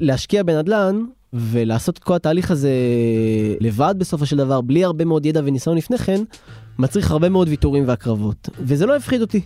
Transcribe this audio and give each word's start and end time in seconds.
להשקיע 0.00 0.42
בנדל"ן 0.42 1.04
ולעשות 1.32 1.98
כל 1.98 2.14
התהליך 2.14 2.50
הזה 2.50 2.70
לבד 3.60 3.94
בסופו 3.98 4.26
של 4.26 4.36
דבר, 4.36 4.60
בלי 4.60 4.84
הרבה 4.84 5.04
מאוד 5.04 5.26
ידע 5.26 5.40
וניסיון 5.44 5.76
לפני 5.76 5.98
כן, 5.98 6.22
מצריך 6.78 7.10
הרבה 7.10 7.28
מאוד 7.28 7.48
ויתורים 7.48 7.88
והקרבות. 7.88 8.48
וזה 8.60 8.86
לא 8.86 8.96
הפחיד 8.96 9.20
אותי. 9.20 9.40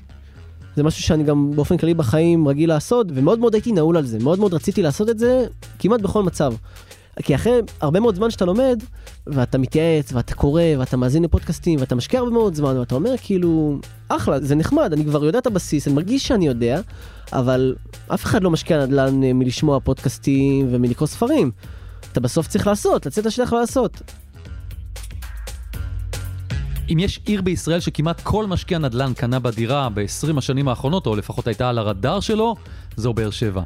זה 0.76 0.82
משהו 0.82 1.02
שאני 1.02 1.24
גם 1.24 1.50
באופן 1.54 1.76
כללי 1.76 1.94
בחיים 1.94 2.48
רגיל 2.48 2.68
לעשות, 2.68 3.06
ומאוד 3.14 3.38
מאוד 3.38 3.54
הייתי 3.54 3.72
נעול 3.72 3.96
על 3.96 4.06
זה, 4.06 4.18
מאוד 4.18 4.38
מאוד 4.38 4.54
רציתי 4.54 4.82
לעשות 4.82 5.08
את 5.08 5.18
זה 5.18 5.46
כמעט 5.78 6.00
בכל 6.00 6.22
מצב. 6.22 6.54
כי 7.22 7.34
אחרי 7.34 7.52
הרבה 7.80 8.00
מאוד 8.00 8.14
זמן 8.14 8.30
שאתה 8.30 8.44
לומד, 8.44 8.82
ואתה 9.26 9.58
מתייעץ, 9.58 10.12
ואתה 10.12 10.34
קורא, 10.34 10.62
ואתה 10.78 10.96
מאזין 10.96 11.24
לפודקאסטים, 11.24 11.80
ואתה 11.80 11.94
משקיע 11.94 12.20
הרבה 12.20 12.32
מאוד 12.32 12.54
זמן, 12.54 12.76
ואתה 12.76 12.94
אומר 12.94 13.14
כאילו, 13.22 13.78
אחלה, 14.08 14.40
זה 14.40 14.54
נחמד, 14.54 14.92
אני 14.92 15.04
כבר 15.04 15.24
יודע 15.24 15.38
את 15.38 15.46
הבסיס, 15.46 15.86
אני 15.86 15.94
מרגיש 15.94 16.28
שאני 16.28 16.46
יודע, 16.46 16.80
אבל 17.32 17.74
אף 18.08 18.24
אחד 18.24 18.42
לא 18.42 18.50
משקיע 18.50 18.86
נדל"ן 18.86 19.24
אה, 19.24 19.32
מלשמוע 19.32 19.80
פודקאסטים 19.80 20.68
ומלקרוא 20.70 21.08
ספרים. 21.08 21.50
אתה 22.12 22.20
בסוף 22.20 22.48
צריך 22.48 22.66
לעשות, 22.66 23.06
לצאת 23.06 23.26
לשטח 23.26 23.52
ולעשות. 23.52 24.02
אם 26.92 26.98
יש 26.98 27.20
עיר 27.24 27.42
בישראל 27.42 27.80
שכמעט 27.80 28.20
כל 28.20 28.46
משקיע 28.46 28.78
נדל"ן 28.78 29.12
קנה 29.14 29.38
בדירה 29.38 29.88
ב-20 29.94 30.38
השנים 30.38 30.68
האחרונות, 30.68 31.06
או 31.06 31.16
לפחות 31.16 31.46
הייתה 31.46 31.68
על 31.68 31.78
הרדאר 31.78 32.20
שלו, 32.20 32.56
זו 32.96 33.12
באר 33.12 33.30
שבע. 33.30 33.62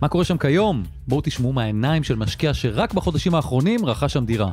מה 0.00 0.08
קורה 0.08 0.24
שם 0.24 0.38
כיום? 0.38 0.82
בואו 1.08 1.20
תשמעו 1.24 1.52
מהעיניים 1.52 2.04
של 2.04 2.14
משקיע 2.14 2.54
שרק 2.54 2.94
בחודשים 2.94 3.34
האחרונים 3.34 3.86
רכש 3.86 4.12
שם 4.12 4.24
דירה. 4.24 4.50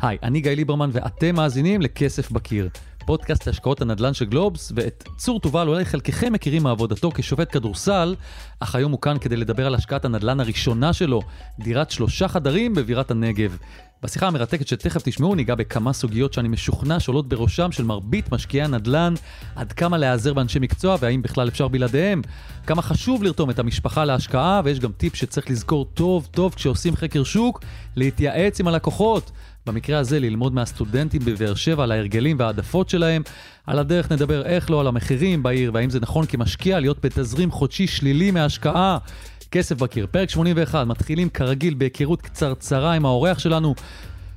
היי, 0.00 0.18
אני 0.22 0.40
גיא 0.40 0.50
ליברמן 0.50 0.90
ואתם 0.92 1.34
מאזינים 1.34 1.82
לכסף 1.82 2.30
בקיר. 2.30 2.68
פודקאסט 3.06 3.48
השקעות 3.48 3.80
הנדל"ן 3.80 4.14
של 4.14 4.24
גלובס, 4.24 4.72
ואת 4.76 5.04
צור 5.16 5.40
תובל 5.40 5.68
אולי 5.68 5.84
חלקכם 5.84 6.32
מכירים 6.32 6.62
מעבודתו 6.62 7.10
כשופט 7.14 7.52
כדורסל, 7.52 8.14
אך 8.60 8.74
היום 8.74 8.92
הוא 8.92 9.00
כאן 9.00 9.18
כדי 9.18 9.36
לדבר 9.36 9.66
על 9.66 9.74
השקעת 9.74 10.04
הנדל"ן 10.04 10.40
הראשונה 10.40 10.92
שלו, 10.92 11.22
דירת 11.58 11.90
שלושה 11.90 12.28
חדרים 12.28 12.74
בבירת 12.74 13.10
הנגב. 13.10 13.56
בשיחה 14.06 14.26
המרתקת 14.26 14.68
שתכף 14.68 15.02
תשמעו 15.04 15.34
ניגע 15.34 15.54
בכמה 15.54 15.92
סוגיות 15.92 16.32
שאני 16.32 16.48
משוכנע 16.48 17.00
שעולות 17.00 17.28
בראשם 17.28 17.72
של 17.72 17.84
מרבית 17.84 18.32
משקיעי 18.32 18.62
הנדל"ן, 18.62 19.14
עד 19.56 19.72
כמה 19.72 19.98
להיעזר 19.98 20.34
באנשי 20.34 20.58
מקצוע 20.58 20.96
והאם 21.00 21.22
בכלל 21.22 21.48
אפשר 21.48 21.68
בלעדיהם, 21.68 22.22
כמה 22.66 22.82
חשוב 22.82 23.22
לרתום 23.22 23.50
את 23.50 23.58
המשפחה 23.58 24.04
להשקעה, 24.04 24.60
ויש 24.64 24.80
גם 24.80 24.92
טיפ 24.92 25.14
שצריך 25.14 25.50
לזכור 25.50 25.84
טוב 25.94 26.28
טוב 26.30 26.54
כשעושים 26.54 26.96
חקר 26.96 27.24
שוק, 27.24 27.60
להתייעץ 27.96 28.60
עם 28.60 28.68
הלקוחות. 28.68 29.30
במקרה 29.66 29.98
הזה 29.98 30.20
ללמוד 30.20 30.54
מהסטודנטים 30.54 31.22
בבאר 31.24 31.54
שבע 31.54 31.82
על 31.82 31.92
ההרגלים 31.92 32.36
והעדפות 32.38 32.88
שלהם. 32.88 33.22
על 33.66 33.78
הדרך 33.78 34.12
נדבר 34.12 34.42
איך 34.42 34.70
לא 34.70 34.80
על 34.80 34.86
המחירים 34.86 35.42
בעיר 35.42 35.70
והאם 35.74 35.90
זה 35.90 36.00
נכון 36.00 36.26
כמשקיע 36.26 36.80
להיות 36.80 37.04
בתזרים 37.04 37.50
חודשי 37.50 37.86
שלילי 37.86 38.30
מהשקעה. 38.30 38.98
כסף 39.56 39.76
בקיר, 39.76 40.06
פרק 40.10 40.30
81, 40.30 40.86
מתחילים 40.86 41.28
כרגיל 41.28 41.74
בהיכרות 41.74 42.22
קצרצרה 42.22 42.92
עם 42.92 43.06
האורח 43.06 43.38
שלנו. 43.38 43.74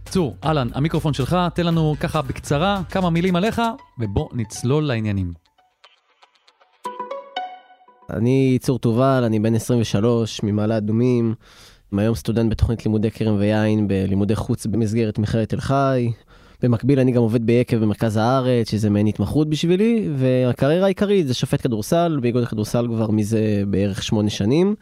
צור, 0.06 0.36
אהלן, 0.44 0.68
המיקרופון 0.74 1.14
שלך, 1.14 1.38
תן 1.54 1.66
לנו 1.66 1.96
ככה 2.00 2.22
בקצרה 2.22 2.82
כמה 2.90 3.10
מילים 3.10 3.36
עליך, 3.36 3.62
ובוא 4.00 4.30
נצלול 4.34 4.84
לעניינים. 4.84 5.34
אני 8.10 8.58
צור 8.62 8.80
תובל, 8.80 9.24
אני 9.26 9.40
בן 9.40 9.56
23, 9.56 10.44
ממעלה 10.44 10.78
אדומים. 10.78 11.34
היום 11.98 12.16
סטודנט 12.16 12.52
בתוכנית 12.52 12.86
לימודי 12.86 13.12
כרם 13.12 13.36
ויין 13.40 13.88
בלימודי 13.88 14.36
חוץ 14.36 14.66
במסגרת 14.66 15.20
מכללת 15.20 15.50
תל 15.50 15.60
חי. 15.60 16.12
במקביל 16.62 17.00
אני 17.00 17.12
גם 17.12 17.22
עובד 17.22 17.46
ביקב 17.46 17.78
במרכז 17.78 18.18
הארץ, 18.18 18.72
שזה 18.72 18.90
מעין 18.90 19.08
התמחות 19.08 19.50
בשבילי, 19.50 20.10
והקריירה 20.16 20.86
העיקרית 20.86 21.28
זה 21.28 21.34
שופט 21.34 21.62
כדורסל, 21.62 22.20
באיגוד 22.22 22.44
הכדורסל 22.44 22.88
כבר 22.88 23.12
מזה 23.12 23.64
בערך 23.68 24.04
שמונה 24.04 24.30
שנים. 24.30 24.76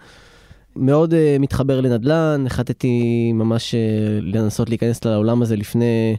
מאוד 0.79 1.13
uh, 1.13 1.15
מתחבר 1.39 1.81
לנדל"ן, 1.81 2.43
החלטתי 2.45 3.31
ממש 3.33 3.75
uh, 3.75 3.77
לנסות 4.21 4.69
להיכנס 4.69 5.05
לעולם 5.05 5.41
הזה 5.41 5.55
לפני 5.55 6.15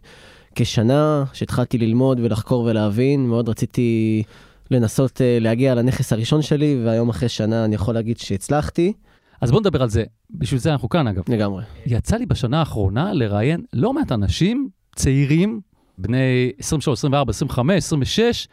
כשנה, 0.55 1.25
שהתחלתי 1.33 1.79
ללמוד 1.79 2.21
ולחקור 2.21 2.65
ולהבין, 2.65 3.27
מאוד 3.27 3.49
רציתי 3.49 4.23
לנסות 4.71 5.17
uh, 5.17 5.43
להגיע 5.43 5.75
לנכס 5.75 6.13
הראשון 6.13 6.43
שלי, 6.43 6.81
והיום 6.85 7.09
אחרי 7.09 7.29
שנה 7.29 7.65
אני 7.65 7.75
יכול 7.75 7.95
להגיד 7.95 8.19
שהצלחתי. 8.19 8.93
אז 9.41 9.51
בוא 9.51 9.61
נדבר 9.61 9.83
על 9.83 9.89
זה, 9.89 10.05
בשביל 10.31 10.61
זה 10.61 10.73
אנחנו 10.73 10.89
כאן 10.89 11.07
אגב. 11.07 11.23
לגמרי. 11.29 11.65
יצא 11.87 12.17
לי 12.17 12.27
בשנה 12.27 12.59
האחרונה 12.59 13.13
לראיין 13.13 13.61
לא 13.73 13.93
מעט 13.93 14.13
אנשים 14.13 14.69
צעירים, 14.97 15.61
בני 15.99 16.53
23, 16.59 16.99
24, 16.99 17.31
25, 17.31 17.77
26, 17.85 18.49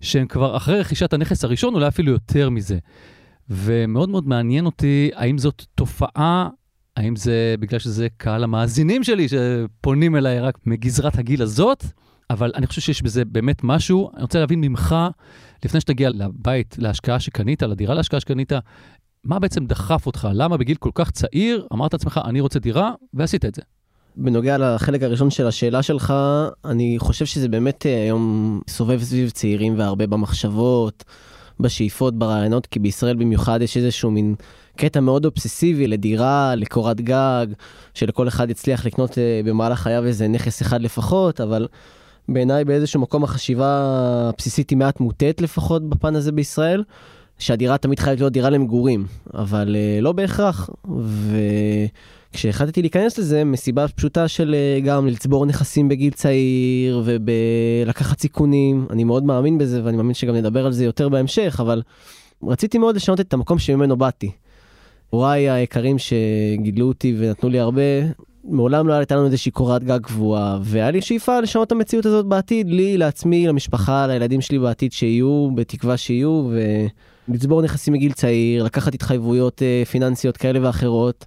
שהם 0.00 0.26
כבר 0.26 0.56
אחרי 0.56 0.80
רכישת 0.80 1.12
הנכס 1.12 1.44
הראשון, 1.44 1.74
אולי 1.74 1.88
אפילו 1.88 2.12
יותר 2.12 2.50
מזה. 2.50 2.78
ומאוד 3.52 4.08
מאוד 4.08 4.28
מעניין 4.28 4.66
אותי, 4.66 5.10
האם 5.14 5.38
זאת 5.38 5.64
תופעה, 5.74 6.48
האם 6.96 7.16
זה 7.16 7.54
בגלל 7.60 7.78
שזה 7.78 8.08
קהל 8.16 8.44
המאזינים 8.44 9.04
שלי 9.04 9.26
שפונים 9.28 10.16
אליי 10.16 10.40
רק 10.40 10.58
מגזרת 10.66 11.18
הגיל 11.18 11.42
הזאת, 11.42 11.84
אבל 12.30 12.52
אני 12.54 12.66
חושב 12.66 12.80
שיש 12.80 13.02
בזה 13.02 13.24
באמת 13.24 13.64
משהו. 13.64 14.10
אני 14.14 14.22
רוצה 14.22 14.40
להבין 14.40 14.60
ממך, 14.60 14.96
לפני 15.64 15.80
שתגיע 15.80 16.10
לבית 16.10 16.76
להשקעה 16.78 17.20
שקנית, 17.20 17.62
לדירה 17.62 17.94
להשקעה 17.94 18.20
שקנית, 18.20 18.52
מה 19.24 19.38
בעצם 19.38 19.66
דחף 19.66 20.06
אותך? 20.06 20.28
למה 20.34 20.56
בגיל 20.56 20.76
כל 20.76 20.90
כך 20.94 21.10
צעיר 21.10 21.66
אמרת 21.72 21.92
לעצמך, 21.92 22.20
אני 22.24 22.40
רוצה 22.40 22.58
דירה, 22.58 22.92
ועשית 23.14 23.44
את 23.44 23.54
זה? 23.54 23.62
בנוגע 24.16 24.58
לחלק 24.58 25.02
הראשון 25.02 25.30
של 25.30 25.46
השאלה 25.46 25.82
שלך, 25.82 26.14
אני 26.64 26.96
חושב 26.98 27.24
שזה 27.24 27.48
באמת 27.48 27.86
אה, 27.86 28.02
היום 28.02 28.60
סובב 28.68 29.02
סביב 29.02 29.30
צעירים 29.30 29.78
והרבה 29.78 30.06
במחשבות, 30.06 31.04
בשאיפות, 31.60 32.18
ברעיונות, 32.18 32.66
כי 32.66 32.78
בישראל 32.78 33.16
במיוחד 33.16 33.62
יש 33.62 33.76
איזשהו 33.76 34.10
מין 34.10 34.34
קטע 34.76 35.00
מאוד 35.00 35.24
אובססיבי 35.24 35.86
לדירה, 35.86 36.54
לקורת 36.54 37.00
גג, 37.00 37.46
שלכל 37.94 38.28
אחד 38.28 38.50
יצליח 38.50 38.86
לקנות 38.86 39.18
אה, 39.18 39.40
במהלך 39.44 39.78
חייו 39.78 40.06
איזה 40.06 40.28
נכס 40.28 40.62
אחד 40.62 40.82
לפחות, 40.82 41.40
אבל 41.40 41.68
בעיניי 42.28 42.64
באיזשהו 42.64 43.00
מקום 43.00 43.24
החשיבה 43.24 43.66
הבסיסית 44.28 44.70
היא 44.70 44.78
מעט 44.78 45.00
מוטית 45.00 45.40
לפחות 45.40 45.88
בפן 45.88 46.16
הזה 46.16 46.32
בישראל. 46.32 46.82
שהדירה 47.38 47.78
תמיד 47.78 47.98
חייבת 47.98 48.20
להיות 48.20 48.32
דירה 48.32 48.50
למגורים, 48.50 49.06
אבל 49.34 49.76
uh, 49.76 50.02
לא 50.02 50.12
בהכרח. 50.12 50.70
וכשהחלטתי 52.32 52.80
להיכנס 52.82 53.18
לזה, 53.18 53.44
מסיבה 53.44 53.88
פשוטה 53.88 54.28
של 54.28 54.54
uh, 54.54 54.84
גם 54.84 55.06
לצבור 55.06 55.46
נכסים 55.46 55.88
בגיל 55.88 56.12
צעיר 56.12 57.02
ולקחת 57.04 58.20
סיכונים, 58.20 58.86
אני 58.90 59.04
מאוד 59.04 59.24
מאמין 59.24 59.58
בזה 59.58 59.84
ואני 59.84 59.96
מאמין 59.96 60.14
שגם 60.14 60.34
נדבר 60.34 60.66
על 60.66 60.72
זה 60.72 60.84
יותר 60.84 61.08
בהמשך, 61.08 61.56
אבל 61.60 61.82
רציתי 62.42 62.78
מאוד 62.78 62.96
לשנות 62.96 63.20
את 63.20 63.34
המקום 63.34 63.58
שממנו 63.58 63.96
באתי. 63.96 64.30
הוריי 65.10 65.50
היקרים 65.50 65.96
שגידלו 65.98 66.88
אותי 66.88 67.14
ונתנו 67.18 67.48
לי 67.48 67.58
הרבה, 67.58 67.82
מעולם 68.44 68.88
לא 68.88 68.92
הייתה 68.92 69.16
לנו 69.16 69.26
איזושהי 69.26 69.52
קורת 69.52 69.84
גג 69.84 70.00
קבועה, 70.02 70.58
והיה 70.62 70.90
לי 70.90 71.00
שאיפה 71.00 71.40
לשנות 71.40 71.66
את 71.66 71.72
המציאות 71.72 72.06
הזאת 72.06 72.26
בעתיד, 72.26 72.70
לי, 72.70 72.98
לעצמי, 72.98 73.46
למשפחה, 73.46 74.06
לילדים 74.06 74.40
שלי 74.40 74.58
בעתיד 74.58 74.92
שיהיו, 74.92 75.50
בתקווה 75.54 75.96
שיהיו, 75.96 76.50
ולצבור 77.28 77.62
נכסים 77.62 77.94
מגיל 77.94 78.12
צעיר, 78.12 78.64
לקחת 78.64 78.94
התחייבויות 78.94 79.62
אה, 79.62 79.82
פיננסיות 79.84 80.36
כאלה 80.36 80.66
ואחרות, 80.66 81.26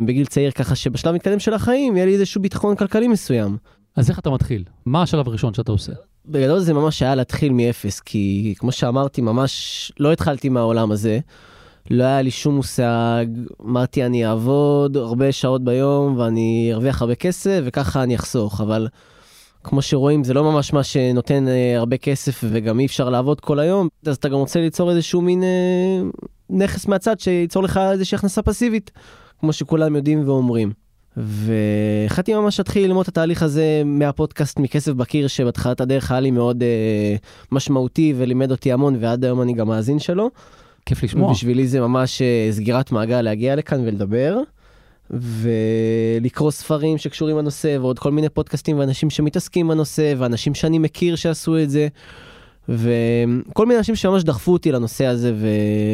בגיל 0.00 0.26
צעיר, 0.26 0.50
ככה 0.50 0.74
שבשלב 0.74 1.14
מתקדם 1.14 1.38
של 1.38 1.54
החיים 1.54 1.96
יהיה 1.96 2.06
לי 2.06 2.12
איזשהו 2.14 2.42
ביטחון 2.42 2.76
כלכלי 2.76 3.08
מסוים. 3.08 3.56
אז 3.96 4.10
איך 4.10 4.18
אתה 4.18 4.30
מתחיל? 4.30 4.64
מה 4.86 5.02
השלב 5.02 5.28
הראשון 5.28 5.54
שאתה 5.54 5.72
עושה? 5.72 5.92
בגדול 6.26 6.58
זה 6.58 6.74
ממש 6.74 7.02
היה 7.02 7.14
להתחיל 7.14 7.52
מאפס, 7.52 8.00
כי 8.00 8.54
כמו 8.58 8.72
שאמרתי, 8.72 9.20
ממש 9.20 9.92
לא 10.00 10.12
התחלתי 10.12 10.48
מהעולם 10.48 10.92
הזה. 10.92 11.18
לא 11.90 12.04
היה 12.04 12.22
לי 12.22 12.30
שום 12.30 12.56
מושג, 12.56 13.26
אמרתי 13.62 14.04
אני 14.04 14.26
אעבוד 14.26 14.96
הרבה 14.96 15.32
שעות 15.32 15.64
ביום 15.64 16.18
ואני 16.18 16.70
ארוויח 16.72 17.02
הרבה 17.02 17.14
כסף 17.14 17.60
וככה 17.64 18.02
אני 18.02 18.16
אחסוך, 18.16 18.60
אבל 18.60 18.88
כמו 19.64 19.82
שרואים 19.82 20.24
זה 20.24 20.34
לא 20.34 20.44
ממש 20.44 20.72
מה 20.72 20.82
שנותן 20.82 21.48
אה, 21.48 21.78
הרבה 21.78 21.96
כסף 21.96 22.44
וגם 22.50 22.80
אי 22.80 22.86
אפשר 22.86 23.10
לעבוד 23.10 23.40
כל 23.40 23.58
היום, 23.58 23.88
אז 24.06 24.16
אתה 24.16 24.28
גם 24.28 24.38
רוצה 24.38 24.60
ליצור 24.60 24.90
איזשהו 24.90 25.20
מין 25.20 25.42
אה, 25.42 26.02
נכס 26.50 26.86
מהצד 26.86 27.20
שייצור 27.20 27.62
לך 27.62 27.80
איזושהי 27.92 28.16
הכנסה 28.16 28.42
פסיבית, 28.42 28.90
כמו 29.44 29.52
שכולם 29.52 29.96
יודעים 29.96 30.28
ואומרים. 30.28 30.72
והחלטתי 31.16 32.34
ממש 32.34 32.58
להתחיל 32.60 32.84
ללמוד 32.84 33.02
את 33.02 33.08
התהליך 33.08 33.42
הזה 33.42 33.82
מהפודקאסט 33.84 34.58
מכסף 34.58 34.92
בקיר 34.92 35.26
שבתחילת 35.26 35.80
הדרך 35.80 36.10
היה 36.10 36.20
לי 36.20 36.30
מאוד 36.30 36.62
אה, 36.62 37.16
משמעותי 37.52 38.14
ולימד 38.16 38.50
אותי 38.50 38.72
המון 38.72 38.96
ועד 39.00 39.24
היום 39.24 39.42
אני 39.42 39.52
גם 39.52 39.68
מאזין 39.68 39.98
שלו. 39.98 40.30
כיף 40.86 41.02
לשמוע. 41.02 41.32
בשבילי 41.32 41.66
זה 41.66 41.80
ממש 41.80 42.22
אה, 42.22 42.48
סגירת 42.52 42.92
מעגל 42.92 43.20
להגיע 43.20 43.56
לכאן 43.56 43.80
ולדבר. 43.80 44.38
ולקרוא 45.10 46.50
ספרים 46.50 46.98
שקשורים 46.98 47.38
לנושא 47.38 47.76
ועוד 47.80 47.98
כל 47.98 48.12
מיני 48.12 48.28
פודקאסטים 48.28 48.78
ואנשים 48.78 49.10
שמתעסקים 49.10 49.68
בנושא 49.68 50.14
ואנשים 50.18 50.54
שאני 50.54 50.78
מכיר 50.78 51.16
שעשו 51.16 51.58
את 51.58 51.70
זה. 51.70 51.88
וכל 52.68 53.66
מיני 53.66 53.78
אנשים 53.78 53.94
שממש 53.94 54.24
דחפו 54.24 54.52
אותי 54.52 54.72
לנושא 54.72 55.06
הזה 55.06 55.32
ו... 55.34 55.48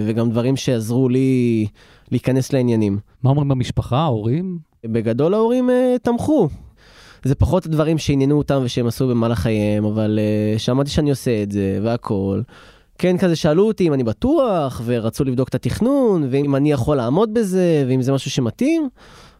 וגם 0.06 0.30
דברים 0.30 0.56
שעזרו 0.56 1.08
לי 1.08 1.66
להיכנס 2.12 2.52
לעניינים. 2.52 2.98
מה 3.22 3.30
אומרים 3.30 3.48
במשפחה, 3.48 3.98
ההורים? 3.98 4.58
בגדול 4.84 5.34
ההורים 5.34 5.70
uh, 5.70 5.98
תמכו. 6.02 6.48
זה 7.24 7.34
פחות 7.34 7.66
הדברים 7.66 7.98
שעניינו 7.98 8.38
אותם 8.38 8.60
ושהם 8.64 8.86
עשו 8.86 9.08
במהלך 9.08 9.38
חייהם, 9.38 9.84
אבל 9.84 10.18
uh, 10.56 10.58
שמעתי 10.58 10.90
שאני 10.90 11.10
עושה 11.10 11.42
את 11.42 11.52
זה 11.52 11.78
והכל. 11.82 12.40
כן 12.98 13.18
כזה 13.18 13.36
שאלו 13.36 13.66
אותי 13.66 13.88
אם 13.88 13.92
אני 13.94 14.04
בטוח, 14.04 14.82
ורצו 14.84 15.24
לבדוק 15.24 15.48
את 15.48 15.54
התכנון, 15.54 16.28
ואם 16.30 16.56
אני 16.56 16.72
יכול 16.72 16.96
לעמוד 16.96 17.34
בזה, 17.34 17.84
ואם 17.88 18.02
זה 18.02 18.12
משהו 18.12 18.30
שמתאים. 18.30 18.88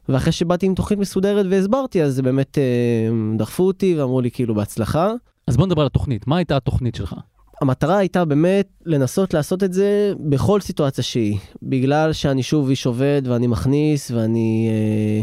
ואחרי 0.08 0.32
שבאתי 0.32 0.66
עם 0.66 0.75
תוכנית 0.75 1.00
מסודרת 1.00 1.46
והסברתי, 1.50 2.02
אז 2.02 2.20
באמת 2.20 2.58
אה, 2.58 3.37
דחפו 3.37 3.62
אותי 3.62 3.94
ואמרו 3.99 4.20
לי 4.20 4.31
כאילו 4.31 4.55
בהצלחה. 4.55 5.12
אז 5.46 5.56
בוא 5.56 5.66
נדבר 5.66 5.81
על 5.81 5.87
התוכנית, 5.87 6.26
מה 6.26 6.37
הייתה 6.37 6.56
התוכנית 6.56 6.94
שלך? 6.94 7.14
המטרה 7.61 7.99
הייתה 7.99 8.25
באמת 8.25 8.69
לנסות 8.87 9.35
לעשות 9.35 9.62
את 9.62 9.73
זה 9.73 10.12
בכל 10.21 10.61
סיטואציה 10.61 11.05
שהיא. 11.05 11.39
בגלל 11.62 12.12
שאני 12.12 12.43
שוב 12.43 12.69
איש 12.69 12.87
עובד 12.87 13.23
ואני 13.25 13.47
מכניס 13.47 14.11
ואני... 14.11 14.69
אה, 14.71 15.23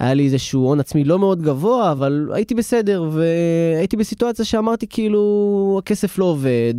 היה 0.00 0.14
לי 0.14 0.24
איזשהו 0.24 0.62
הון 0.62 0.80
עצמי 0.80 1.04
לא 1.04 1.18
מאוד 1.18 1.42
גבוה, 1.42 1.92
אבל 1.92 2.28
הייתי 2.32 2.54
בסדר, 2.54 3.10
והייתי 3.12 3.96
בסיטואציה 3.96 4.44
שאמרתי 4.44 4.86
כאילו, 4.86 5.76
הכסף 5.82 6.18
לא 6.18 6.24
עובד. 6.24 6.74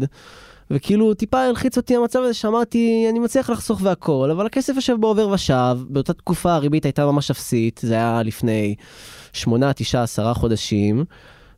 וכאילו 0.72 1.14
טיפה 1.14 1.40
הלחיץ 1.40 1.78
אותי 1.78 1.96
המצב 1.96 2.20
הזה 2.20 2.34
שאמרתי, 2.34 3.08
אני 3.10 3.20
מצליח 3.20 3.50
לחסוך 3.50 3.80
והכל, 3.84 4.30
אבל 4.32 4.46
הכסף 4.46 4.76
יושב 4.76 4.96
בעובר 5.00 5.30
ושב, 5.30 5.78
באותה 5.90 6.14
תקופה 6.14 6.54
הריבית 6.54 6.86
הייתה 6.86 7.06
ממש 7.06 7.32
אפסית, 7.32 7.80
זה 7.84 7.94
היה 7.94 8.24
לפני 8.24 8.76
8, 9.34 9.74
9, 9.74 10.04
10 10.04 10.34
חודשים. 10.34 11.06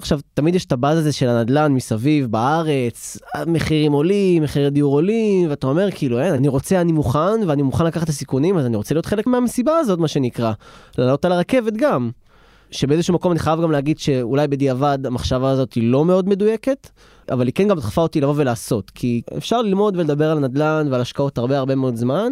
עכשיו, 0.04 0.20
תמיד 0.34 0.56
יש 0.56 0.66
את 0.66 0.72
הבאז 0.72 0.98
הזה 0.98 1.12
של 1.12 1.30
הנדלן 1.30 1.72
מסביב, 1.74 2.26
בארץ, 2.32 3.18
מחירים 3.48 3.92
עולים, 3.92 4.44
מחירי 4.44 4.70
דיור 4.70 4.94
עולים, 4.94 5.50
ואתה 5.50 5.68
אומר, 5.68 5.92
כאילו, 5.92 6.20
אין, 6.20 6.34
אני 6.34 6.48
רוצה, 6.48 6.82
אני 6.82 6.92
מוכן, 6.92 7.48
ואני 7.48 7.62
מוכן 7.62 7.86
לקחת 7.86 8.04
את 8.04 8.10
הסיכונים, 8.10 8.58
אז 8.58 8.66
אני 8.66 8.76
רוצה 8.76 8.96
להיות 8.96 9.06
חלק 9.06 9.28
מהמסיבה 9.28 9.78
הזאת, 9.78 10.00
מה 10.00 10.08
שנקרא. 10.08 10.54
לעלות 10.98 11.26
על 11.26 11.32
הרכבת 11.32 11.74
גם. 11.74 12.10
שבאיזשהו 12.72 13.14
מקום 13.14 13.32
אני 13.32 13.40
חייב 13.40 13.62
גם 13.62 13.72
להגיד 13.72 14.00
שאולי 14.00 14.48
בדיעבד 14.48 15.00
המחשבה 15.06 15.50
הזאת 15.50 15.74
היא 15.74 15.92
לא 15.92 16.06
מאוד 16.06 16.30
מדויקת, 16.30 16.90
אבל 17.32 17.46
היא 17.46 17.54
כן 17.54 17.68
גם 17.68 17.78
דחפה 17.78 18.02
אותי 18.02 18.22
לבוא 18.22 18.34
ולעשות, 18.38 18.90
כי 18.90 19.22
אפשר 19.38 19.62
ללמוד 19.62 19.98
ולדבר 19.98 20.32
על 20.32 20.40
נדל"ן 20.40 20.88
ועל 20.92 21.02
השקעות 21.02 21.38
הרבה 21.38 21.58
הרבה 21.58 21.76
מאוד 21.76 21.96
זמן, 21.96 22.32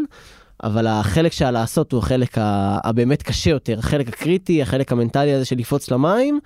אבל 0.63 0.87
החלק 0.87 1.31
של 1.31 1.51
לעשות 1.51 1.91
הוא 1.91 1.99
החלק 1.99 2.37
הבאמת 2.83 3.21
קשה 3.21 3.49
יותר, 3.49 3.79
החלק 3.79 4.07
הקריטי, 4.07 4.61
החלק 4.61 4.91
המנטלי 4.91 5.33
הזה 5.33 5.45
של 5.45 5.55
לקפוץ 5.55 5.91
למים. 5.91 6.39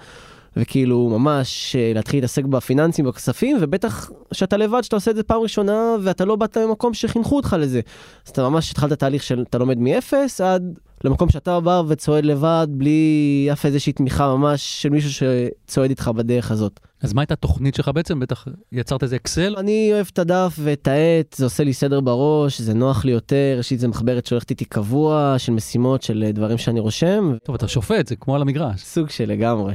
וכאילו 0.58 1.10
ממש 1.10 1.76
אה, 1.76 1.92
להתחיל 1.96 2.18
להתעסק 2.18 2.46
בפיננסים, 2.46 3.06
בכספים, 3.06 3.58
ובטח 3.62 4.10
שאתה 4.34 4.58
לבד, 4.58 4.82
שאתה 4.82 4.96
עושה 4.96 5.12
את 5.12 5.16
זה 5.16 5.24
פעם 5.24 5.42
ראשונה, 5.42 5.96
ואתה 6.04 6.26
לא 6.26 6.36
באת 6.36 6.58
ממקום 6.58 6.94
שחינכו 6.94 7.36
אותך 7.36 7.56
לזה. 7.60 7.82
אז 8.26 8.32
אתה 8.32 8.50
ממש 8.50 8.72
התחלת 8.72 8.94
תהליך 8.94 9.24
של 9.24 9.46
אתה 9.50 9.58
לומד 9.58 9.78
מאפס 9.78 10.42
עד 10.42 10.80
למקום 11.04 11.30
שאתה 11.30 11.60
בא 11.60 11.82
וצועד 11.88 12.26
לבד, 12.26 12.68
בלי 12.70 13.50
אף 13.52 13.66
איזושהי 13.66 13.94
תמיכה 13.94 14.36
ממש 14.36 14.82
של 14.82 14.90
מישהו 14.90 15.12
שצועד 15.12 15.90
איתך 15.90 16.08
בדרך 16.16 16.52
הזאת. 16.52 16.80
אז 17.02 17.14
מה 17.14 17.22
הייתה 17.22 17.34
התוכנית 17.34 17.76
שלך 17.76 17.92
בעצם? 17.94 18.20
בטח 18.20 18.48
יצרת 18.72 19.04
איזה 19.04 19.16
אקסל? 19.16 19.56
אני 19.58 19.90
אוהב 19.94 20.08
את 20.14 20.20
הדף 20.20 20.56
ואת 20.60 20.88
העט, 20.88 21.34
זה 21.34 21.46
עושה 21.46 21.64
לי 21.64 21.74
סדר 21.74 22.02
בראש, 22.02 22.62
זה 22.62 22.74
נוח 22.74 23.06
לי 23.06 23.12
יותר, 23.12 23.58
יש 23.60 23.72
לי 23.72 23.76
איזה 23.76 23.88
מחברת 23.88 24.26
שהולכת 24.26 24.50
איתי 24.50 24.66
קבוע, 24.66 25.36
של 25.38 25.52
משימות, 25.52 26.02
של 26.02 26.32
דברים 26.34 26.58
שאני 26.58 26.80
רושם. 26.80 27.34
טוב, 27.44 27.56
אתה 27.56 27.68
שופט, 27.68 28.08
זה 28.08 28.16
כמו 28.16 28.36
על 28.36 28.42
המגרש. 28.42 28.82
סוג 28.82 29.10
של 29.10 29.26
לגמרי. 29.30 29.74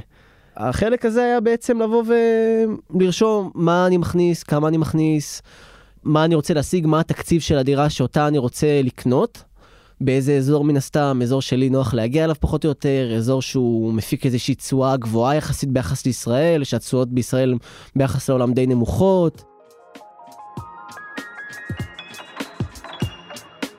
החלק 0.68 1.04
הזה 1.04 1.22
היה 1.22 1.40
בעצם 1.40 1.80
לבוא 1.80 2.04
ולרשום 2.90 3.50
מה 3.54 3.86
אני 3.86 3.96
מכניס, 3.96 4.42
כמה 4.42 4.68
אני 4.68 4.76
מכניס, 4.76 5.42
מה 6.04 6.24
אני 6.24 6.34
רוצה 6.34 6.54
להשיג, 6.54 6.86
מה 6.86 7.00
התקציב 7.00 7.40
של 7.40 7.58
הדירה 7.58 7.90
שאותה 7.90 8.28
אני 8.28 8.38
רוצה 8.38 8.80
לקנות. 8.84 9.44
באיזה 10.00 10.36
אזור 10.36 10.64
מן 10.64 10.76
הסתם, 10.76 11.20
אזור 11.22 11.42
שלי 11.42 11.70
נוח 11.70 11.94
להגיע 11.94 12.24
אליו 12.24 12.34
פחות 12.40 12.64
או 12.64 12.68
יותר, 12.68 13.12
אזור 13.16 13.42
שהוא 13.42 13.94
מפיק 13.94 14.26
איזושהי 14.26 14.54
תשואה 14.54 14.96
גבוהה 14.96 15.36
יחסית 15.36 15.68
ביחס 15.68 16.06
לישראל, 16.06 16.64
שהתשואות 16.64 17.08
בישראל 17.08 17.54
ביחס 17.96 18.28
לעולם 18.28 18.54
די 18.54 18.66
נמוכות. 18.66 19.44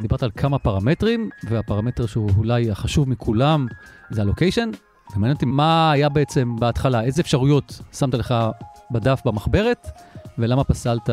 דיברת 0.01 0.23
על 0.23 0.31
כמה 0.37 0.59
פרמטרים, 0.59 1.29
והפרמטר 1.49 2.05
שהוא 2.05 2.29
אולי 2.37 2.71
החשוב 2.71 3.09
מכולם 3.09 3.67
זה 4.11 4.21
הלוקיישן. 4.21 4.69
ומעניין 5.15 5.35
אותי 5.35 5.45
מה 5.45 5.91
היה 5.91 6.09
בעצם 6.09 6.55
בהתחלה, 6.59 7.03
איזה 7.03 7.21
אפשרויות 7.21 7.79
שמת 7.93 8.13
לך 8.13 8.35
בדף 8.91 9.21
במחברת, 9.25 9.87
ולמה 10.37 10.63
פסלת 10.63 11.09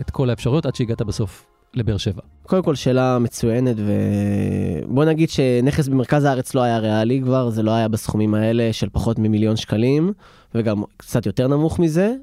את 0.00 0.10
כל 0.10 0.30
האפשרויות 0.30 0.66
עד 0.66 0.74
שהגעת 0.74 1.02
בסוף 1.02 1.46
לבאר 1.74 1.96
שבע? 1.96 2.22
קודם 2.42 2.62
כל 2.62 2.74
שאלה 2.74 3.18
מצוינת 3.18 3.76
ובוא 3.78 5.04
נגיד 5.04 5.30
שנכס 5.30 5.88
במרכז 5.88 6.24
הארץ 6.24 6.54
לא 6.54 6.60
היה 6.60 6.78
ריאלי 6.78 7.20
כבר, 7.24 7.50
זה 7.50 7.62
לא 7.62 7.70
היה 7.70 7.88
בסכומים 7.88 8.34
האלה 8.34 8.72
של 8.72 8.88
פחות 8.92 9.18
ממיליון 9.18 9.56
שקלים, 9.56 10.12
וגם 10.54 10.82
קצת 10.96 11.26
יותר 11.26 11.48
נמוך 11.48 11.78
מזה. 11.78 12.14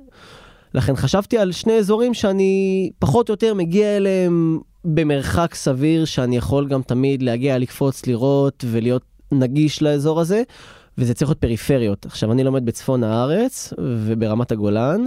לכן 0.73 0.95
חשבתי 0.95 1.37
על 1.37 1.51
שני 1.51 1.73
אזורים 1.73 2.13
שאני 2.13 2.89
פחות 2.99 3.29
או 3.29 3.33
יותר 3.33 3.53
מגיע 3.53 3.97
אליהם 3.97 4.59
במרחק 4.85 5.55
סביר, 5.55 6.05
שאני 6.05 6.37
יכול 6.37 6.67
גם 6.67 6.81
תמיד 6.81 7.23
להגיע, 7.23 7.57
לקפוץ, 7.57 8.05
לראות 8.05 8.65
ולהיות 8.67 9.03
נגיש 9.31 9.81
לאזור 9.81 10.19
הזה. 10.19 10.43
וזה 10.99 11.13
צריך 11.13 11.29
להיות 11.29 11.37
פריפריות. 11.37 12.05
עכשיו, 12.05 12.31
אני 12.31 12.43
לומד 12.43 12.65
בצפון 12.65 13.03
הארץ 13.03 13.73
וברמת 13.77 14.51
הגולן, 14.51 15.05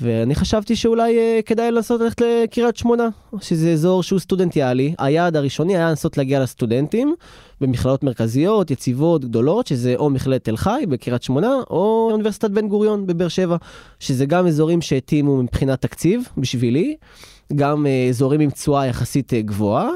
ואני 0.00 0.34
חשבתי 0.34 0.76
שאולי 0.76 1.18
אה, 1.18 1.40
כדאי 1.46 1.70
לנסות 1.70 2.00
ללכת 2.00 2.20
לקריית 2.20 2.76
שמונה, 2.76 3.08
שזה 3.40 3.72
אזור 3.72 4.02
שהוא 4.02 4.18
סטודנטיאלי. 4.18 4.94
היעד 4.98 5.36
הראשוני 5.36 5.76
היה 5.76 5.88
לנסות 5.88 6.18
להגיע 6.18 6.40
לסטודנטים 6.40 7.14
במכללות 7.60 8.02
מרכזיות, 8.02 8.70
יציבות, 8.70 9.24
גדולות, 9.24 9.66
שזה 9.66 9.94
או 9.96 10.10
מכללת 10.10 10.44
תל 10.44 10.56
חי 10.56 10.84
בקריית 10.88 11.22
שמונה, 11.22 11.54
או 11.70 12.08
אוניברסיטת 12.12 12.50
בן 12.50 12.68
גוריון 12.68 13.06
בבאר 13.06 13.28
שבע, 13.28 13.56
שזה 14.00 14.26
גם 14.26 14.46
אזורים 14.46 14.80
שהתאימו 14.80 15.42
מבחינת 15.42 15.82
תקציב 15.82 16.28
בשבילי. 16.36 16.96
גם 17.54 17.86
אה, 17.86 18.06
אזורים 18.08 18.40
עם 18.40 18.50
תשואה 18.50 18.86
יחסית 18.86 19.34
אה, 19.34 19.42
גבוהה, 19.42 19.90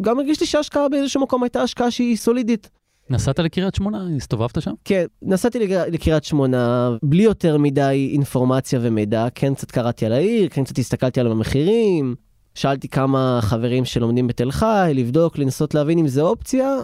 וגם 0.00 0.18
הרגיש 0.18 0.40
לי 0.40 0.46
שההשקעה 0.46 0.88
באיזשהו 0.88 1.22
מקום 1.22 1.42
הייתה 1.42 1.62
השקעה 1.62 1.90
שהיא 1.90 2.16
סולידית. 2.16 2.77
נסעת 3.10 3.38
לקריית 3.38 3.74
שמונה? 3.74 4.06
הסתובבת 4.16 4.62
שם? 4.62 4.72
כן, 4.84 5.04
נסעתי 5.22 5.58
לקריית 5.90 6.24
שמונה 6.24 6.90
בלי 7.02 7.22
יותר 7.22 7.58
מדי 7.58 8.10
אינפורמציה 8.12 8.80
ומידע. 8.82 9.26
כן, 9.34 9.54
קצת 9.54 9.70
קראתי 9.70 10.06
על 10.06 10.12
העיר, 10.12 10.48
כן, 10.48 10.64
קצת 10.64 10.78
הסתכלתי 10.78 11.20
על 11.20 11.32
המחירים. 11.32 12.14
שאלתי 12.54 12.88
כמה 12.88 13.38
חברים 13.42 13.84
שלומדים 13.84 14.26
בתל 14.26 14.50
חי, 14.50 14.92
לבדוק, 14.94 15.38
לנסות 15.38 15.74
להבין 15.74 15.98
אם 15.98 16.08
זה 16.08 16.22
אופציה, 16.22 16.76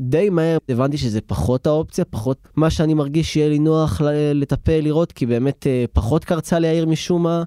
ודי 0.00 0.30
מהר 0.30 0.58
הבנתי 0.68 0.98
שזה 0.98 1.20
פחות 1.20 1.66
האופציה, 1.66 2.04
פחות 2.04 2.48
מה 2.56 2.70
שאני 2.70 2.94
מרגיש 2.94 3.32
שיהיה 3.32 3.48
לי 3.48 3.58
נוח 3.58 4.00
לטפל, 4.34 4.80
לראות, 4.80 5.12
כי 5.12 5.26
באמת 5.26 5.66
אה, 5.66 5.84
פחות 5.92 6.24
קרצה 6.24 6.58
לי 6.58 6.68
העיר 6.68 6.86
משום 6.86 7.22
מה. 7.22 7.42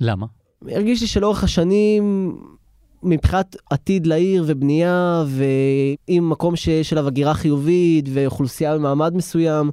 למה? 0.00 0.26
הרגיש 0.68 1.00
לי 1.00 1.06
שלאורך 1.06 1.44
השנים 1.44 2.36
מבחינת 3.02 3.56
עתיד 3.70 4.06
לעיר 4.06 4.44
ובנייה, 4.46 5.24
ועם 5.26 6.30
מקום 6.30 6.56
שיש 6.56 6.92
עליו 6.92 7.06
הגירה 7.06 7.34
חיובית 7.34 8.08
ואוכלוסייה 8.12 8.74
במעמד 8.74 9.16
מסוים, 9.16 9.70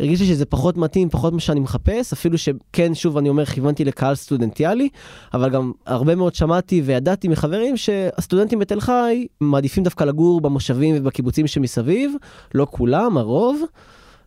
הרגיש 0.00 0.20
לי 0.20 0.26
שזה 0.26 0.44
פחות 0.44 0.76
מתאים, 0.76 1.08
פחות 1.08 1.32
מה 1.32 1.40
שאני 1.40 1.60
מחפש, 1.60 2.12
אפילו 2.12 2.38
שכן, 2.38 2.94
שוב, 2.94 3.16
אני 3.16 3.28
אומר, 3.28 3.44
כיוונתי 3.44 3.84
לקהל 3.84 4.14
סטודנטיאלי, 4.14 4.88
אבל 5.34 5.50
גם 5.50 5.72
הרבה 5.86 6.14
מאוד 6.14 6.34
שמעתי 6.34 6.82
וידעתי 6.84 7.28
מחברים 7.28 7.76
שהסטודנטים 7.76 8.58
בתל 8.58 8.80
חי 8.80 9.26
מעדיפים 9.40 9.84
דווקא 9.84 10.04
לגור 10.04 10.40
במושבים 10.40 10.94
ובקיבוצים 10.98 11.46
שמסביב, 11.46 12.14
לא 12.54 12.66
כולם, 12.70 13.18
הרוב. 13.18 13.62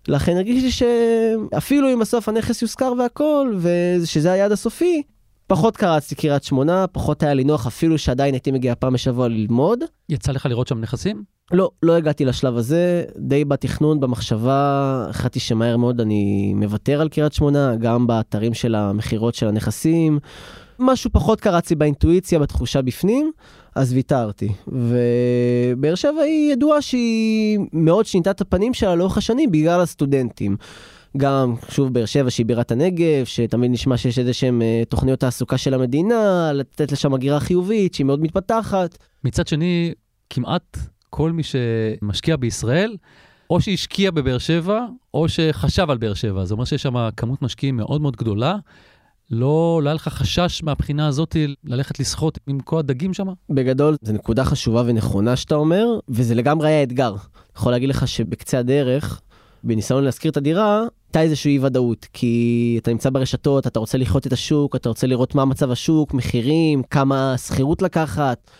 לכן 0.07 0.35
הרגיש 0.35 0.63
לי 0.63 0.71
שאפילו 0.71 1.93
אם 1.93 1.99
בסוף 1.99 2.29
הנכס 2.29 2.61
יושכר 2.61 2.93
והכל, 2.99 3.55
ושזה 3.61 4.31
היעד 4.31 4.51
הסופי, 4.51 5.01
פחות 5.51 5.77
קרצתי 5.77 6.15
קריית 6.15 6.43
שמונה, 6.43 6.85
פחות 6.87 7.23
היה 7.23 7.33
לי 7.33 7.43
נוח, 7.43 7.67
אפילו 7.67 7.97
שעדיין 7.97 8.33
הייתי 8.33 8.51
מגיע 8.51 8.73
פעם 8.79 8.93
בשבוע 8.93 9.27
ללמוד. 9.27 9.79
יצא 10.09 10.31
לך 10.31 10.45
לראות 10.45 10.67
שם 10.67 10.81
נכסים? 10.81 11.23
לא, 11.51 11.69
לא 11.83 11.95
הגעתי 11.95 12.25
לשלב 12.25 12.57
הזה, 12.57 13.03
די 13.17 13.45
בתכנון, 13.45 13.99
במחשבה, 13.99 15.05
החלטתי 15.09 15.39
שמהר 15.39 15.77
מאוד 15.77 16.01
אני 16.01 16.53
מוותר 16.53 17.01
על 17.01 17.09
קריית 17.09 17.33
שמונה, 17.33 17.75
גם 17.75 18.07
באתרים 18.07 18.53
של 18.53 18.75
המכירות 18.75 19.35
של 19.35 19.47
הנכסים. 19.47 20.19
משהו 20.79 21.09
פחות 21.13 21.41
קרצתי 21.41 21.75
באינטואיציה, 21.75 22.39
בתחושה 22.39 22.81
בפנים, 22.81 23.31
אז 23.75 23.93
ויתרתי. 23.93 24.49
ובאר 24.67 25.95
שבע 25.95 26.21
היא 26.21 26.53
ידועה 26.53 26.81
שהיא 26.81 27.59
מאוד 27.73 28.05
שינתה 28.05 28.31
את 28.31 28.41
הפנים 28.41 28.73
שלה 28.73 28.95
לאורך 28.95 29.17
השנים 29.17 29.51
בגלל 29.51 29.81
הסטודנטים. 29.81 30.57
גם, 31.17 31.55
שוב, 31.69 31.93
באר 31.93 32.05
שבע 32.05 32.29
שהיא 32.29 32.45
בירת 32.45 32.71
הנגב, 32.71 33.25
שתמיד 33.25 33.71
נשמע 33.71 33.97
שיש 33.97 34.19
איזה 34.19 34.33
שהן 34.33 34.61
אה, 34.61 34.83
תוכניות 34.89 35.19
תעסוקה 35.19 35.57
של 35.57 35.73
המדינה, 35.73 36.51
לתת 36.53 36.91
לשם 36.91 37.13
הגירה 37.13 37.39
חיובית, 37.39 37.93
שהיא 37.93 38.05
מאוד 38.05 38.21
מתפתחת. 38.21 38.97
מצד 39.23 39.47
שני, 39.47 39.93
כמעט 40.29 40.77
כל 41.09 41.31
מי 41.31 41.41
שמשקיע 41.43 42.35
בישראל, 42.35 42.97
או 43.49 43.61
שהשקיע 43.61 44.11
בבאר 44.11 44.37
שבע, 44.37 44.85
או 45.13 45.29
שחשב 45.29 45.89
על 45.89 45.97
באר 45.97 46.13
שבע. 46.13 46.45
זאת 46.45 46.51
אומרת 46.51 46.67
שיש 46.67 46.83
שם 46.83 47.09
כמות 47.17 47.41
משקיעים 47.41 47.77
מאוד 47.77 48.01
מאוד 48.01 48.15
גדולה. 48.15 48.55
לא, 49.31 49.81
לא 49.83 49.89
היה 49.89 49.93
לך 49.93 50.07
חשש 50.07 50.63
מהבחינה 50.63 51.07
הזאת 51.07 51.35
ללכת 51.63 51.99
לשחות 51.99 52.39
עם 52.47 52.59
כל 52.59 52.79
הדגים 52.79 53.13
שם? 53.13 53.27
בגדול, 53.49 53.95
זו 54.01 54.13
נקודה 54.13 54.45
חשובה 54.45 54.83
ונכונה 54.85 55.35
שאתה 55.35 55.55
אומר, 55.55 55.85
וזה 56.09 56.35
לגמרי 56.35 56.69
היה 56.69 56.83
אתגר. 56.83 57.15
יכול 57.57 57.71
להגיד 57.71 57.89
לך 57.89 58.07
שבקצה 58.07 58.59
הדרך, 58.59 59.21
בניסיון 59.63 60.03
להשכיר 60.03 60.31
את 60.31 60.37
הדירה, 60.37 60.83
הייתה 61.11 61.21
איזושהי 61.21 61.51
אי 61.51 61.59
ודאות, 61.59 62.07
כי 62.13 62.79
אתה 62.81 62.91
נמצא 62.91 63.09
ברשתות, 63.09 63.67
אתה 63.67 63.79
רוצה 63.79 63.97
לחיות 63.97 64.27
את 64.27 64.33
השוק, 64.33 64.75
אתה 64.75 64.89
רוצה 64.89 65.07
לראות 65.07 65.35
מה 65.35 65.45
מצב 65.45 65.71
השוק, 65.71 66.13
מחירים, 66.13 66.83
כמה 66.83 67.35
שכירות 67.37 67.81
לקחת, 67.81 68.51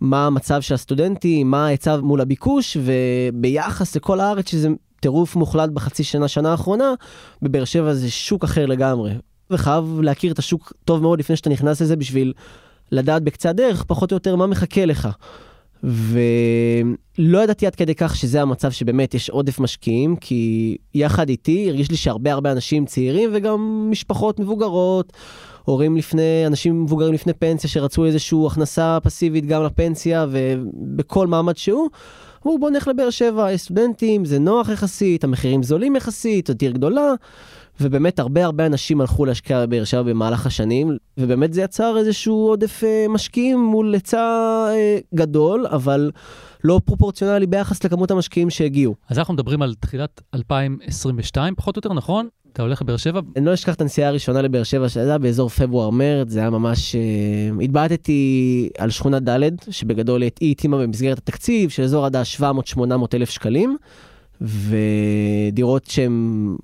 מה 0.00 0.26
המצב 0.26 0.60
של 0.60 0.74
הסטודנטים, 0.74 1.50
מה 1.50 1.66
ההיצע 1.66 1.96
מול 1.96 2.20
הביקוש, 2.20 2.76
וביחס 2.80 3.96
לכל 3.96 4.20
הארץ, 4.20 4.50
שזה 4.50 4.68
טירוף 5.00 5.36
מוחלט 5.36 5.70
בחצי 5.70 6.04
שנה, 6.04 6.28
שנה 6.28 6.50
האחרונה, 6.50 6.94
בבאר 7.42 7.64
שבע 7.64 7.94
זה 7.94 8.10
שוק 8.10 8.44
אחר 8.44 8.66
לגמרי. 8.66 9.12
וחייב 9.50 10.00
להכיר 10.02 10.32
את 10.32 10.38
השוק 10.38 10.72
טוב 10.84 11.02
מאוד 11.02 11.18
לפני 11.18 11.36
שאתה 11.36 11.50
נכנס 11.50 11.82
לזה 11.82 11.96
בשביל 11.96 12.32
לדעת 12.92 13.22
בקצה 13.22 13.50
הדרך, 13.50 13.84
פחות 13.86 14.12
או 14.12 14.16
יותר, 14.16 14.36
מה 14.36 14.46
מחכה 14.46 14.86
לך. 14.86 15.08
ולא 15.84 17.38
ידעתי 17.38 17.66
עד 17.66 17.74
כדי 17.74 17.94
כך 17.94 18.16
שזה 18.16 18.42
המצב 18.42 18.70
שבאמת 18.70 19.14
יש 19.14 19.30
עודף 19.30 19.60
משקיעים, 19.60 20.16
כי 20.16 20.76
יחד 20.94 21.28
איתי 21.28 21.68
הרגיש 21.68 21.90
לי 21.90 21.96
שהרבה 21.96 22.32
הרבה 22.32 22.52
אנשים 22.52 22.86
צעירים 22.86 23.30
וגם 23.32 23.88
משפחות 23.90 24.40
מבוגרות, 24.40 25.12
הורים 25.64 25.96
לפני, 25.96 26.46
אנשים 26.46 26.82
מבוגרים 26.82 27.14
לפני 27.14 27.32
פנסיה 27.32 27.70
שרצו 27.70 28.04
איזושהי 28.04 28.46
הכנסה 28.46 28.98
פסיבית 29.02 29.46
גם 29.46 29.64
לפנסיה 29.64 30.26
ובכל 30.30 31.26
מעמד 31.26 31.56
שהוא, 31.56 31.88
אמרו 32.46 32.58
בוא 32.58 32.70
נלך 32.70 32.88
לבאר 32.88 33.10
שבע, 33.10 33.52
יש 33.52 33.60
סטודנטים, 33.60 34.24
זה 34.24 34.38
נוח 34.38 34.68
יחסית, 34.68 35.24
המחירים 35.24 35.62
זולים 35.62 35.96
יחסית, 35.96 36.50
עיר 36.62 36.72
גדולה. 36.72 37.14
ובאמת 37.80 38.18
הרבה 38.18 38.44
הרבה 38.44 38.66
אנשים 38.66 39.00
הלכו 39.00 39.24
להשקיע 39.24 39.66
בבאר 39.66 39.84
שבע 39.84 40.02
במהלך 40.02 40.46
השנים, 40.46 40.96
ובאמת 41.18 41.52
זה 41.52 41.62
יצר 41.62 41.98
איזשהו 41.98 42.48
עודף 42.48 42.84
אה, 42.84 43.06
משקיעים 43.08 43.60
מול 43.64 43.94
היצע 43.94 44.18
אה, 44.70 44.98
גדול, 45.14 45.66
אבל 45.66 46.10
לא 46.64 46.80
פרופורציונלי 46.84 47.46
ביחס 47.46 47.84
לכמות 47.84 48.10
המשקיעים 48.10 48.50
שהגיעו. 48.50 48.94
אז 49.08 49.18
אנחנו 49.18 49.34
מדברים 49.34 49.62
על 49.62 49.74
תחילת 49.74 50.20
2022 50.34 51.54
פחות 51.54 51.76
או 51.76 51.78
יותר, 51.78 51.92
נכון? 51.92 52.28
אתה 52.52 52.62
הולך 52.62 52.82
לבאר 52.82 52.96
שבע? 52.96 53.20
אני 53.36 53.44
לא 53.44 53.54
אשכח 53.54 53.74
את 53.74 53.80
הנסיעה 53.80 54.08
הראשונה 54.08 54.42
לבאר 54.42 54.62
שבע, 54.62 54.88
שזה 54.88 55.08
היה 55.08 55.18
באזור 55.18 55.48
פברואר-מרץ, 55.48 56.28
זה 56.30 56.40
היה 56.40 56.50
ממש... 56.50 56.94
Uh, 56.94 57.62
התבעטתי 57.62 58.70
על 58.78 58.90
שכונה 58.90 59.20
ד', 59.20 59.50
שבגדול 59.70 60.22
היא 60.22 60.50
התאימה 60.50 60.78
במסגרת 60.78 61.18
התקציב, 61.18 61.70
של 61.70 61.82
אזור 61.82 62.06
עד 62.06 62.16
ה-700-800 62.16 62.80
אלף 63.14 63.30
שקלים, 63.30 63.76
ודירות 64.40 65.86
שהן 65.86 66.56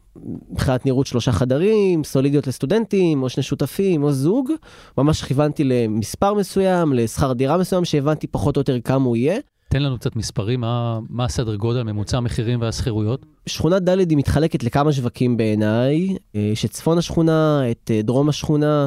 מבחינת 0.50 0.86
נראות 0.86 1.06
שלושה 1.06 1.32
חדרים, 1.32 2.04
סולידיות 2.04 2.46
לסטודנטים, 2.46 3.22
או 3.22 3.28
שני 3.28 3.42
שותפים, 3.42 4.02
או 4.02 4.12
זוג. 4.12 4.50
ממש 4.98 5.22
כיוונתי 5.22 5.64
למספר 5.64 6.34
מסוים, 6.34 6.92
לשכר 6.92 7.32
דירה 7.32 7.58
מסוים, 7.58 7.84
שהבנתי 7.84 8.26
פחות 8.26 8.56
או 8.56 8.60
יותר 8.60 8.80
כמה 8.80 9.04
הוא 9.04 9.16
יהיה. 9.16 9.38
תן 9.68 9.82
לנו 9.82 9.99
קצת 9.99 10.16
מספרים, 10.16 10.61
מה, 10.61 10.99
מה 11.08 11.25
הסדר 11.25 11.54
גודל, 11.54 11.82
ממוצע 11.82 12.16
המחירים 12.16 12.61
והשכירויות? 12.61 13.26
שכונת 13.46 13.82
ד' 13.82 13.99
היא 13.99 14.18
מתחלקת 14.18 14.64
לכמה 14.64 14.92
שווקים 14.92 15.37
בעיניי, 15.37 16.16
יש 16.35 16.64
את 16.64 16.70
צפון 16.70 16.99
השכונה, 16.99 17.62
את 17.70 17.90
אה, 17.94 18.02
דרום 18.02 18.28
השכונה. 18.28 18.87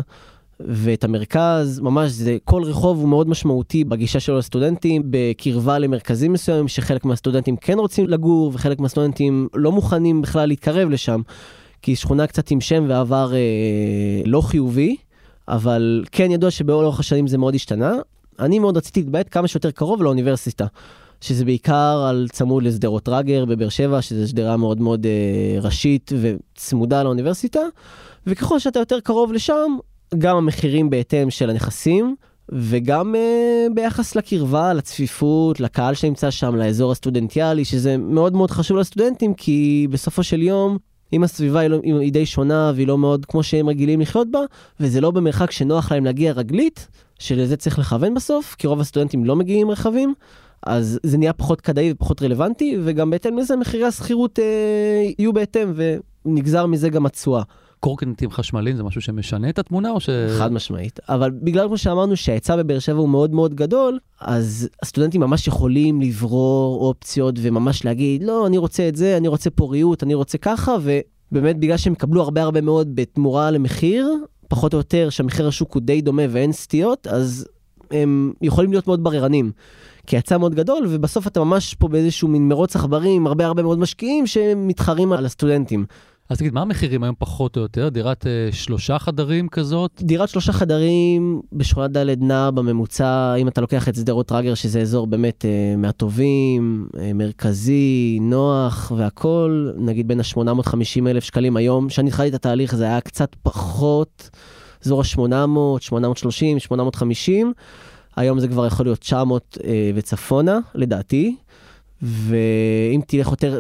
ואת 0.60 1.04
המרכז, 1.04 1.80
ממש 1.80 2.12
זה, 2.12 2.38
כל 2.44 2.64
רחוב 2.64 3.00
הוא 3.00 3.10
מאוד 3.10 3.30
משמעותי 3.30 3.84
בגישה 3.84 4.20
שלו 4.20 4.38
לסטודנטים, 4.38 5.02
בקרבה 5.06 5.80
למרכזים 5.80 6.34
מסוימים 6.34 6.68
שחלק 6.68 7.06
מהסטודנטים 7.06 7.56
כן 7.56 7.80
רוצים 7.80 8.08
לגור 8.08 8.52
וחלק 8.54 8.80
מהסטודנטים 8.80 9.48
לא 9.54 9.72
מוכנים 9.72 10.22
בכלל 10.22 10.48
להתקרב 10.48 10.90
לשם, 10.90 11.22
כי 11.82 11.96
שכונה 11.96 12.28
קצת 12.28 12.52
עם 12.52 12.62
שם 12.62 12.86
ועבר 12.88 13.34
אה, 13.34 13.40
לא 14.26 14.42
חיובי, 14.42 14.96
אבל 15.48 16.04
כן 16.12 16.32
ידוע 16.32 16.52
שבאורך 16.52 17.00
השנים 17.00 17.28
זה 17.28 17.38
מאוד 17.38 17.56
השתנה. 17.56 17.94
אני 18.40 18.60
מאוד 18.60 18.78
רציתי 18.78 19.00
להתבעט 19.00 19.28
כמה 19.32 19.48
שיותר 19.48 19.72
קרוב 19.72 20.04
לאוניברסיטה. 20.04 20.66
שזה 21.22 21.46
בעיקר 21.46 22.06
על 22.10 22.28
צמוד 22.32 22.64
לשדרות 22.64 23.10
ראגר 23.10 23.46
בבאר 23.46 23.70
שבע, 23.70 24.02
שזו 24.02 24.30
שדרה 24.30 24.58
מאוד 24.58 24.82
מאוד 24.82 25.06
אה, 25.06 25.62
ראשית 25.62 26.12
וצמודה 26.22 27.04
לאוניברסיטה, 27.04 27.60
וככל 28.28 28.60
שאתה 28.60 28.80
יותר 28.80 29.00
קרוב 29.00 29.34
לשם, 29.34 29.78
גם 30.18 30.38
המחירים 30.38 30.90
בהתאם 30.90 31.30
של 31.30 31.50
הנכסים, 31.50 32.16
וגם 32.52 33.16
uh, 33.16 33.74
ביחס 33.74 34.16
לקרבה, 34.16 34.74
לצפיפות, 34.74 35.60
לקהל 35.60 35.94
שנמצא 35.94 36.32
שם, 36.32 36.56
לאזור 36.56 36.92
הסטודנטיאלי, 36.92 37.66
שזה 37.66 37.98
מאוד 37.98 38.34
מאוד 38.34 38.52
חשוב 38.52 38.78
לסטודנטים, 38.78 39.34
כי 39.34 39.88
בסופו 39.92 40.24
של 40.24 40.42
יום, 40.42 40.78
אם 41.14 41.24
הסביבה 41.24 41.60
היא, 41.60 41.68
לא, 41.70 41.80
היא 41.84 42.14
די 42.14 42.26
שונה 42.26 42.72
והיא 42.76 42.88
לא 42.88 42.98
מאוד 42.98 43.26
כמו 43.26 43.44
שהם 43.44 43.70
רגילים 43.70 44.02
לחיות 44.02 44.32
בה, 44.32 44.40
וזה 44.80 45.02
לא 45.02 45.12
במרחק 45.12 45.52
שנוח 45.52 45.92
להם 45.92 46.06
להגיע 46.06 46.32
רגלית, 46.32 46.88
שלזה 47.20 47.58
צריך 47.58 47.80
לכוון 47.80 48.14
בסוף, 48.14 48.56
כי 48.58 48.68
רוב 48.68 48.80
הסטודנטים 48.80 49.26
לא 49.26 49.36
מגיעים 49.36 49.68
עם 49.68 49.72
רכבים, 49.72 50.14
אז 50.64 51.00
זה 51.04 51.18
נהיה 51.18 51.34
פחות 51.34 51.62
כדאי 51.62 51.92
ופחות 51.92 52.22
רלוונטי, 52.22 52.78
וגם 52.84 53.10
בהתאם 53.10 53.38
לזה 53.38 53.56
מחירי 53.56 53.86
השכירות 53.86 54.40
אה, 54.40 54.44
יהיו 55.20 55.34
בהתאם, 55.34 55.74
ונגזר 56.26 56.66
מזה 56.66 56.90
גם 56.90 57.06
התשואה. 57.06 57.44
קורקינטים 57.80 58.32
חשמליים 58.32 58.76
זה 58.76 58.84
משהו 58.84 59.02
שמשנה 59.02 59.50
את 59.50 59.60
התמונה 59.60 59.92
או 59.92 60.00
ש... 60.00 60.10
חד 60.38 60.52
משמעית. 60.52 61.00
אבל 61.10 61.32
בגלל 61.32 61.68
כמו 61.68 61.78
שאמרנו 61.78 62.16
שההיצע 62.16 62.56
בבאר 62.56 62.80
שבע 62.80 63.00
הוא 63.00 63.10
מאוד 63.10 63.34
מאוד 63.34 63.56
גדול, 63.56 64.00
אז 64.22 64.70
הסטודנטים 64.84 65.22
ממש 65.22 65.48
יכולים 65.48 66.02
לברור 66.02 66.88
אופציות 66.88 67.36
וממש 67.42 67.86
להגיד, 67.86 68.24
לא, 68.24 68.48
אני 68.48 68.58
רוצה 68.58 68.88
את 68.88 68.96
זה, 68.96 69.18
אני 69.18 69.28
רוצה 69.28 69.50
פוריות, 69.50 70.04
אני 70.04 70.14
רוצה 70.14 70.38
ככה, 70.38 70.76
ובאמת 71.32 71.58
בגלל 71.60 71.78
שהם 71.78 71.94
יקבלו 71.94 72.22
הרבה 72.22 72.42
הרבה 72.42 72.62
מאוד 72.62 72.96
בתמורה 72.96 73.52
למחיר, 73.52 74.08
פחות 74.50 74.74
או 74.74 74.78
יותר 74.78 75.10
שהמחיר 75.10 75.48
השוק 75.48 75.74
הוא 75.74 75.82
די 75.82 76.02
דומה 76.02 76.24
ואין 76.30 76.52
סטיות, 76.52 77.08
אז 77.08 77.48
הם 77.92 78.34
יכולים 78.42 78.72
להיות 78.72 78.88
מאוד 78.88 79.04
בררנים. 79.04 79.52
כי 80.08 80.16
היצע 80.16 80.38
מאוד 80.38 80.56
גדול, 80.56 80.86
ובסוף 80.90 81.28
אתה 81.28 81.40
ממש 81.40 81.74
פה 81.74 81.88
באיזשהו 81.88 82.28
מין 82.28 82.48
מרוץ 82.48 82.76
עכברים, 82.76 83.28
הרבה 83.28 83.46
הרבה 83.46 83.64
מאוד 83.64 83.80
משקיעים 83.80 84.28
שמתחרים 84.28 85.12
על 85.12 85.26
הסטודנטים. 85.26 85.86
אז 86.30 86.38
תגיד, 86.38 86.54
מה 86.54 86.62
המחירים 86.62 87.04
היום 87.04 87.16
פחות 87.20 87.58
או 87.58 87.62
יותר? 87.62 87.90
דירת 87.90 88.28
אה, 88.28 88.50
שלושה 88.52 89.00
חדרים 89.00 89.48
כזאת? 89.48 89.92
דירת 90.02 90.30
שלושה 90.30 90.52
חדרים 90.52 91.42
בשכונת 91.54 91.92
ד' 91.92 92.24
נע 92.24 92.52
בממוצע, 92.52 93.36
אם 93.36 93.48
אתה 93.48 93.62
לוקח 93.62 93.90
את 93.90 93.96
שדרות 93.96 94.28
טראגר, 94.28 94.54
שזה 94.54 94.82
אזור 94.82 95.08
באמת 95.08 95.46
אה, 95.46 95.76
מהטובים, 95.78 96.88
אה, 97.00 97.14
מרכזי, 97.14 98.18
נוח 98.22 98.92
והכול, 98.98 99.74
נגיד 99.78 100.08
בין 100.08 100.20
ה-850 100.20 101.08
אלף 101.08 101.24
שקלים 101.24 101.58
היום, 101.58 101.88
כשאני 101.88 102.10
התחלתי 102.10 102.30
את 102.30 102.34
התהליך 102.34 102.76
זה 102.76 102.84
היה 102.84 103.02
קצת 103.02 103.36
פחות, 103.44 104.30
אזור 104.86 105.02
ה-800, 105.02 105.82
830, 105.82 106.60
850. 106.60 107.54
היום 108.16 108.40
זה 108.40 108.48
כבר 108.48 108.66
יכול 108.66 108.86
להיות 108.86 109.00
900 109.00 109.58
אה, 109.64 109.92
וצפונה, 109.96 110.60
לדעתי. 110.76 111.36
ואם 112.02 113.02
תלך 113.08 113.28
יותר 113.28 113.60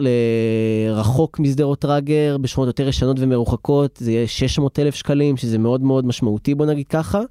רחוק 0.91 1.39
משדרות 1.39 1.79
טראגר, 1.79 2.37
בשכונות 2.41 2.67
יותר 2.67 2.87
ישנות 2.87 3.17
ומרוחקות, 3.19 3.97
זה 4.01 4.11
יהיה 4.11 4.27
600 4.27 4.79
אלף 4.79 4.95
שקלים, 4.95 5.37
שזה 5.37 5.57
מאוד 5.57 5.81
מאוד 5.81 6.05
משמעותי, 6.05 6.55
בוא 6.55 6.65
נגיד 6.65 6.87
ככה. 6.87 7.21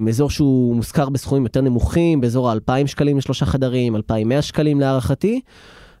מאזור 0.00 0.30
שהוא 0.30 0.76
מושכר 0.76 1.08
בסכומים 1.08 1.44
יותר 1.44 1.60
נמוכים, 1.60 2.20
באזור 2.20 2.50
ה-2,000 2.50 2.86
שקלים 2.86 3.18
לשלושה 3.18 3.46
חדרים, 3.46 3.96
2,100 3.96 4.42
שקלים 4.42 4.80
להערכתי. 4.80 5.40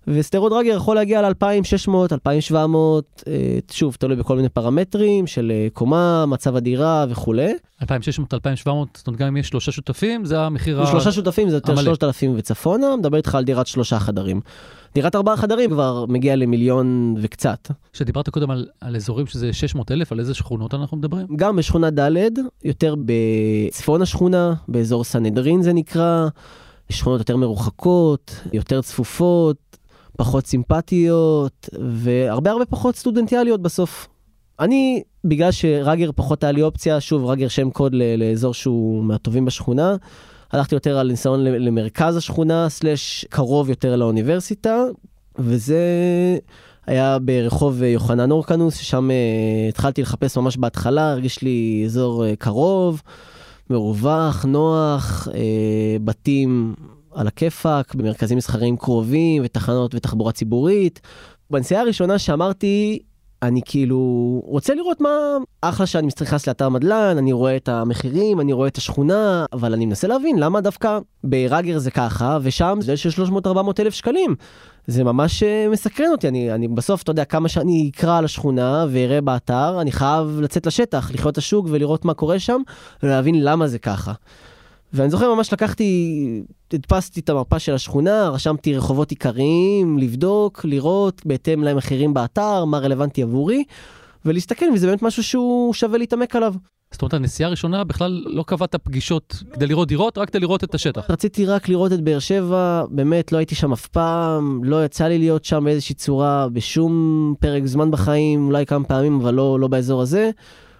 וסטרות 0.06 0.52
דרגר 0.52 0.76
יכול 0.76 0.96
להגיע 0.96 1.22
ל-2,600, 1.22 1.90
2,700, 2.12 3.22
אה, 3.26 3.58
שוב, 3.70 3.96
תלוי 3.98 4.16
בכל 4.16 4.36
מיני 4.36 4.48
פרמטרים 4.48 5.26
של 5.26 5.52
אה, 5.54 5.68
קומה, 5.72 6.26
מצב 6.26 6.56
הדירה 6.56 7.06
וכולי. 7.08 7.52
2,600, 7.82 8.34
2,700, 8.34 8.88
זאת 8.94 9.06
אומרת, 9.06 9.20
גם 9.20 9.26
אם 9.26 9.36
יש 9.36 9.48
שלושה 9.48 9.72
שותפים, 9.72 10.24
זה 10.24 10.40
המחיר 10.40 10.76
המלא. 10.78 10.90
שלושה 10.90 11.12
שותפים 11.12 11.50
זה 11.50 11.56
יותר 11.56 11.76
3,000 11.76 12.34
וצפונה, 12.36 12.96
מדבר 12.96 13.16
איתך 13.16 13.34
על 13.34 13.44
דירת 13.44 13.66
שלושה 13.66 13.98
חדרים. 13.98 14.40
דירת 14.94 15.14
ארבעה 15.14 15.36
חדרים 15.36 15.70
כבר 15.70 16.04
מגיע 16.08 16.36
למיליון 16.36 17.14
וקצת. 17.20 17.70
כשדיברת 17.92 18.28
קודם 18.28 18.50
על, 18.50 18.66
על 18.80 18.96
אזורים 18.96 19.26
שזה 19.26 19.52
600 19.52 19.92
אלף, 19.92 20.12
על 20.12 20.20
איזה 20.20 20.34
שכונות 20.34 20.74
אנחנו 20.74 20.96
מדברים? 20.96 21.26
גם 21.36 21.56
בשכונה 21.56 21.90
ד', 21.90 22.30
יותר 22.64 22.94
בצפון 23.04 24.02
השכונה, 24.02 24.54
באזור 24.68 25.04
סנהדרין 25.04 25.62
זה 25.62 25.72
נקרא. 25.72 26.28
שכונות 26.90 27.18
יותר 27.20 27.36
מרוחקות, 27.36 28.40
יותר 28.52 28.82
צפופות, 28.82 29.56
פחות 30.16 30.46
סימפטיות, 30.46 31.68
והרבה 31.80 32.50
הרבה 32.50 32.64
פחות 32.66 32.96
סטודנטיאליות 32.96 33.62
בסוף. 33.62 34.08
אני, 34.60 35.02
בגלל 35.24 35.50
שרגר 35.52 36.10
פחות 36.14 36.44
היה 36.44 36.52
לי 36.52 36.62
אופציה, 36.62 37.00
שוב, 37.00 37.24
רגר 37.24 37.48
שם 37.48 37.70
קוד 37.70 37.94
לאזור 38.18 38.54
שהוא 38.54 39.04
מהטובים 39.04 39.44
בשכונה, 39.44 39.96
הלכתי 40.52 40.74
יותר 40.74 40.98
על 40.98 41.08
ניסיון 41.08 41.44
למרכז 41.44 42.16
השכונה, 42.16 42.68
סלש 42.68 43.24
קרוב 43.30 43.70
יותר 43.70 43.96
לאוניברסיטה, 43.96 44.84
וזה 45.38 45.78
היה 46.86 47.18
ברחוב 47.18 47.82
יוחנן 47.82 48.30
אורקנוס, 48.30 48.76
ששם 48.76 49.10
uh, 49.10 49.68
התחלתי 49.68 50.02
לחפש 50.02 50.36
ממש 50.36 50.56
בהתחלה, 50.56 51.10
הרגיש 51.10 51.42
לי 51.42 51.82
אזור 51.86 52.24
uh, 52.24 52.36
קרוב, 52.38 53.02
מרווח, 53.70 54.44
נוח, 54.44 55.28
uh, 55.28 55.32
בתים 56.04 56.74
על 57.16 57.26
הכיפאק, 57.26 57.94
במרכזים 57.94 58.38
מסחריים 58.38 58.76
קרובים, 58.76 59.42
ותחנות 59.44 59.94
ותחבורה 59.94 60.32
ציבורית. 60.32 61.00
בנסיעה 61.50 61.80
הראשונה 61.80 62.18
שאמרתי, 62.18 62.98
אני 63.42 63.60
כאילו 63.64 63.98
רוצה 64.44 64.74
לראות 64.74 65.00
מה 65.00 65.36
אחלה 65.60 65.86
שאני 65.86 66.08
נכנס 66.20 66.46
לאתר 66.46 66.68
מדלן 66.68 67.18
אני 67.18 67.32
רואה 67.32 67.56
את 67.56 67.68
המחירים 67.68 68.40
אני 68.40 68.52
רואה 68.52 68.68
את 68.68 68.76
השכונה 68.76 69.44
אבל 69.52 69.72
אני 69.72 69.86
מנסה 69.86 70.08
להבין 70.08 70.38
למה 70.38 70.60
דווקא 70.60 70.98
ברגר 71.24 71.78
זה 71.78 71.90
ככה 71.90 72.38
ושם 72.42 72.78
זה 72.80 72.96
של 72.96 73.10
300 73.10 73.46
400 73.46 73.80
אלף 73.80 73.94
שקלים. 73.94 74.34
זה 74.86 75.04
ממש 75.04 75.42
אה, 75.42 75.66
מסקרן 75.70 76.10
אותי 76.12 76.28
אני 76.28 76.52
אני 76.52 76.68
בסוף 76.68 77.02
אתה 77.02 77.10
יודע 77.10 77.24
כמה 77.24 77.48
שאני 77.48 77.90
אקרא 77.94 78.18
על 78.18 78.24
השכונה 78.24 78.86
ואראה 78.90 79.20
באתר 79.20 79.80
אני 79.80 79.92
חייב 79.92 80.40
לצאת 80.40 80.66
לשטח 80.66 81.10
לחיות 81.14 81.32
את 81.32 81.38
השוק 81.38 81.66
ולראות 81.70 82.04
מה 82.04 82.14
קורה 82.14 82.38
שם 82.38 82.60
ולהבין 83.02 83.44
למה 83.44 83.66
זה 83.66 83.78
ככה. 83.78 84.12
ואני 84.96 85.10
זוכר 85.10 85.34
ממש 85.34 85.52
לקחתי, 85.52 86.42
הדפסתי 86.72 87.20
את 87.20 87.28
המפה 87.28 87.58
של 87.58 87.74
השכונה, 87.74 88.28
רשמתי 88.28 88.76
רחובות 88.76 89.10
עיקריים, 89.10 89.98
לבדוק, 89.98 90.64
לראות 90.64 91.22
בהתאם 91.24 91.64
למחירים 91.64 92.14
באתר, 92.14 92.64
מה 92.64 92.78
רלוונטי 92.78 93.22
עבורי, 93.22 93.64
ולהסתכל 94.24 94.66
וזה 94.74 94.86
באמת 94.86 95.02
משהו 95.02 95.22
שהוא 95.22 95.74
שווה 95.74 95.98
להתעמק 95.98 96.36
עליו. 96.36 96.54
זאת 96.92 97.02
אומרת, 97.02 97.14
הנסיעה 97.14 97.48
הראשונה 97.48 97.84
בכלל 97.84 98.22
לא 98.26 98.42
קבעת 98.46 98.74
פגישות 98.74 99.42
כדי 99.52 99.66
לראות 99.66 99.88
דירות, 99.88 100.18
רק 100.18 100.30
כדי 100.30 100.40
לראות 100.40 100.64
את 100.64 100.74
השטח. 100.74 101.10
רציתי 101.10 101.46
רק 101.46 101.68
לראות 101.68 101.92
את 101.92 102.00
באר 102.00 102.18
שבע, 102.18 102.84
באמת 102.90 103.32
לא 103.32 103.38
הייתי 103.38 103.54
שם 103.54 103.72
אף 103.72 103.86
פעם, 103.86 104.64
לא 104.64 104.84
יצא 104.84 105.04
לי 105.04 105.18
להיות 105.18 105.44
שם 105.44 105.64
באיזושהי 105.64 105.94
צורה, 105.94 106.48
בשום 106.48 107.34
פרק 107.40 107.66
זמן 107.66 107.90
בחיים, 107.90 108.46
אולי 108.46 108.66
כמה 108.66 108.84
פעמים, 108.84 109.20
אבל 109.20 109.34
לא, 109.34 109.60
לא 109.60 109.68
באזור 109.68 110.02
הזה. 110.02 110.30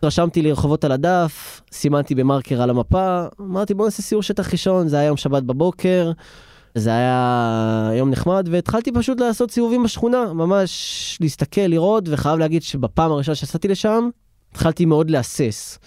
רשמתי 0.02 0.42
לי 0.42 0.52
רחובות 0.52 0.84
על 0.84 0.92
הדף, 0.92 1.60
סימנתי 1.72 2.14
במרקר 2.14 2.62
על 2.62 2.70
המפה, 2.70 3.24
אמרתי 3.40 3.74
בוא 3.74 3.84
נעשה 3.84 4.02
סיור 4.02 4.22
שטח 4.22 4.52
ראשון, 4.52 4.88
זה 4.88 4.98
היה 4.98 5.06
יום 5.06 5.16
שבת 5.16 5.42
בבוקר, 5.42 6.12
זה 6.74 6.90
היה 6.90 7.90
יום 7.94 8.10
נחמד, 8.10 8.48
והתחלתי 8.52 8.92
פשוט 8.92 9.20
לעשות 9.20 9.50
סיבובים 9.50 9.82
בשכונה, 9.82 10.32
ממש 10.32 11.18
להסתכל, 11.20 11.60
לראות, 11.60 12.04
וחייב 12.08 12.38
להגיד 12.38 12.62
שבפעם 12.62 13.12
הראשונה 13.12 13.34
שיצאתי 13.34 13.68
לשם, 13.68 14.08
התחלתי 14.52 14.84
מאוד 14.84 15.10
להסס. 15.10 15.78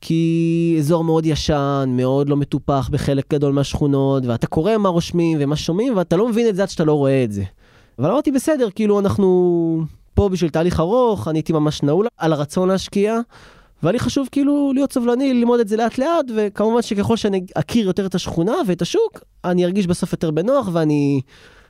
כי 0.00 0.76
אזור 0.78 1.04
מאוד 1.04 1.26
ישן, 1.26 1.88
מאוד 1.96 2.28
לא 2.28 2.36
מטופח 2.36 2.88
בחלק 2.92 3.32
גדול 3.32 3.52
מהשכונות, 3.52 4.26
ואתה 4.26 4.46
קורא 4.46 4.76
מה 4.76 4.88
רושמים 4.88 5.38
ומה 5.40 5.56
שומעים, 5.56 5.96
ואתה 5.96 6.16
לא 6.16 6.28
מבין 6.28 6.48
את 6.48 6.56
זה 6.56 6.62
עד 6.62 6.68
שאתה 6.68 6.84
לא 6.84 6.92
רואה 6.92 7.24
את 7.24 7.32
זה. 7.32 7.42
אבל 7.98 8.10
אמרתי, 8.10 8.32
בסדר, 8.32 8.68
כאילו 8.74 9.00
אנחנו 9.00 9.84
פה 10.14 10.28
בשביל 10.28 10.50
תהליך 10.50 10.80
ארוך, 10.80 11.28
אני 11.28 11.38
הייתי 11.38 11.52
ממש 11.52 11.82
נעול 11.82 12.06
על 12.18 12.32
הרצון 12.32 12.68
להשקיע, 12.68 13.18
והיה 13.82 13.92
לי 13.92 13.98
חשוב 13.98 14.28
כאילו 14.32 14.72
להיות 14.74 14.92
סבלני, 14.92 15.34
ללמוד 15.34 15.60
את 15.60 15.68
זה 15.68 15.76
לאט 15.76 15.98
לאט, 15.98 16.26
וכמובן 16.36 16.82
שככל 16.82 17.16
שאני 17.16 17.44
אכיר 17.54 17.86
יותר 17.86 18.06
את 18.06 18.14
השכונה 18.14 18.54
ואת 18.66 18.82
השוק, 18.82 19.20
אני 19.44 19.64
ארגיש 19.64 19.86
בסוף 19.86 20.12
יותר 20.12 20.30
בנוח 20.30 20.68
ואני, 20.72 21.20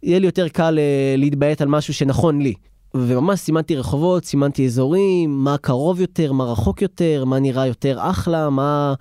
יהיה 0.03 0.19
לי 0.19 0.27
יותר 0.27 0.49
קל 0.49 0.79
אה, 0.79 1.15
להתביית 1.19 1.61
על 1.61 1.69
משהו 1.69 1.95
שנכון 1.95 2.43
לי. 2.43 2.55
וממש 2.95 3.41
סימנתי 3.41 3.77
רחובות, 3.77 4.25
סימנתי 4.25 4.67
אזורים, 4.67 5.45
מה 5.45 5.57
קרוב 5.59 6.01
יותר, 6.01 6.33
מה 6.33 6.45
רחוק 6.45 6.83
יותר, 6.83 7.25
מה 7.25 7.39
נראה 7.39 7.67
יותר 7.67 7.97
אחלה, 8.01 8.51
מה, 8.51 8.95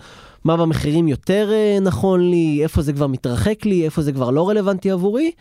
מה 0.44 0.58
במחירים 0.58 1.08
יותר 1.08 1.50
אה, 1.52 1.78
נכון 1.82 2.30
לי, 2.30 2.60
איפה 2.64 2.82
זה 2.82 2.94
כבר 2.94 3.08
מתרחק 3.08 3.66
לי, 3.66 3.86
איפה 3.86 4.02
זה 4.02 4.12
כבר 4.12 4.30
לא 4.30 4.50
רלוונטי 4.50 4.92
עבורי. 4.92 5.32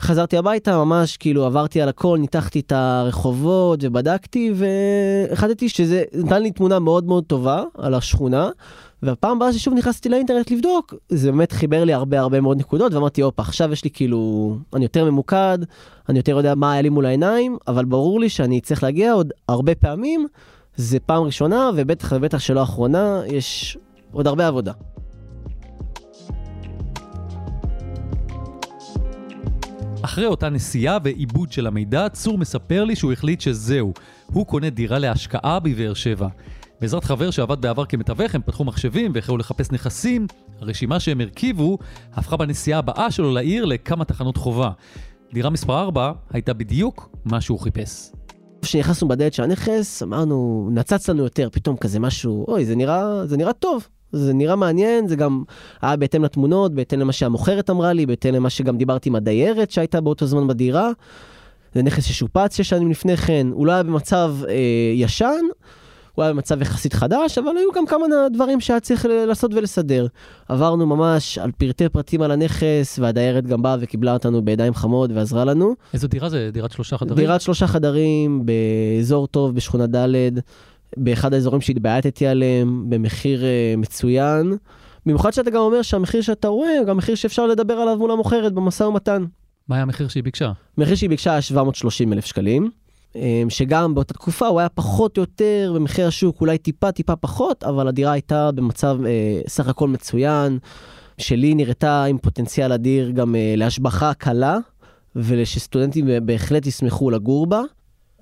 חזרתי 0.00 0.36
הביתה, 0.36 0.84
ממש 0.84 1.16
כאילו 1.16 1.44
עברתי 1.44 1.82
על 1.82 1.88
הכל, 1.88 2.18
ניתחתי 2.20 2.60
את 2.60 2.72
הרחובות 2.72 3.80
ובדקתי, 3.82 4.52
והחלטתי 4.54 5.68
שזה 5.68 6.02
נתן 6.14 6.42
לי 6.42 6.50
תמונה 6.50 6.78
מאוד 6.78 7.04
מאוד 7.04 7.24
טובה 7.24 7.62
על 7.78 7.94
השכונה. 7.94 8.50
והפעם 9.02 9.36
הבאה 9.36 9.52
ששוב 9.52 9.74
נכנסתי 9.74 10.08
לאינטרנט 10.08 10.50
לבדוק, 10.50 10.94
זה 11.08 11.30
באמת 11.30 11.52
חיבר 11.52 11.84
לי 11.84 11.92
הרבה 11.92 12.20
הרבה 12.20 12.40
מאוד 12.40 12.58
נקודות, 12.58 12.94
ואמרתי, 12.94 13.20
הופה, 13.22 13.42
עכשיו 13.42 13.72
יש 13.72 13.84
לי 13.84 13.90
כאילו, 13.90 14.56
אני 14.74 14.84
יותר 14.84 15.04
ממוקד, 15.04 15.58
אני 16.08 16.18
יותר 16.18 16.36
יודע 16.36 16.54
מה 16.54 16.72
היה 16.72 16.82
לי 16.82 16.88
מול 16.88 17.06
העיניים, 17.06 17.56
אבל 17.68 17.84
ברור 17.84 18.20
לי 18.20 18.28
שאני 18.28 18.60
צריך 18.60 18.82
להגיע 18.82 19.12
עוד 19.12 19.32
הרבה 19.48 19.74
פעמים, 19.74 20.26
זה 20.76 21.00
פעם 21.00 21.22
ראשונה, 21.22 21.70
ובטח 21.76 22.12
ובטח 22.16 22.38
שלא 22.38 22.62
אחרונה, 22.62 23.22
יש 23.26 23.78
עוד 24.12 24.26
הרבה 24.26 24.46
עבודה. 24.46 24.72
אחרי 30.08 30.26
אותה 30.26 30.48
נסיעה 30.48 30.98
ועיבוד 31.04 31.52
של 31.52 31.66
המידע, 31.66 32.08
צור 32.08 32.38
מספר 32.38 32.84
לי 32.84 32.96
שהוא 32.96 33.12
החליט 33.12 33.40
שזהו, 33.40 33.92
הוא 34.26 34.46
קונה 34.46 34.70
דירה 34.70 34.98
להשקעה 34.98 35.60
בבאר 35.60 35.94
שבע. 35.94 36.28
בעזרת 36.80 37.04
חבר 37.04 37.30
שעבד 37.30 37.60
בעבר 37.60 37.84
כמתווך, 37.84 38.34
הם 38.34 38.42
פתחו 38.42 38.64
מחשבים 38.64 39.12
והחלו 39.14 39.36
לחפש 39.36 39.70
נכסים. 39.70 40.26
הרשימה 40.60 41.00
שהם 41.00 41.20
הרכיבו 41.20 41.78
הפכה 42.12 42.36
בנסיעה 42.36 42.78
הבאה 42.78 43.10
שלו 43.10 43.32
לעיר 43.32 43.64
לכמה 43.64 44.04
תחנות 44.04 44.36
חובה. 44.36 44.70
דירה 45.32 45.50
מספר 45.50 45.80
4 45.80 46.12
הייתה 46.30 46.54
בדיוק 46.54 47.16
מה 47.24 47.40
שהוא 47.40 47.60
חיפש. 47.60 48.10
כשנכנסנו 48.62 49.08
בדלת 49.08 49.34
של 49.34 49.42
הנכס, 49.42 50.02
אמרנו, 50.02 50.68
נצץ 50.72 51.08
לנו 51.08 51.22
יותר, 51.22 51.48
פתאום 51.52 51.76
כזה 51.76 52.00
משהו, 52.00 52.46
אוי, 52.48 52.64
זה 52.64 52.76
נראה, 52.76 53.26
זה 53.26 53.36
נראה 53.36 53.52
טוב. 53.52 53.88
זה 54.12 54.32
נראה 54.32 54.56
מעניין, 54.56 55.08
זה 55.08 55.16
גם 55.16 55.42
היה 55.82 55.96
בהתאם 55.96 56.24
לתמונות, 56.24 56.74
בהתאם 56.74 57.00
למה 57.00 57.12
שהמוכרת 57.12 57.70
אמרה 57.70 57.92
לי, 57.92 58.06
בהתאם 58.06 58.34
למה 58.34 58.50
שגם 58.50 58.78
דיברתי 58.78 59.08
עם 59.08 59.14
הדיירת 59.14 59.70
שהייתה 59.70 60.00
באותו 60.00 60.26
זמן 60.26 60.48
בדירה. 60.48 60.90
זה 61.74 61.82
נכס 61.82 62.04
ששופץ 62.04 62.56
שש 62.56 62.68
שנים 62.68 62.90
לפני 62.90 63.16
כן, 63.16 63.46
הוא 63.52 63.66
לא 63.66 63.72
היה 63.72 63.82
במצב 63.82 64.34
אה, 64.48 64.54
ישן, 64.94 65.44
הוא 66.14 66.22
היה 66.22 66.32
במצב 66.32 66.62
יחסית 66.62 66.92
חדש, 66.92 67.38
אבל 67.38 67.56
היו 67.56 67.72
גם 67.76 67.86
כמה 67.86 68.06
דברים 68.32 68.60
שהיה 68.60 68.80
צריך 68.80 69.06
לעשות 69.26 69.54
ולסדר. 69.54 70.06
עברנו 70.48 70.86
ממש 70.86 71.38
על 71.38 71.50
פרטי 71.52 71.88
פרטים 71.88 72.22
על 72.22 72.30
הנכס, 72.30 72.98
והדיירת 73.02 73.46
גם 73.46 73.62
באה 73.62 73.76
וקיבלה 73.80 74.12
אותנו 74.12 74.42
בידיים 74.42 74.74
חמות 74.74 75.10
ועזרה 75.14 75.44
לנו. 75.44 75.74
איזו 75.94 76.08
דירה 76.08 76.28
זה? 76.28 76.50
דירת 76.52 76.72
שלושה 76.72 76.98
חדרים? 76.98 77.16
דירת 77.16 77.40
שלושה 77.40 77.66
חדרים, 77.66 78.46
באזור 78.46 79.26
טוב, 79.26 79.54
בשכונה 79.54 79.86
ד'. 79.86 80.38
באחד 80.96 81.34
האזורים 81.34 81.60
שהתבייתתי 81.60 82.26
עליהם, 82.26 82.84
במחיר 82.90 83.40
uh, 83.40 83.80
מצוין. 83.80 84.56
במיוחד 85.06 85.30
שאתה 85.32 85.50
גם 85.50 85.60
אומר 85.60 85.82
שהמחיר 85.82 86.22
שאתה 86.22 86.48
רואה 86.48 86.78
הוא 86.78 86.86
גם 86.86 86.96
מחיר 86.96 87.14
שאפשר 87.14 87.46
לדבר 87.46 87.74
עליו 87.74 87.96
מול 87.96 88.10
המוכרת 88.10 88.52
במשא 88.52 88.84
ומתן. 88.84 89.24
מה 89.68 89.76
היה 89.76 89.82
המחיר 89.82 90.08
שהיא 90.08 90.22
ביקשה? 90.22 90.52
המחיר 90.78 90.94
שהיא 90.94 91.10
ביקשה 91.10 91.32
היה 91.32 91.40
730 91.42 92.12
אלף 92.12 92.24
שקלים, 92.24 92.70
אה, 93.16 93.42
שגם 93.48 93.94
באותה 93.94 94.14
תקופה 94.14 94.46
הוא 94.46 94.60
היה 94.60 94.68
פחות 94.68 95.16
או 95.16 95.22
יותר 95.22 95.72
במחיר 95.74 96.06
השוק, 96.06 96.40
אולי 96.40 96.58
טיפה 96.58 96.92
טיפה 96.92 97.16
פחות, 97.16 97.64
אבל 97.64 97.88
הדירה 97.88 98.12
הייתה 98.12 98.50
במצב 98.52 98.98
uh, 99.00 99.48
סך 99.48 99.68
הכל 99.68 99.88
מצוין, 99.88 100.58
שלי 101.18 101.54
נראתה 101.54 102.04
עם 102.04 102.18
פוטנציאל 102.18 102.72
אדיר 102.72 103.10
גם 103.10 103.34
uh, 103.34 103.38
להשבחה 103.58 104.14
קלה, 104.14 104.58
ושסטודנטים 105.16 106.06
בהחלט 106.22 106.66
ישמחו 106.66 107.10
לגור 107.10 107.46
בה. 107.46 107.62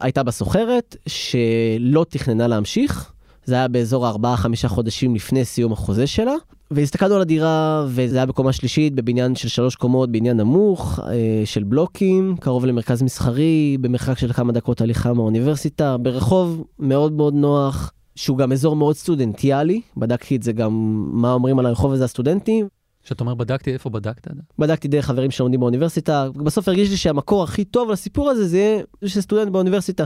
הייתה 0.01 0.23
בה 0.23 0.31
סוחרת 0.31 0.97
שלא 1.09 2.07
תכננה 2.09 2.47
להמשיך, 2.47 3.13
זה 3.45 3.55
היה 3.55 3.69
באזור 3.69 4.09
4-5 4.09 4.69
חודשים 4.69 5.15
לפני 5.15 5.45
סיום 5.45 5.73
החוזה 5.73 6.07
שלה, 6.07 6.35
והסתכלנו 6.71 7.15
על 7.15 7.21
הדירה 7.21 7.85
וזה 7.89 8.17
היה 8.17 8.27
בקומה 8.27 8.53
שלישית 8.53 8.95
בבניין 8.95 9.35
של 9.35 9.49
שלוש 9.49 9.75
קומות, 9.75 10.11
בניין 10.11 10.37
נמוך, 10.37 11.01
אה, 11.01 11.43
של 11.45 11.65
בלוקים, 11.65 12.37
קרוב 12.41 12.67
למרכז 12.67 13.03
מסחרי, 13.03 13.77
במרחק 13.81 14.19
של 14.19 14.33
כמה 14.33 14.53
דקות 14.53 14.81
הליכה 14.81 15.13
מהאוניברסיטה, 15.13 15.97
ברחוב 15.97 16.65
מאוד 16.79 17.13
מאוד 17.13 17.35
נוח. 17.35 17.93
שהוא 18.17 18.39
גם 18.39 18.53
אזור 18.53 18.77
מאוד 18.77 18.97
סטודנטיאלי, 18.97 19.81
בדקתי 19.97 20.37
את 20.37 20.43
זה 20.43 20.53
גם, 20.53 20.73
מה 21.13 21.33
אומרים 21.33 21.59
על 21.59 21.67
הרחוב 21.67 21.93
הזה 21.93 22.05
הסטודנטים, 22.05 22.69
כשאתה 23.07 23.25
אומר 23.25 23.35
בדקתי, 23.35 23.73
איפה 23.73 23.91
בדקת? 23.91 24.29
בדקתי 24.59 24.89
דרך 24.89 25.07
חברים 25.07 25.31
שלומדים 25.31 25.61
באוניברסיטה. 25.61 26.29
בסוף 26.45 26.69
הרגיש 26.69 26.91
לי 26.91 26.97
שהמקור 26.97 27.43
הכי 27.43 27.65
טוב 27.65 27.91
לסיפור 27.91 28.31
הזה 28.31 28.49
זה 28.49 28.59
יהיה 28.59 28.83
שסטודנט 29.05 29.53
באוניברסיטה. 29.53 30.05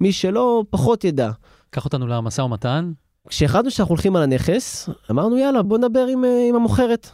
מי 0.00 0.12
שלא, 0.12 0.64
פחות 0.70 1.04
ידע. 1.04 1.30
קח 1.70 1.84
אותנו 1.84 2.06
למשא 2.06 2.42
ומתן. 2.42 2.92
כשהחלטנו 3.28 3.70
שאנחנו 3.70 3.92
הולכים 3.92 4.16
על 4.16 4.22
הנכס, 4.22 4.88
אמרנו 5.10 5.38
יאללה 5.38 5.62
בוא 5.62 5.78
נדבר 5.78 6.06
עם, 6.06 6.24
אה, 6.24 6.46
עם 6.48 6.54
המוכרת. 6.54 7.10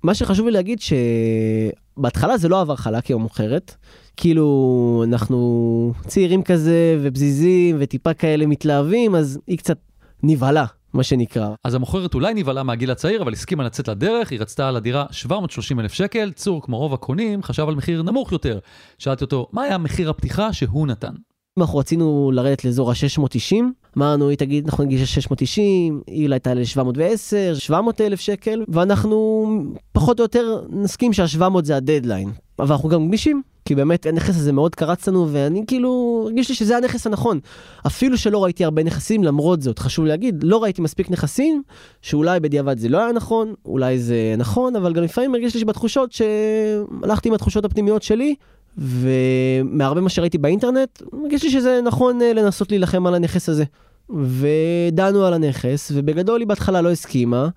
ומה 0.00 0.14
שחשוב 0.14 0.46
לי 0.46 0.52
להגיד 0.52 0.78
שבהתחלה 0.80 2.38
זה 2.38 2.48
לא 2.48 2.60
עבר 2.60 2.76
חלק 2.76 3.10
עם 3.10 3.18
המוכרת. 3.18 3.74
כאילו 4.16 5.04
אנחנו 5.06 5.92
צעירים 6.06 6.42
כזה 6.42 6.98
ופזיזים 7.02 7.76
וטיפה 7.80 8.14
כאלה 8.14 8.46
מתלהבים 8.46 9.14
אז 9.14 9.38
היא 9.46 9.58
קצת 9.58 9.78
נבהלה 10.22 10.64
מה 10.96 11.02
שנקרא. 11.02 11.48
אז 11.64 11.74
המוכרת 11.74 12.14
אולי 12.14 12.34
נבהלה 12.34 12.62
מהגיל 12.62 12.90
הצעיר, 12.90 13.22
אבל 13.22 13.32
הסכימה 13.32 13.64
לצאת 13.64 13.88
לדרך, 13.88 14.30
היא 14.30 14.40
רצתה 14.40 14.68
על 14.68 14.76
הדירה 14.76 15.06
730 15.10 15.80
אלף 15.80 15.92
שקל, 15.92 16.32
צור, 16.32 16.62
כמו 16.62 16.78
רוב 16.78 16.94
הקונים, 16.94 17.42
חשב 17.42 17.68
על 17.68 17.74
מחיר 17.74 18.02
נמוך 18.02 18.32
יותר. 18.32 18.58
שאלתי 18.98 19.24
אותו, 19.24 19.46
מה 19.52 19.62
היה 19.62 19.78
מחיר 19.78 20.10
הפתיחה 20.10 20.52
שהוא 20.52 20.86
נתן? 20.86 21.12
אנחנו 21.58 21.78
רצינו 21.78 22.30
לרדת 22.34 22.64
לאזור 22.64 22.90
ה-690, 22.90 23.56
אמרנו, 23.98 24.28
היא 24.28 24.38
תגיד, 24.38 24.64
אנחנו 24.68 24.84
נגיש 24.84 25.14
690, 25.14 26.02
היא 26.06 26.26
אולי 26.26 26.38
תעלה 26.38 26.60
ל-710, 26.60 27.54
700 27.58 28.00
אלף 28.00 28.20
שקל, 28.20 28.64
ואנחנו 28.68 29.46
פחות 29.92 30.20
או 30.20 30.24
יותר 30.24 30.60
נסכים 30.70 31.12
שה-700 31.12 31.64
זה 31.64 31.76
הדדליין. 31.76 32.32
אבל 32.58 32.72
אנחנו 32.72 32.88
גם 32.88 33.06
גמישים, 33.06 33.42
כי 33.66 33.74
באמת 33.74 34.06
הנכס 34.06 34.36
הזה 34.36 34.52
מאוד 34.52 34.74
קרץ 34.74 35.08
לנו, 35.08 35.28
ואני 35.32 35.64
כאילו, 35.66 36.22
הרגיש 36.24 36.48
לי 36.48 36.54
שזה 36.54 36.76
הנכס 36.76 37.06
הנכון. 37.06 37.40
אפילו 37.86 38.18
שלא 38.18 38.44
ראיתי 38.44 38.64
הרבה 38.64 38.82
נכסים, 38.84 39.24
למרות 39.24 39.62
זאת, 39.62 39.78
חשוב 39.78 40.04
להגיד, 40.04 40.44
לא 40.44 40.62
ראיתי 40.62 40.82
מספיק 40.82 41.10
נכסים, 41.10 41.62
שאולי 42.02 42.40
בדיעבד 42.40 42.78
זה 42.78 42.88
לא 42.88 42.98
היה 42.98 43.12
נכון, 43.12 43.54
אולי 43.64 43.98
זה 43.98 44.34
נכון, 44.38 44.76
אבל 44.76 44.92
גם 44.92 45.02
לפעמים 45.02 45.34
הרגיש 45.34 45.54
לי 45.54 45.60
שבתחושות, 45.60 46.12
שהלכתי 46.12 47.28
עם 47.28 47.34
התחושות 47.34 47.64
הפנימיות 47.64 48.02
שלי, 48.02 48.34
ומהרבה 48.78 50.00
מה 50.00 50.08
שראיתי 50.08 50.38
באינטרנט, 50.38 51.02
הרגשתי 51.22 51.50
שזה 51.50 51.80
נכון 51.84 52.22
אה, 52.22 52.32
לנסות 52.32 52.70
להילחם 52.70 53.06
על 53.06 53.14
הנכס 53.14 53.48
הזה. 53.48 53.64
ודנו 54.10 55.24
על 55.24 55.34
הנכס, 55.34 55.92
ובגדול 55.94 56.40
היא 56.40 56.48
בהתחלה 56.48 56.80
לא 56.80 56.90
הסכימה. 56.90 57.48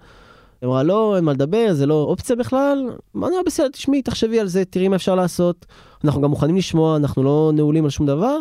היא 0.62 0.68
אמרה, 0.68 0.84
לא, 0.84 1.16
אין 1.16 1.24
מה 1.24 1.34
לדבר, 1.34 1.74
זה 1.74 1.86
לא 1.86 1.94
אופציה 1.94 2.36
בכלל. 2.36 2.90
אמרנו, 3.18 3.36
בסדר, 3.46 3.68
תשמעי, 3.68 4.02
תחשבי 4.02 4.40
על 4.40 4.48
זה, 4.48 4.66
תראי 4.66 4.88
מה 4.88 4.96
אפשר 4.96 5.16
לעשות. 5.16 5.66
אנחנו 6.04 6.22
גם 6.22 6.30
מוכנים 6.30 6.56
לשמוע, 6.56 6.96
אנחנו 6.96 7.24
לא 7.24 7.52
נעולים 7.54 7.84
על 7.84 7.90
שום 7.90 8.06
דבר, 8.06 8.40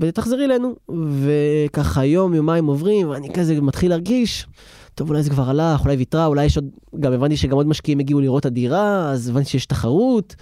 ותחזרי 0.00 0.44
אלינו. 0.44 0.74
וככה 1.22 2.04
יום, 2.04 2.34
יומיים 2.34 2.66
עוברים, 2.66 3.10
ואני 3.10 3.32
כזה 3.32 3.60
מתחיל 3.60 3.90
להרגיש, 3.90 4.46
טוב, 4.94 5.10
אולי 5.10 5.22
זה 5.22 5.30
כבר 5.30 5.50
הלך, 5.50 5.84
אולי 5.84 5.96
ויתרה, 5.96 6.26
אולי 6.26 6.44
יש 6.44 6.56
עוד, 6.56 6.68
גם 7.00 7.12
הבנתי 7.12 7.36
שגם 7.36 7.56
עוד 7.56 7.66
משקיעים 7.66 7.98
הגיעו 7.98 8.20
לראות 8.20 8.40
את 8.40 8.46
הדירה, 8.46 9.10
אז 9.10 9.28
הבנתי 9.28 9.48
שיש 9.48 9.66
תחרות. 9.66 10.36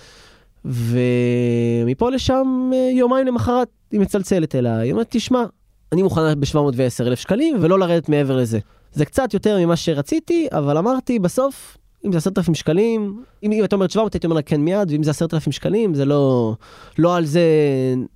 ומפה 0.64 2.10
לשם, 2.10 2.70
אה, 2.74 2.90
יומיים 2.92 3.26
למחרת, 3.26 3.68
היא 3.90 4.00
מצלצלת 4.00 4.54
אליי, 4.54 4.72
היא 4.72 4.92
אומרת, 4.92 5.06
תשמע, 5.10 5.44
אני 5.92 6.02
מוכנה 6.02 6.34
ב-710 6.34 7.06
אלף 7.06 7.20
שקלים 7.20 7.56
ולא 7.60 7.78
לרדת 7.78 8.08
מעבר 8.08 8.36
לזה. 8.36 8.58
זה 8.92 9.04
קצת 9.04 9.34
יותר 9.34 9.58
ממה 9.58 9.76
שרציתי, 9.76 10.48
אבל 10.52 10.78
אמרתי, 10.78 11.18
בסוף, 11.18 11.76
אם 12.06 12.12
זה 12.12 12.18
עשרת 12.18 12.38
אלפים 12.38 12.54
שקלים, 12.54 13.22
אם, 13.42 13.52
אם 13.52 13.64
אתה 13.64 13.76
אומרת 13.76 13.90
700 13.90 14.14
הייתי 14.14 14.26
אומר 14.26 14.36
לה 14.36 14.42
כן 14.42 14.60
מיד, 14.60 14.90
ואם 14.90 15.02
זה 15.02 15.10
עשרת 15.10 15.34
אלפים 15.34 15.52
שקלים, 15.52 15.94
זה 15.94 16.04
לא, 16.04 16.54
לא 16.98 17.16
על 17.16 17.24
זה 17.24 17.42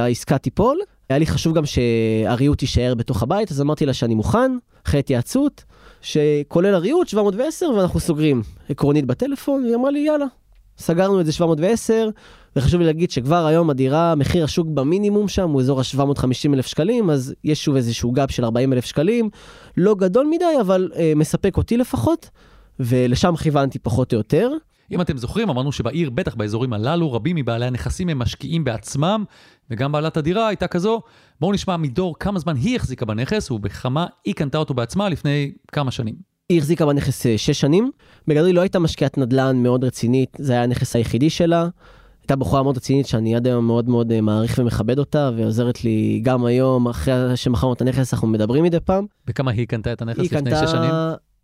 העסקה 0.00 0.38
תיפול. 0.38 0.78
היה 1.08 1.18
לי 1.18 1.26
חשוב 1.26 1.54
גם 1.54 1.62
שהריהוט 1.66 2.58
תישאר 2.58 2.94
בתוך 2.94 3.22
הבית, 3.22 3.50
אז 3.50 3.60
אמרתי 3.60 3.86
לה 3.86 3.92
שאני 3.92 4.14
מוכן, 4.14 4.52
אחרי 4.86 5.00
התייעצות, 5.00 5.64
שכולל 6.00 6.74
הריהוט 6.74 7.08
710 7.08 7.66
ואנחנו 7.66 8.00
סוגרים 8.00 8.42
עקרונית 8.68 9.06
בטלפון, 9.06 9.62
והיא 9.64 9.74
אמרה 9.74 9.90
לי 9.90 9.98
יאללה, 9.98 10.26
סגרנו 10.78 11.20
את 11.20 11.26
זה 11.26 11.32
710, 11.32 12.08
וחשוב 12.56 12.80
לי 12.80 12.86
להגיד 12.86 13.10
שכבר 13.10 13.46
היום 13.46 13.70
הדירה, 13.70 14.14
מחיר 14.14 14.44
השוק 14.44 14.66
במינימום 14.74 15.28
שם 15.28 15.50
הוא 15.50 15.60
אזור 15.60 15.80
ה-750 15.80 16.54
אלף 16.54 16.66
שקלים, 16.66 17.10
אז 17.10 17.34
יש 17.44 17.64
שוב 17.64 17.76
איזשהו 17.76 18.12
גאפ 18.12 18.30
של 18.30 18.44
40 18.44 18.72
אלף 18.72 18.84
שקלים, 18.84 19.30
לא 19.76 19.94
גדול 19.94 20.26
מדי, 20.30 20.60
אבל 20.60 20.90
אה, 20.96 21.12
מספק 21.16 21.56
אותי 21.56 21.76
לפחות, 21.76 22.30
ולשם 22.80 23.36
כיוונתי 23.36 23.78
פחות 23.78 24.12
או 24.12 24.18
יותר. 24.18 24.50
אם 24.92 25.00
אתם 25.00 25.16
זוכרים, 25.16 25.50
אמרנו 25.50 25.72
שבעיר, 25.72 26.10
בטח 26.10 26.34
באזורים 26.34 26.72
הללו, 26.72 27.12
רבים 27.12 27.36
מבעלי 27.36 27.66
הנכסים 27.66 28.08
הם 28.08 28.18
משקיעים 28.18 28.64
בעצמם, 28.64 29.24
וגם 29.70 29.92
בעלת 29.92 30.16
הדירה 30.16 30.48
הייתה 30.48 30.66
כזו. 30.66 31.00
בואו 31.40 31.52
נשמע 31.52 31.76
מדור 31.76 32.18
כמה 32.18 32.38
זמן 32.38 32.56
היא 32.56 32.76
החזיקה 32.76 33.06
בנכס, 33.06 33.50
ובכמה 33.50 34.06
היא 34.24 34.34
קנתה 34.34 34.58
אותו 34.58 34.74
בעצמה 34.74 35.08
לפני 35.08 35.52
כמה 35.72 35.90
שנים. 35.90 36.14
היא 36.48 36.58
החזיקה 36.58 36.86
בנכס 36.86 37.26
6 37.36 37.48
אה, 37.48 37.54
שנים. 37.54 37.90
בגדול 38.26 38.46
היא 38.46 38.54
לא 38.54 38.60
הייתה 38.60 38.78
משקיעת 38.78 39.18
נדל"ן 39.18 39.56
מאוד 39.56 39.84
רצינית, 39.84 40.36
זה 40.38 40.52
היה 40.52 40.62
הנכס 40.62 40.96
היחידי 40.96 41.30
שלה. 41.30 41.68
הייתה 42.30 42.40
בחורה 42.40 42.62
מאוד 42.62 42.76
רצינית 42.76 43.06
שאני 43.06 43.36
עד 43.36 43.46
היום 43.46 43.66
מאוד 43.66 43.88
מאוד 43.88 44.12
אה, 44.12 44.20
מעריך 44.20 44.58
ומכבד 44.58 44.98
אותה, 44.98 45.30
ועוזרת 45.36 45.84
לי 45.84 46.20
גם 46.22 46.44
היום, 46.44 46.88
אחרי 46.88 47.36
שמכרנו 47.36 47.72
את 47.72 47.80
הנכס, 47.80 48.14
אנחנו 48.14 48.28
מדברים 48.28 48.64
מדי 48.64 48.80
פעם. 48.80 49.06
בכמה 49.26 49.50
היא 49.50 49.66
קנתה 49.66 49.92
את 49.92 50.02
הנכס 50.02 50.18
לפני 50.18 50.38
קנתה... 50.38 50.66
שש 50.66 50.72
שנים? 50.72 50.90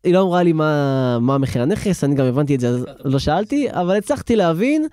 היא 0.05 0.15
לא 0.15 0.23
אמרה 0.23 0.43
לי 0.43 0.53
מה, 0.53 1.19
מה 1.21 1.39
מחיר 1.39 1.63
הנכס, 1.63 2.05
אני 2.05 2.15
גם 2.15 2.27
הבנתי 2.27 2.55
את 2.55 2.61
זה, 2.61 2.69
אז 2.69 2.85
לא 3.05 3.19
שאלתי, 3.19 3.69
אבל 3.71 3.97
הצלחתי 3.97 4.37
להבין, 4.37 4.87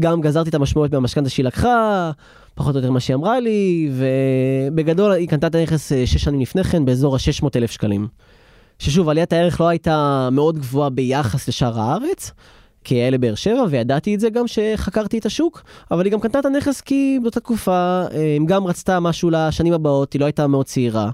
גם 0.00 0.20
גזרתי 0.20 0.50
את 0.50 0.54
המשמעות 0.54 0.92
מהמשכנתה 0.92 1.30
שהיא 1.30 1.44
לקחה, 1.44 2.10
פחות 2.54 2.74
או 2.74 2.80
יותר 2.80 2.90
מה 2.90 3.00
שהיא 3.00 3.14
אמרה 3.14 3.40
לי, 3.40 3.90
ובגדול 3.92 5.12
היא 5.12 5.28
קנתה 5.28 5.46
את 5.46 5.54
הנכס 5.54 5.92
אה, 5.92 6.06
שש 6.06 6.24
שנים 6.24 6.40
לפני 6.40 6.64
כן 6.64 6.84
באזור 6.84 7.16
ה-600 7.16 7.48
אלף 7.56 7.70
שקלים. 7.70 8.08
ששוב, 8.78 9.08
עליית 9.08 9.32
הערך 9.32 9.60
לא 9.60 9.68
הייתה 9.68 10.28
מאוד 10.32 10.58
גבוהה 10.58 10.90
ביחס 10.90 11.48
לשאר 11.48 11.80
הארץ, 11.80 12.32
כיאה 12.88 13.10
לבאר 13.10 13.34
שבע, 13.34 13.64
וידעתי 13.70 14.14
את 14.14 14.20
זה 14.20 14.30
גם 14.30 14.44
שחקרתי 14.46 15.18
את 15.18 15.26
השוק, 15.26 15.62
אבל 15.90 16.04
היא 16.04 16.12
גם 16.12 16.20
קנתה 16.20 16.38
את 16.38 16.46
הנכס 16.46 16.80
כי 16.80 17.18
באותה 17.22 17.40
תקופה, 17.40 17.72
אה, 17.72 18.36
היא 18.38 18.40
גם 18.46 18.66
רצתה 18.66 19.00
משהו 19.00 19.30
לשנים 19.30 19.72
הבאות, 19.72 20.12
היא 20.12 20.20
לא 20.20 20.24
הייתה 20.24 20.46
מאוד 20.46 20.66
צעירה. 20.66 21.10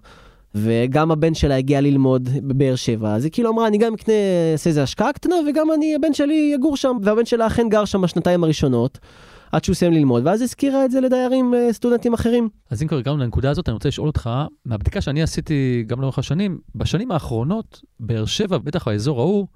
וגם 0.55 1.11
הבן 1.11 1.35
שלה 1.35 1.57
הגיע 1.57 1.81
ללמוד 1.81 2.29
בבאר 2.43 2.75
שבע, 2.75 3.15
אז 3.15 3.25
היא 3.25 3.33
כאילו 3.33 3.51
אמרה, 3.51 3.67
אני 3.67 3.79
גם 3.79 3.95
אקנה, 3.95 4.15
אעשה 4.53 4.71
איזה 4.71 4.83
השקעה 4.83 5.13
קטנה, 5.13 5.35
וגם 5.49 5.73
אני, 5.73 5.95
הבן 5.95 6.15
שלי 6.15 6.53
יגור 6.55 6.77
שם, 6.77 6.97
והבן 7.03 7.25
שלה 7.25 7.47
אכן 7.47 7.69
גר 7.69 7.85
שם 7.85 8.01
בשנתיים 8.03 8.45
הראשונות. 8.45 8.99
עד 9.53 9.65
שהוא 9.65 9.75
סיים 9.75 9.93
ללמוד, 9.93 10.27
ואז 10.27 10.43
הזכירה 10.43 10.85
את 10.85 10.91
זה 10.91 11.01
לדיירים, 11.01 11.55
אה, 11.55 11.73
סטודנטים 11.73 12.15
אחרים. 12.15 12.49
אז 12.71 12.83
אם 12.83 12.89
כבר 12.89 12.99
הגענו 12.99 13.19
לנקודה 13.19 13.51
הזאת, 13.51 13.69
אני 13.69 13.75
רוצה 13.75 13.89
לשאול 13.89 14.07
אותך, 14.07 14.31
מהבדיקה 14.65 15.01
שאני 15.01 15.23
עשיתי 15.23 15.85
גם 15.87 16.01
לאורך 16.01 16.19
השנים, 16.19 16.59
בשנים 16.75 17.11
האחרונות, 17.11 17.81
באר 18.01 18.25
שבע, 18.25 18.59
בטח 18.59 18.89
האזור 18.89 19.21
ההוא, 19.21 19.47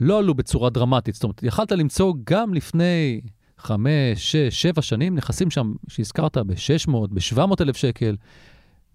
לא 0.00 0.18
עלו 0.18 0.34
בצורה 0.34 0.70
דרמטית. 0.70 1.14
זאת 1.14 1.24
אומרת, 1.24 1.42
יכלת 1.42 1.72
למצוא 1.72 2.14
גם 2.24 2.54
לפני 2.54 3.20
חמש, 3.58 4.32
שש, 4.32 4.62
שבע 4.62 4.82
שנים 4.82 5.14
נכסים 5.14 5.50
שם 5.50 5.72
שהזכרת 5.88 6.36
ב-600, 6.36 6.92
ב-700 7.10 7.54
אלף 7.60 7.76
שקל. 7.76 8.16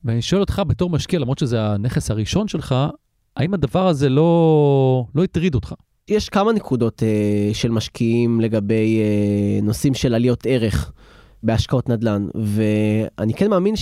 ואני 0.04 0.22
שואל 0.22 0.42
אותך 0.42 0.62
בתור 0.68 0.90
משקיע, 0.90 1.20
למרות 1.20 1.40
שזה 1.40 1.62
הנכס 1.62 2.12
הראשון 2.12 2.48
שלך, 2.48 2.76
האם 3.38 3.54
הדבר 3.54 3.88
הזה 3.88 4.10
לא, 4.10 5.06
לא 5.16 5.24
הטריד 5.24 5.56
אותך? 5.56 5.74
יש 6.08 6.30
כמה 6.30 6.54
נקודות 6.54 7.04
uh, 7.04 7.56
של 7.56 7.72
משקיעים 7.72 8.42
לגבי 8.42 9.02
uh, 9.02 9.66
נושאים 9.66 9.94
של 9.94 10.16
עליות 10.16 10.44
ערך 10.46 10.92
בהשקעות 11.44 11.90
נדל"ן, 11.90 12.28
ואני 12.36 13.34
כן 13.34 13.50
מאמין 13.50 13.74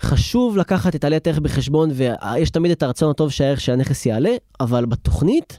שחשוב 0.00 0.56
לקחת 0.56 0.94
את 0.94 1.04
עליית 1.04 1.26
ערך 1.26 1.38
בחשבון, 1.38 1.90
ויש 1.92 2.50
תמיד 2.50 2.70
את 2.70 2.82
הרצון 2.82 3.10
הטוב 3.10 3.30
שהערך 3.30 3.60
של 3.60 3.72
הנכס 3.72 4.06
יעלה, 4.06 4.30
אבל 4.60 4.86
בתוכנית 4.86 5.58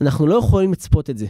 אנחנו 0.00 0.26
לא 0.26 0.34
יכולים 0.34 0.72
לצפות 0.72 1.10
את 1.10 1.18
זה. 1.18 1.26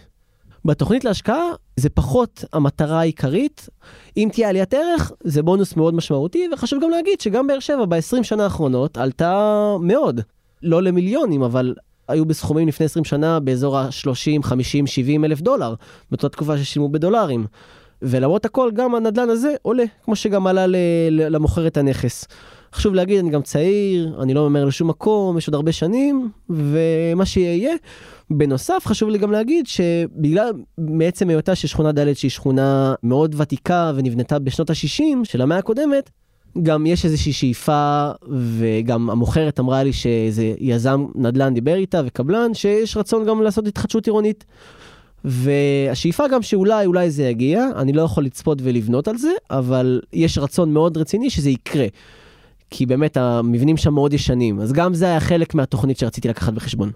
בתוכנית 0.65 1.05
להשקעה 1.05 1.45
זה 1.77 1.89
פחות 1.89 2.45
המטרה 2.53 3.01
העיקרית. 3.01 3.69
אם 4.17 4.29
תהיה 4.33 4.49
עליית 4.49 4.75
ערך, 4.75 5.13
זה 5.25 5.43
בונוס 5.43 5.77
מאוד 5.77 5.95
משמעותי, 5.95 6.49
וחשוב 6.53 6.83
גם 6.83 6.91
להגיד 6.91 7.21
שגם 7.21 7.47
באר 7.47 7.61
שבע 7.61 7.85
ב-20 7.85 8.23
שנה 8.23 8.45
האחרונות 8.45 8.99
עלתה 8.99 9.77
מאוד. 9.81 10.21
לא 10.63 10.83
למיליונים, 10.83 11.43
אבל 11.43 11.75
היו 12.09 12.25
בסכומים 12.25 12.69
לפני 12.69 12.87
20 12.87 13.05
שנה 13.05 13.41
באזור 13.41 13.79
ה-30, 13.79 14.43
50, 14.43 14.87
70 14.87 15.25
אלף 15.25 15.41
דולר, 15.41 15.75
באותה 16.11 16.29
תקופה 16.29 16.59
ששילמו 16.59 16.89
בדולרים. 16.89 17.47
ולמרות 18.03 18.45
הכל, 18.45 18.71
גם 18.75 18.95
הנדלן 18.95 19.31
הזה 19.31 19.55
עולה, 19.63 19.85
כמו 20.05 20.17
שגם 20.17 20.47
עלה 20.47 20.65
למוכרת 21.11 21.77
הנכס. 21.77 22.27
חשוב 22.75 22.95
להגיד, 22.95 23.19
אני 23.19 23.31
גם 23.31 23.43
צעיר, 23.43 24.17
אני 24.23 24.35
לא 24.35 24.51
ממהר 24.51 24.65
לשום 24.65 24.89
מקום, 24.89 25.39
יש 25.39 25.49
עוד 25.49 25.55
הרבה 25.55 25.73
שנים, 25.73 26.31
ומה 26.51 27.27
שיהיה. 27.27 27.75
בנוסף, 28.31 28.83
חשוב 28.87 29.09
לי 29.09 29.19
גם 29.19 29.33
להגיד 29.33 29.67
שבגלל, 29.67 30.53
מעצם 30.79 31.29
היותה 31.29 31.55
של 31.55 31.69
שכונה 31.69 31.93
ד' 31.93 32.13
שהיא 32.13 32.31
שכונה 32.31 32.95
מאוד 33.03 33.35
ותיקה 33.39 33.93
ונבנתה 33.95 34.39
בשנות 34.39 34.71
ה-60 34.71 35.25
של 35.25 35.41
המאה 35.41 35.59
הקודמת, 35.59 36.11
גם 36.63 36.87
יש 36.87 37.05
איזושהי 37.05 37.33
שאיפה, 37.33 38.11
וגם 38.59 39.11
המוכרת 39.11 39.61
אמרה 39.61 39.83
לי 39.83 39.93
שאיזה 39.93 40.55
יזם 40.59 41.07
נדל"ן 41.15 41.55
דיבר 41.55 41.75
איתה 41.75 42.03
וקבלן, 42.07 42.55
שיש 42.55 42.97
רצון 42.97 43.25
גם 43.25 43.43
לעשות 43.43 43.67
התחדשות 43.67 44.07
עירונית. 44.07 44.45
והשאיפה 45.25 46.29
גם 46.29 46.43
שאולי, 46.43 46.87
אולי 46.87 47.11
זה 47.11 47.23
יגיע, 47.23 47.69
אני 47.77 47.93
לא 47.93 48.03
יכול 48.03 48.25
לצפות 48.25 48.59
ולבנות 48.63 49.09
על 49.09 49.19
זה, 49.19 49.31
אבל 49.51 50.01
יש 50.13 50.39
רצון 50.39 50.73
מאוד 50.73 50.97
רציני 50.97 51.31
שזה 51.31 51.51
יקרה. 51.51 51.87
כי 52.71 52.87
באמת 52.87 53.17
המבנים 53.17 53.77
שם 53.77 53.95
מאוד 53.95 54.13
ישנים, 54.13 54.61
אז 54.61 54.73
גם 54.73 54.95
זה 54.95 55.07
היה 55.07 55.21
חלק 55.21 55.55
מהתוכנית 55.55 55.99
שרציתי 55.99 56.29
לקחת 56.29 56.53
בחשבון. 56.53 56.91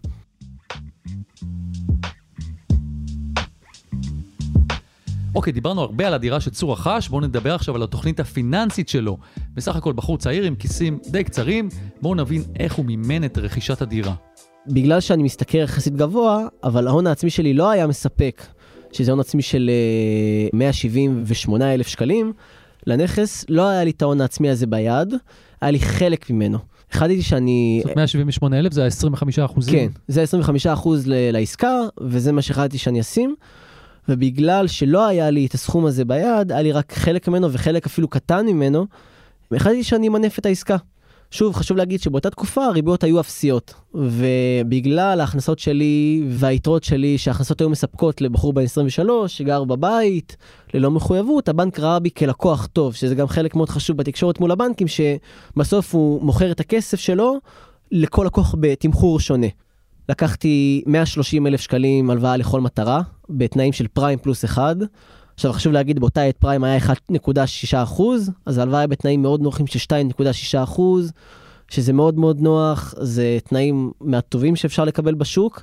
אוקיי, 5.35 5.53
דיברנו 5.53 5.81
הרבה 5.81 6.07
על 6.07 6.15
הדירה 6.15 6.41
שצור 6.41 6.73
רכש, 6.73 7.09
בואו 7.09 7.21
נדבר 7.21 7.55
עכשיו 7.55 7.77
על 7.77 7.83
התוכנית 7.83 8.21
הפיננסית 8.21 8.89
שלו. 8.89 9.17
בסך 9.55 9.77
הכל 9.77 9.93
בחור 9.93 10.19
צעיר 10.19 10.45
עם 10.45 10.55
כיסים 10.55 10.99
די 11.07 11.25
קצרים, 11.25 11.69
בואו 12.03 12.15
נבין 12.15 12.43
איך 12.59 12.75
הוא 12.75 12.85
מימן 12.85 13.25
את 13.25 13.39
רכישת 13.39 13.83
הדירה. 13.83 14.15
בגלל 14.67 15.01
שאני 15.01 15.23
משתכר 15.23 15.59
יחסית 15.59 15.97
גבוה, 15.97 16.47
אבל 16.65 16.87
ההון 16.87 17.07
העצמי 17.07 17.31
שלי 17.31 17.55
לא 17.55 17.71
היה 17.71 17.87
מספק, 17.87 18.47
שזה 18.93 19.11
הון 19.11 19.21
עצמי 19.21 19.43
של 19.43 19.71
178 20.53 21.65
אה, 21.65 21.75
אלף 21.75 21.87
שקלים, 21.87 22.33
לנכס 22.87 23.45
לא 23.49 23.69
היה 23.69 23.85
לי 23.85 23.91
את 23.91 24.03
ההון 24.03 24.21
העצמי 24.21 24.51
הזה 24.51 24.67
ביד, 24.67 25.15
היה 25.61 25.71
לי 25.71 25.81
חלק 25.81 26.31
ממנו. 26.31 26.59
החלטתי 26.91 27.23
שאני... 27.23 27.83
זאת 27.85 27.97
178 27.97 28.59
אלף 28.59 28.73
זה 28.73 28.85
ה-25 28.85 29.45
אחוזים? 29.45 29.75
כן, 29.75 29.89
זה 30.09 30.21
ה-25 30.21 30.73
אחוז 30.73 31.05
לעסקה, 31.07 31.81
וזה 32.01 32.33
מה 32.33 32.43
שהחלטתי 32.43 32.79
שאני 32.79 33.01
אשים. 33.01 33.35
ובגלל 34.09 34.67
שלא 34.67 35.07
היה 35.07 35.31
לי 35.31 35.47
את 35.47 35.55
הסכום 35.55 35.87
הזה 35.87 36.05
ביד, 36.05 36.53
היה 36.53 36.63
לי 36.63 36.73
רק 36.73 36.93
חלק 36.93 37.29
ממנו 37.29 37.53
וחלק 37.53 37.87
אפילו 37.87 38.09
קטן 38.09 38.47
ממנו, 38.47 38.87
החלטתי 39.53 39.85
שאני 39.85 40.09
אמנף 40.09 40.39
את 40.39 40.47
העסקה. 40.47 40.77
שוב, 41.31 41.55
חשוב 41.55 41.77
להגיד 41.77 42.01
שבאותה 42.01 42.31
תקופה 42.31 42.65
הריביות 42.65 43.05
היו 43.05 43.21
אפסיות, 43.21 43.75
ובגלל 43.95 45.21
ההכנסות 45.21 45.59
שלי 45.59 46.23
והיתרות 46.29 46.85
שלי, 46.85 47.19
שההכנסות 47.19 47.61
היו 47.61 47.69
מספקות 47.69 48.21
לבחור 48.21 48.53
בן 48.53 48.63
23 48.63 49.39
שגר 49.39 49.65
בבית, 49.65 50.37
ללא 50.75 50.91
מחויבות, 50.91 51.49
הבנק 51.49 51.79
ראה 51.79 51.99
בי 51.99 52.11
כלקוח 52.11 52.67
טוב, 52.67 52.95
שזה 52.95 53.15
גם 53.15 53.29
חלק 53.29 53.55
מאוד 53.55 53.69
חשוב 53.69 53.97
בתקשורת 53.97 54.41
מול 54.41 54.51
הבנקים, 54.51 54.87
שבסוף 54.89 55.95
הוא 55.95 56.23
מוכר 56.23 56.51
את 56.51 56.61
הכסף 56.61 57.01
שלו 57.01 57.37
לכל 57.93 58.25
לקוח 58.27 58.55
בתמחור 58.61 59.21
שונה. 59.21 59.47
לקחתי 60.09 60.83
130 60.87 61.47
אלף 61.47 61.61
שקלים 61.61 62.11
הלוואה 62.11 62.37
לכל 62.37 62.61
מטרה, 62.61 63.01
בתנאים 63.31 63.73
של 63.73 63.89
פריים 63.89 64.19
פלוס 64.19 64.45
אחד. 64.45 64.77
עכשיו 65.39 65.53
חשוב 65.53 65.73
להגיד, 65.73 65.99
באותה 65.99 66.23
עת 66.23 66.37
פריים 66.37 66.65
היה 66.65 66.79
1.6 66.79 66.93
אחוז, 67.75 68.31
אז 68.47 68.59
ההלוואה 68.59 68.81
היה 68.81 68.87
בתנאים 68.87 69.23
מאוד 69.23 69.41
נוחים 69.41 69.67
של 69.67 69.79
2.6 69.79 70.63
אחוז, 70.63 71.13
שזה 71.69 71.93
מאוד 71.93 72.19
מאוד 72.19 72.41
נוח, 72.41 72.95
זה 73.01 73.39
תנאים 73.45 73.93
מהטובים 74.01 74.57
שאפשר 74.57 74.85
לקבל 74.85 75.15
בשוק. 75.15 75.63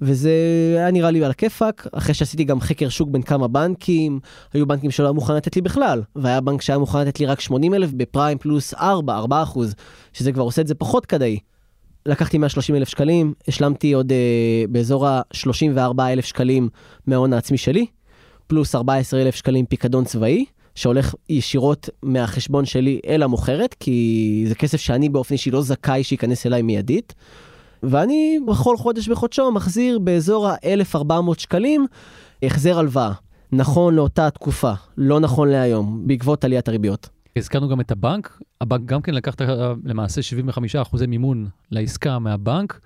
וזה 0.00 0.30
היה 0.76 0.90
נראה 0.90 1.10
לי 1.10 1.24
על 1.24 1.30
הכיפאק, 1.30 1.86
אחרי 1.92 2.14
שעשיתי 2.14 2.44
גם 2.44 2.60
חקר 2.60 2.88
שוק 2.88 3.08
בין 3.08 3.22
כמה 3.22 3.48
בנקים, 3.48 4.20
היו 4.52 4.66
בנקים 4.66 4.90
שלא 4.90 5.06
היו 5.06 5.14
מוכן 5.14 5.34
לתת 5.34 5.56
לי 5.56 5.62
בכלל, 5.62 6.02
והיה 6.16 6.40
בנק 6.40 6.62
שהיה 6.62 6.78
מוכן 6.78 7.00
לתת 7.00 7.20
לי 7.20 7.26
רק 7.26 7.40
80 7.40 7.74
אלף 7.74 7.90
בפריים 7.92 8.38
פלוס 8.38 8.74
4, 8.74 9.16
4 9.16 9.42
אחוז, 9.42 9.74
שזה 10.12 10.32
כבר 10.32 10.42
עושה 10.42 10.62
את 10.62 10.66
זה 10.66 10.74
פחות 10.74 11.06
כדאי. 11.06 11.38
לקחתי 12.06 12.38
130 12.38 12.76
אלף 12.76 12.88
שקלים, 12.88 13.34
השלמתי 13.48 13.92
עוד 13.92 14.12
אה, 14.12 14.64
באזור 14.68 15.06
ה-34 15.08 16.02
אלף 16.02 16.24
שקלים 16.24 16.68
מההון 17.06 17.32
העצמי 17.32 17.58
שלי, 17.58 17.86
פלוס 18.50 18.74
14 18.74 19.22
אלף 19.22 19.34
שקלים 19.34 19.66
פיקדון 19.66 20.04
צבאי, 20.04 20.44
שהולך 20.74 21.14
ישירות 21.28 21.88
מהחשבון 22.02 22.64
שלי 22.64 23.00
אל 23.06 23.22
המוכרת, 23.22 23.74
כי 23.80 24.44
זה 24.48 24.54
כסף 24.54 24.80
שאני 24.80 25.08
באופן 25.08 25.32
אישי 25.32 25.50
לא 25.50 25.62
זכאי 25.62 26.04
שייכנס 26.04 26.46
אליי 26.46 26.62
מיידית. 26.62 27.14
ואני 27.82 28.38
בכל 28.48 28.76
חודש 28.76 29.08
בחודשו 29.08 29.52
מחזיר 29.52 29.98
באזור 29.98 30.48
ה-1,400 30.48 31.38
שקלים 31.38 31.86
החזר 32.42 32.78
הלוואה. 32.78 33.12
נכון 33.52 33.94
לאותה 33.94 34.30
תקופה, 34.30 34.72
לא 34.96 35.20
נכון 35.20 35.48
להיום, 35.48 36.02
בעקבות 36.06 36.44
עליית 36.44 36.68
הריביות. 36.68 37.08
הזכרנו 37.36 37.68
גם 37.68 37.80
את 37.80 37.90
הבנק, 37.90 38.40
הבנק 38.60 38.84
גם 38.84 39.02
כן 39.02 39.14
לקח 39.14 39.34
למעשה 39.84 40.20
75% 40.92 41.06
מימון 41.06 41.48
לעסקה 41.70 42.18
מהבנק. 42.18 42.80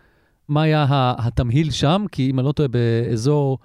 מה 0.48 0.62
היה 0.62 0.87
התמהיל 1.18 1.70
שם? 1.70 2.05
כי 2.12 2.31
אם 2.31 2.38
אני 2.38 2.46
לא 2.46 2.53
טועה, 2.53 2.68
באזור 2.68 3.59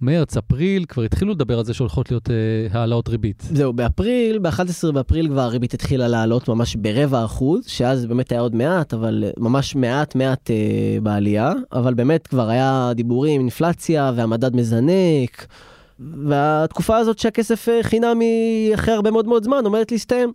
מרץ, 0.00 0.36
אפריל, 0.36 0.84
כבר 0.84 1.02
התחילו 1.02 1.32
לדבר 1.32 1.58
על 1.58 1.64
זה 1.64 1.74
שהולכות 1.74 2.10
להיות 2.10 2.30
אה, 2.30 2.78
העלאות 2.80 3.08
ריבית. 3.08 3.42
זהו, 3.52 3.72
באפריל, 3.72 4.38
ב-11 4.38 4.92
באפריל 4.94 5.28
כבר 5.28 5.40
הריבית 5.40 5.74
התחילה 5.74 6.08
לעלות 6.08 6.48
ממש 6.48 6.76
ברבע 6.76 7.24
אחוז, 7.24 7.66
שאז 7.66 8.06
באמת 8.06 8.32
היה 8.32 8.40
עוד 8.40 8.54
מעט, 8.54 8.94
אבל 8.94 9.24
ממש 9.38 9.74
מעט 9.74 10.14
מעט 10.14 10.50
אה, 10.50 11.00
בעלייה, 11.02 11.52
אבל 11.72 11.94
באמת 11.94 12.26
כבר 12.26 12.48
היה 12.48 12.92
דיבורים, 12.94 13.40
אינפלציה 13.40 14.12
והמדד 14.16 14.56
מזנק. 14.56 15.46
והתקופה 16.00 16.96
הזאת 16.96 17.18
שהכסף 17.18 17.68
אה, 17.68 17.82
חינם 17.82 18.20
היא 18.20 18.74
אחרי 18.74 18.94
הרבה 18.94 19.10
מאוד 19.10 19.26
מאוד 19.26 19.44
זמן 19.44 19.64
עומדת 19.64 19.92
להסתיים. 19.92 20.32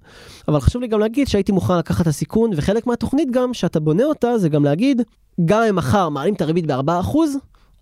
אבל 0.48 0.60
חשוב 0.60 0.82
לי 0.82 0.88
גם 0.88 1.00
להגיד 1.00 1.28
שהייתי 1.28 1.52
מוכן 1.52 1.78
לקחת 1.78 2.02
את 2.02 2.08
הסיכון, 2.08 2.52
וחלק 2.56 2.88
מהתוכנית 2.88 3.32
גם, 3.32 3.54
שאתה 3.54 3.80
בונה 3.80 4.04
אותה, 4.04 4.38
זה 4.38 4.50
גם 4.50 4.66
להגיד, 4.66 5.02
גם 5.46 5.64
אם 5.64 5.76
מחר 5.76 6.10
מעלים 6.10 6.34
את 6.34 6.42
הריבית 6.42 6.66
ב-4%, 6.68 7.18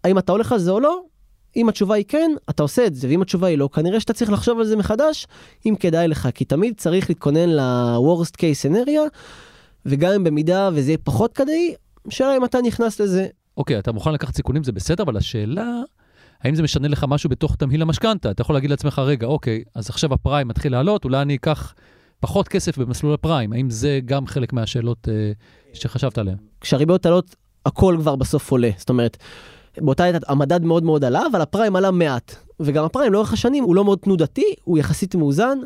האם 0.03 0.17
אתה 0.17 0.31
הולך 0.31 0.51
על 0.51 0.59
זה 0.59 0.71
או 0.71 0.79
לא, 0.79 1.01
אם 1.59 1.69
התשובה 1.69 1.95
היא 1.95 2.05
כן, 2.07 2.31
אתה 2.49 2.63
עושה 2.63 2.85
את 2.85 2.95
זה, 2.95 3.07
ואם 3.07 3.21
התשובה 3.21 3.47
היא 3.47 3.57
לא, 3.57 3.69
כנראה 3.73 3.99
שאתה 3.99 4.13
צריך 4.13 4.31
לחשוב 4.31 4.59
על 4.59 4.65
זה 4.65 4.75
מחדש, 4.75 5.27
אם 5.65 5.75
כדאי 5.79 6.07
לך, 6.07 6.29
כי 6.33 6.45
תמיד 6.45 6.73
צריך 6.77 7.09
להתכונן 7.09 7.49
ל-Worst 7.49 8.33
case 8.37 8.69
scenario, 8.71 9.17
וגם 9.85 10.11
אם 10.11 10.23
במידה 10.23 10.69
וזה 10.73 10.91
יהיה 10.91 10.97
פחות 11.03 11.33
כדאי, 11.33 11.73
שאלה 12.09 12.37
אם 12.37 12.45
אתה 12.45 12.57
נכנס 12.61 12.99
לזה. 12.99 13.27
אוקיי, 13.57 13.75
okay, 13.75 13.79
אתה 13.79 13.91
מוכן 13.91 14.13
לקחת 14.13 14.35
סיכונים, 14.35 14.63
זה 14.63 14.71
בסדר, 14.71 15.03
אבל 15.03 15.17
השאלה, 15.17 15.81
האם 16.43 16.55
זה 16.55 16.63
משנה 16.63 16.87
לך 16.87 17.05
משהו 17.07 17.29
בתוך 17.29 17.55
תמהיל 17.55 17.81
המשכנתה? 17.81 18.31
אתה 18.31 18.41
יכול 18.41 18.55
להגיד 18.55 18.69
לעצמך, 18.69 18.99
רגע, 19.05 19.27
אוקיי, 19.27 19.63
אז 19.75 19.89
עכשיו 19.89 20.13
הפריים 20.13 20.47
מתחיל 20.47 20.71
לעלות, 20.71 21.05
אולי 21.05 21.21
אני 21.21 21.35
אקח 21.35 21.73
פחות 22.19 22.47
כסף 22.47 22.77
במסלול 22.77 23.13
הפריים. 23.13 23.53
האם 23.53 23.69
זה 23.69 23.99
גם 24.05 24.27
חלק 24.27 24.53
מהשאלות 24.53 25.09
אה, 25.09 25.31
שחשבת 25.73 26.17
עליהן? 26.17 26.37
כשהריביות 26.61 27.05
עלות, 27.05 27.35
הכל 27.65 27.97
כבר 27.99 28.15
בסוף 28.15 28.51
עולה. 28.51 28.69
זאת 28.77 28.89
אומרת, 28.89 29.17
באותה 29.77 30.05
עת 30.05 30.29
המדד 30.29 30.63
מאוד 30.63 30.84
מאוד 30.84 31.03
עלה, 31.03 31.23
אבל 31.32 31.41
הפריים 31.41 31.75
עלה 31.75 31.91
מעט. 31.91 32.36
וגם 32.60 32.86
הפריים 32.86 33.13
לאורך 33.13 33.34
השנים 33.34 33.63
הוא 33.63 33.75
לא 33.75 33.86
מאוד 33.86 33.99
תנודתי, 33.99 34.53
הוא 34.63 34.77
יחסית 34.77 35.15
מאוזן. 35.15 35.58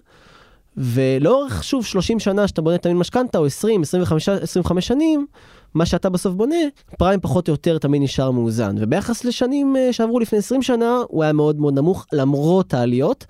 ולאורך, 0.77 1.63
שוב, 1.63 1.85
30 1.85 2.19
שנה 2.19 2.47
שאתה 2.47 2.61
בונה 2.61 2.77
תמיד 2.77 2.95
משכנתה, 2.95 3.37
או 3.37 3.45
20, 3.45 3.81
25, 3.81 4.29
25 4.29 4.87
שנים, 4.87 5.25
מה 5.73 5.85
שאתה 5.85 6.09
בסוף 6.09 6.33
בונה, 6.33 6.55
פריים 6.97 7.19
פחות 7.19 7.47
או 7.47 7.53
יותר 7.53 7.77
תמיד 7.77 8.01
נשאר 8.01 8.31
מאוזן. 8.31 8.75
וביחס 8.79 9.25
לשנים 9.25 9.75
אה, 9.75 9.93
שעברו 9.93 10.19
לפני 10.19 10.39
20 10.39 10.61
שנה, 10.61 10.97
הוא 11.07 11.23
היה 11.23 11.33
מאוד 11.33 11.59
מאוד 11.59 11.73
נמוך 11.73 12.05
למרות 12.13 12.73
העליות. 12.73 13.25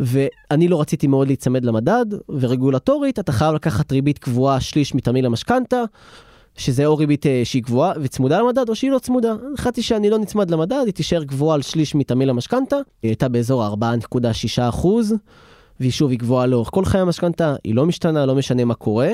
ואני 0.00 0.68
לא 0.68 0.80
רציתי 0.80 1.06
מאוד 1.06 1.26
להיצמד 1.26 1.64
למדד, 1.64 2.06
ורגולטורית 2.28 3.18
אתה 3.18 3.32
חייב 3.32 3.54
לקחת 3.54 3.92
ריבית 3.92 4.18
קבועה 4.18 4.60
שליש 4.60 4.94
מתמהיל 4.94 5.26
המשכנתה, 5.26 5.82
שזה 6.56 6.86
או 6.86 6.96
ריבית 6.96 7.26
אה, 7.26 7.40
שהיא 7.44 7.62
גבוהה 7.62 7.92
וצמודה 8.00 8.40
למדד, 8.40 8.68
או 8.68 8.74
שהיא 8.74 8.90
לא 8.90 8.98
צמודה. 8.98 9.34
החלטתי 9.54 9.82
שאני 9.82 10.10
לא 10.10 10.18
נצמד 10.18 10.50
למדד, 10.50 10.82
היא 10.84 10.92
תישאר 10.92 11.22
גבוהה 11.22 11.54
על 11.54 11.62
שליש 11.62 11.94
מתמהיל 11.94 12.30
המשכנתה. 12.30 12.76
היא 12.76 13.08
הייתה 13.08 13.28
באזור 13.28 13.66
4.6 14.10 14.18
אחוז, 14.68 15.14
והיא 15.80 15.92
שוב, 15.92 16.10
היא 16.10 16.18
גבוהה 16.18 16.46
לאורך 16.46 16.68
כל 16.72 16.84
חיי 16.84 17.00
המשכנתה, 17.00 17.54
היא 17.64 17.74
לא 17.74 17.86
משתנה, 17.86 18.26
לא 18.26 18.34
משנה 18.34 18.64
מה 18.64 18.74
קורה. 18.74 19.10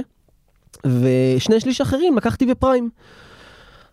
ושני 0.87 1.61
שליש 1.61 1.81
אחרים 1.81 2.17
לקחתי 2.17 2.47
בפריים. 2.47 2.91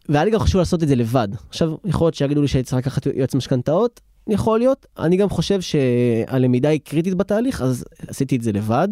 והיה 0.09 0.25
לי 0.25 0.31
גם 0.31 0.39
חשוב 0.39 0.59
לעשות 0.59 0.83
את 0.83 0.87
זה 0.87 0.95
לבד. 0.95 1.27
עכשיו, 1.49 1.71
יכול 1.85 2.05
להיות 2.05 2.15
שיגידו 2.15 2.41
לי 2.41 2.47
שהייתי 2.47 2.69
צריך 2.69 2.87
לקחת 2.87 3.05
יועץ 3.05 3.35
משכנתאות, 3.35 3.99
יכול 4.27 4.59
להיות. 4.59 4.85
אני 4.99 5.17
גם 5.17 5.29
חושב 5.29 5.61
שהלמידה 5.61 6.69
היא 6.69 6.79
קריטית 6.83 7.13
בתהליך, 7.13 7.61
אז 7.61 7.85
עשיתי 8.07 8.35
את 8.35 8.41
זה 8.41 8.51
לבד. 8.51 8.87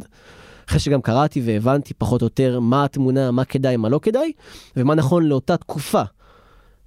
אחרי 0.70 0.80
שגם 0.80 1.02
קראתי 1.02 1.42
והבנתי 1.46 1.94
פחות 1.94 2.22
או 2.22 2.26
יותר 2.26 2.60
מה 2.60 2.84
התמונה, 2.84 3.32
מה 3.32 3.46
כדאי, 3.46 3.78
מה 3.78 3.90
לא 3.90 4.00
כדאי, 4.00 4.32
ומה 4.78 4.96
נכון 4.96 5.24
לאותה 5.24 5.58
תקופה. 5.58 6.04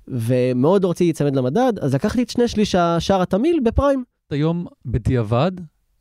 ומאוד 0.08 0.84
רציתי 0.84 1.04
להיצמד 1.04 1.36
למדד, 1.36 1.72
אז 1.80 1.94
לקחתי 1.94 2.22
את 2.22 2.30
שני 2.30 2.48
שליש 2.48 2.74
השער 2.74 3.22
התמיל 3.22 3.60
בפריים. 3.64 4.04
היום 4.30 4.66
בדיעבד, 4.86 5.52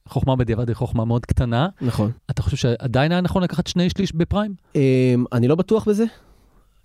חוכמה 0.08 0.36
בדיעבד 0.36 0.68
היא 0.68 0.76
חוכמה 0.76 1.06
מאוד 1.06 1.26
קטנה. 1.26 1.68
נכון. 1.82 2.12
אתה 2.30 2.42
חושב 2.42 2.58
שעדיין 2.58 3.12
היה 3.12 3.22
נכון 3.22 3.44
לקחת 3.44 3.68
שני 3.68 3.90
שליש 3.90 4.16
בפריים? 4.16 4.54
אמ, 4.76 5.26
אני 5.34 5.48
לא 5.48 5.56
בטוח 5.56 5.88
בזה. 5.88 6.06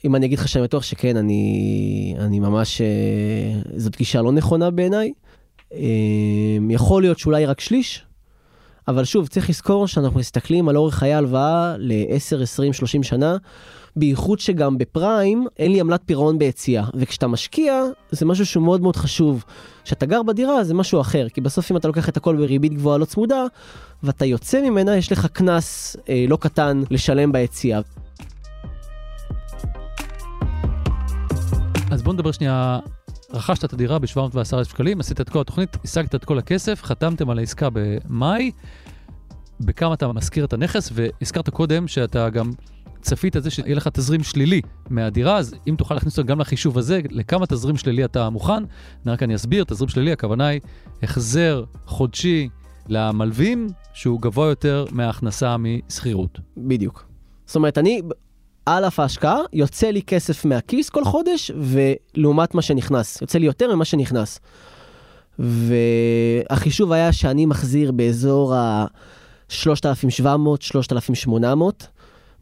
אם 0.04 0.16
אני 0.16 0.26
אגיד 0.26 0.38
לך 0.38 0.48
שאני 0.48 0.64
בטוח 0.64 0.83
שכן, 0.83 1.16
אני, 1.16 2.14
אני 2.18 2.40
ממש, 2.40 2.80
אה, 2.80 3.61
זאת 3.76 3.96
גישה 3.96 4.22
לא 4.22 4.33
נכונה 4.33 4.70
בעיניי. 4.70 5.12
אמ, 5.72 6.70
יכול 6.70 7.02
להיות 7.02 7.18
שאולי 7.18 7.46
רק 7.46 7.61
שליש, 7.61 8.04
אבל 8.88 9.05
שוב, 9.05 9.29
צריך 9.29 9.51
לזכור 9.51 9.87
שאנחנו 9.87 10.20
מסתכלים 10.20 10.68
על 10.68 10.77
אורך 10.77 10.94
חיי 10.94 11.14
הלוואה 11.14 11.75
ל-10, 11.79 12.42
20, 12.42 12.73
30 12.73 13.03
שנה, 13.03 13.37
בייחוד 13.97 14.40
שגם 14.40 14.79
בפריים 14.79 15.47
אין 15.59 15.73
לי 15.73 15.81
עמלת 15.81 16.01
פירעון 16.07 16.38
ביציאה, 16.38 16.85
וכשאתה 16.94 17.27
משקיע 17.27 17.83
זה 18.11 18.27
משהו 18.27 18.47
שהוא 18.47 18.64
מאוד 18.64 18.81
מאוד 18.81 18.97
חשוב. 18.97 19.44
כשאתה 19.85 20.07
גר 20.07 20.23
בדירה 20.23 20.64
זה 20.64 20.75
משהו 20.75 21.01
אחר, 21.01 21.29
כי 21.29 21.40
בסוף 21.40 21.70
אם 21.70 21.77
אתה 21.77 21.88
לוקח 21.88 22.09
את 22.09 22.16
הכל 22.16 22.37
בריבית 22.37 22.75
גבוהה 22.75 22.99
לא 22.99 23.05
צמודה, 23.05 23.44
ואתה 24.03 24.25
יוצא 24.25 24.62
ממנה, 24.62 24.97
יש 24.97 25.12
לך 25.12 25.27
קנס 25.27 25.97
אה, 26.09 26.25
לא 26.29 26.37
קטן 26.37 26.83
לשלם 26.90 27.33
ביציאה. 27.33 27.81
אז 31.90 32.03
בוא 32.03 32.12
נדבר 32.12 32.33
שנייה 32.33 32.79
רכשת 33.35 33.64
את 33.64 33.73
הדירה 33.73 33.99
ב-710,000 33.99 34.64
שקלים, 34.64 35.01
עשית 35.01 35.20
את 35.20 35.29
כל 35.29 35.40
התוכנית, 35.40 35.77
השגת 35.85 36.14
את 36.14 36.25
כל 36.25 36.38
הכסף, 36.38 36.83
חתמתם 36.83 37.31
על 37.31 37.38
העסקה 37.38 37.68
במאי, 37.73 38.51
בכמה 39.61 39.94
אתה 39.94 40.12
משכיר 40.12 40.44
את 40.44 40.53
הנכס, 40.53 40.90
והזכרת 40.94 41.49
קודם 41.49 41.88
שאתה 41.88 42.31
גם 42.31 42.53
צפית 43.01 43.37
את 43.37 43.42
זה 43.42 43.51
שיהיה 43.51 43.75
לך 43.75 43.88
תזרים 43.88 44.23
שלילי 44.23 44.61
מהדירה, 44.90 45.37
אז 45.37 45.55
אם 45.68 45.75
תוכל 45.79 45.94
להכניס 45.94 46.18
אותו 46.18 46.29
גם 46.29 46.40
לחישוב 46.40 46.79
הזה, 46.79 47.01
לכמה 47.11 47.47
תזרים 47.47 47.77
שלילי 47.77 48.05
אתה 48.05 48.31
מוכן, 48.31 48.53
אני 48.53 49.12
רק 49.12 49.23
אני 49.23 49.35
אסביר, 49.35 49.64
תזרים 49.64 49.88
שלילי, 49.88 50.12
הכוונה 50.12 50.47
היא 50.47 50.61
החזר 51.03 51.64
חודשי 51.87 52.49
למלווים, 52.88 53.68
שהוא 53.92 54.20
גבוה 54.20 54.49
יותר 54.49 54.85
מההכנסה 54.90 55.57
משכירות. 55.57 56.40
בדיוק. 56.57 57.07
זאת 57.47 57.57
אומרת, 57.57 57.79
אני 57.79 58.03
על 58.66 58.85
אף 58.85 59.00
ההשקעה, 59.00 59.38
יוצא 59.53 59.90
לי 59.90 60.03
כסף 60.03 60.44
מהכיס 60.44 60.90
כל 60.90 61.05
חודש, 61.05 61.50
ולעומת 61.57 62.55
מה 62.55 62.62
שנכנס. 62.62 63.22
יוצא 63.22 63.38
לי 63.38 63.46
יותר 63.46 63.74
ממה 63.74 63.85
שנכנס. 63.85 64.40
והחישוב 65.38 66.92
היה 66.92 67.12
שאני 67.12 67.46
מחזיר 67.46 67.92
באזור 67.92 68.55
ה-3,700-3,800, 68.55 71.38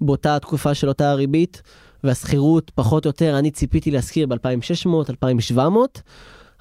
באותה 0.01 0.37
התקופה 0.37 0.75
של 0.75 0.89
אותה 0.89 1.11
הריבית, 1.11 1.63
והשכירות, 2.05 2.71
פחות 2.75 3.05
או 3.05 3.09
יותר, 3.09 3.39
אני 3.39 3.51
ציפיתי 3.51 3.91
להשכיר 3.91 4.27
ב-2,600-2,700, 4.27 5.59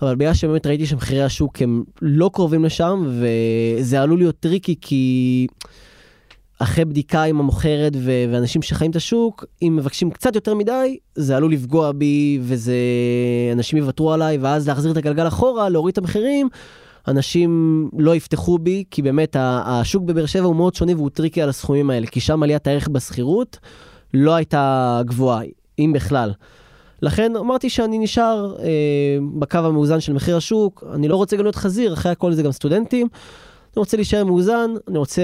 אבל 0.02 0.16
בגלל 0.16 0.34
שבאמת 0.34 0.66
ראיתי 0.66 0.86
שמחירי 0.86 1.24
השוק 1.24 1.62
הם 1.62 1.84
לא 2.02 2.30
קרובים 2.34 2.66
לשם, 2.66 3.06
וזה 3.08 4.02
עלול 4.02 4.20
להיות 4.20 4.36
טריקי 4.40 4.76
כי... 4.82 5.48
אחרי 6.64 6.86
בדיקה 6.86 7.24
עם 7.24 7.40
המוכרת 7.40 7.94
ו- 7.96 8.26
ואנשים 8.32 8.62
שחיים 8.62 8.92
את 8.92 8.96
השוק, 8.96 9.46
אם 9.62 9.76
מבקשים 9.76 10.12
קצת 10.12 10.36
יותר 10.36 10.56
מדי, 10.56 10.98
זה 11.16 11.38
עלול 11.38 11.54
לפגוע 11.54 11.92
בי, 11.92 12.40
וזה... 12.42 12.76
אנשים 13.54 13.78
יוותרו 13.78 14.14
עליי, 14.14 14.38
ואז 14.38 14.68
להחזיר 14.68 14.92
את 14.92 14.98
הגלגל 14.98 15.28
אחורה, 15.28 15.70
להוריד 15.70 15.92
את 15.92 15.98
המחירים. 15.98 16.50
אנשים 17.08 17.90
לא 17.98 18.16
יפתחו 18.16 18.58
בי, 18.58 18.84
כי 18.92 19.02
באמת 19.02 19.36
השוק 19.40 20.04
בבאר 20.04 20.26
שבע 20.26 20.46
הוא 20.46 20.56
מאוד 20.56 20.76
שונה 20.76 20.96
והוא 20.96 21.10
טריקי 21.10 21.42
על 21.42 21.50
הסכומים 21.50 21.90
האלה, 21.90 22.08
כי 22.08 22.20
שם 22.20 22.44
עליית 22.44 22.68
הערך 22.68 22.88
בשכירות 22.88 23.60
לא 24.14 24.36
הייתה 24.36 25.02
גבוהה, 25.06 25.42
אם 25.80 25.92
בכלל. 25.96 26.32
לכן 27.02 27.36
אמרתי 27.36 27.70
שאני 27.70 28.00
נשאר 28.00 28.56
אה, 28.60 28.68
בקו 29.40 29.58
המאוזן 29.58 30.00
של 30.00 30.14
מחיר 30.14 30.38
השוק, 30.38 30.84
אני 30.94 31.08
לא 31.08 31.16
רוצה 31.16 31.38
גם 31.38 31.44
להיות 31.44 31.56
חזיר, 31.56 31.94
אחרי 31.94 32.12
הכל 32.12 32.34
זה 32.34 32.44
גם 32.44 32.52
סטודנטים. 32.52 33.08
אני 33.76 33.80
רוצה 33.80 33.98
להישאר 33.98 34.24
מאוזן, 34.24 34.72
אני 34.88 34.98
רוצה 34.98 35.22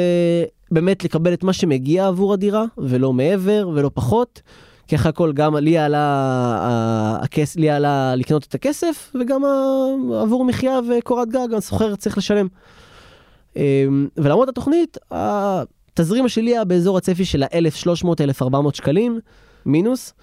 באמת 0.72 1.04
לקבל 1.04 1.34
את 1.34 1.44
מה 1.44 1.54
שמגיע 1.54 2.08
עבור 2.08 2.34
הדירה, 2.34 2.66
ולא 2.78 3.14
מעבר 3.14 3.70
ולא 3.74 3.92
פחות. 3.94 4.42
כי 4.88 4.96
אחרי 4.96 5.10
הכל 5.10 5.34
גם 5.34 5.56
לי 5.56 5.78
עלה, 5.78 7.18
הכס, 7.22 7.56
לי 7.56 7.70
עלה 7.70 8.16
לקנות 8.16 8.44
את 8.44 8.56
הכסף, 8.56 9.12
וגם 9.20 9.42
עבור 10.22 10.46
מחיה 10.46 10.80
וקורת 10.90 11.30
גג, 11.30 11.54
הסוחר 11.58 11.96
צריך 11.96 12.18
לשלם. 12.18 12.48
אמ, 13.56 14.08
ולמרות 14.18 14.50
התוכנית, 14.50 14.98
התזרים 15.12 16.30
שלי 16.30 16.52
היה 16.52 16.66
באזור 16.66 16.98
הצפי 16.98 17.26
של 17.26 17.44
ה-1,300-1,400 17.44 18.74
שקלים, 18.74 19.20
מינוס, 19.66 20.14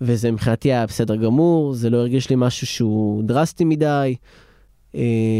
וזה 0.00 0.30
מבחינתי 0.30 0.72
היה 0.72 0.86
בסדר 0.86 1.16
גמור, 1.16 1.74
זה 1.74 1.90
לא 1.90 1.96
הרגיש 1.96 2.30
לי 2.30 2.36
משהו 2.38 2.66
שהוא 2.66 3.22
דרסטי 3.24 3.64
מדי. 3.64 4.16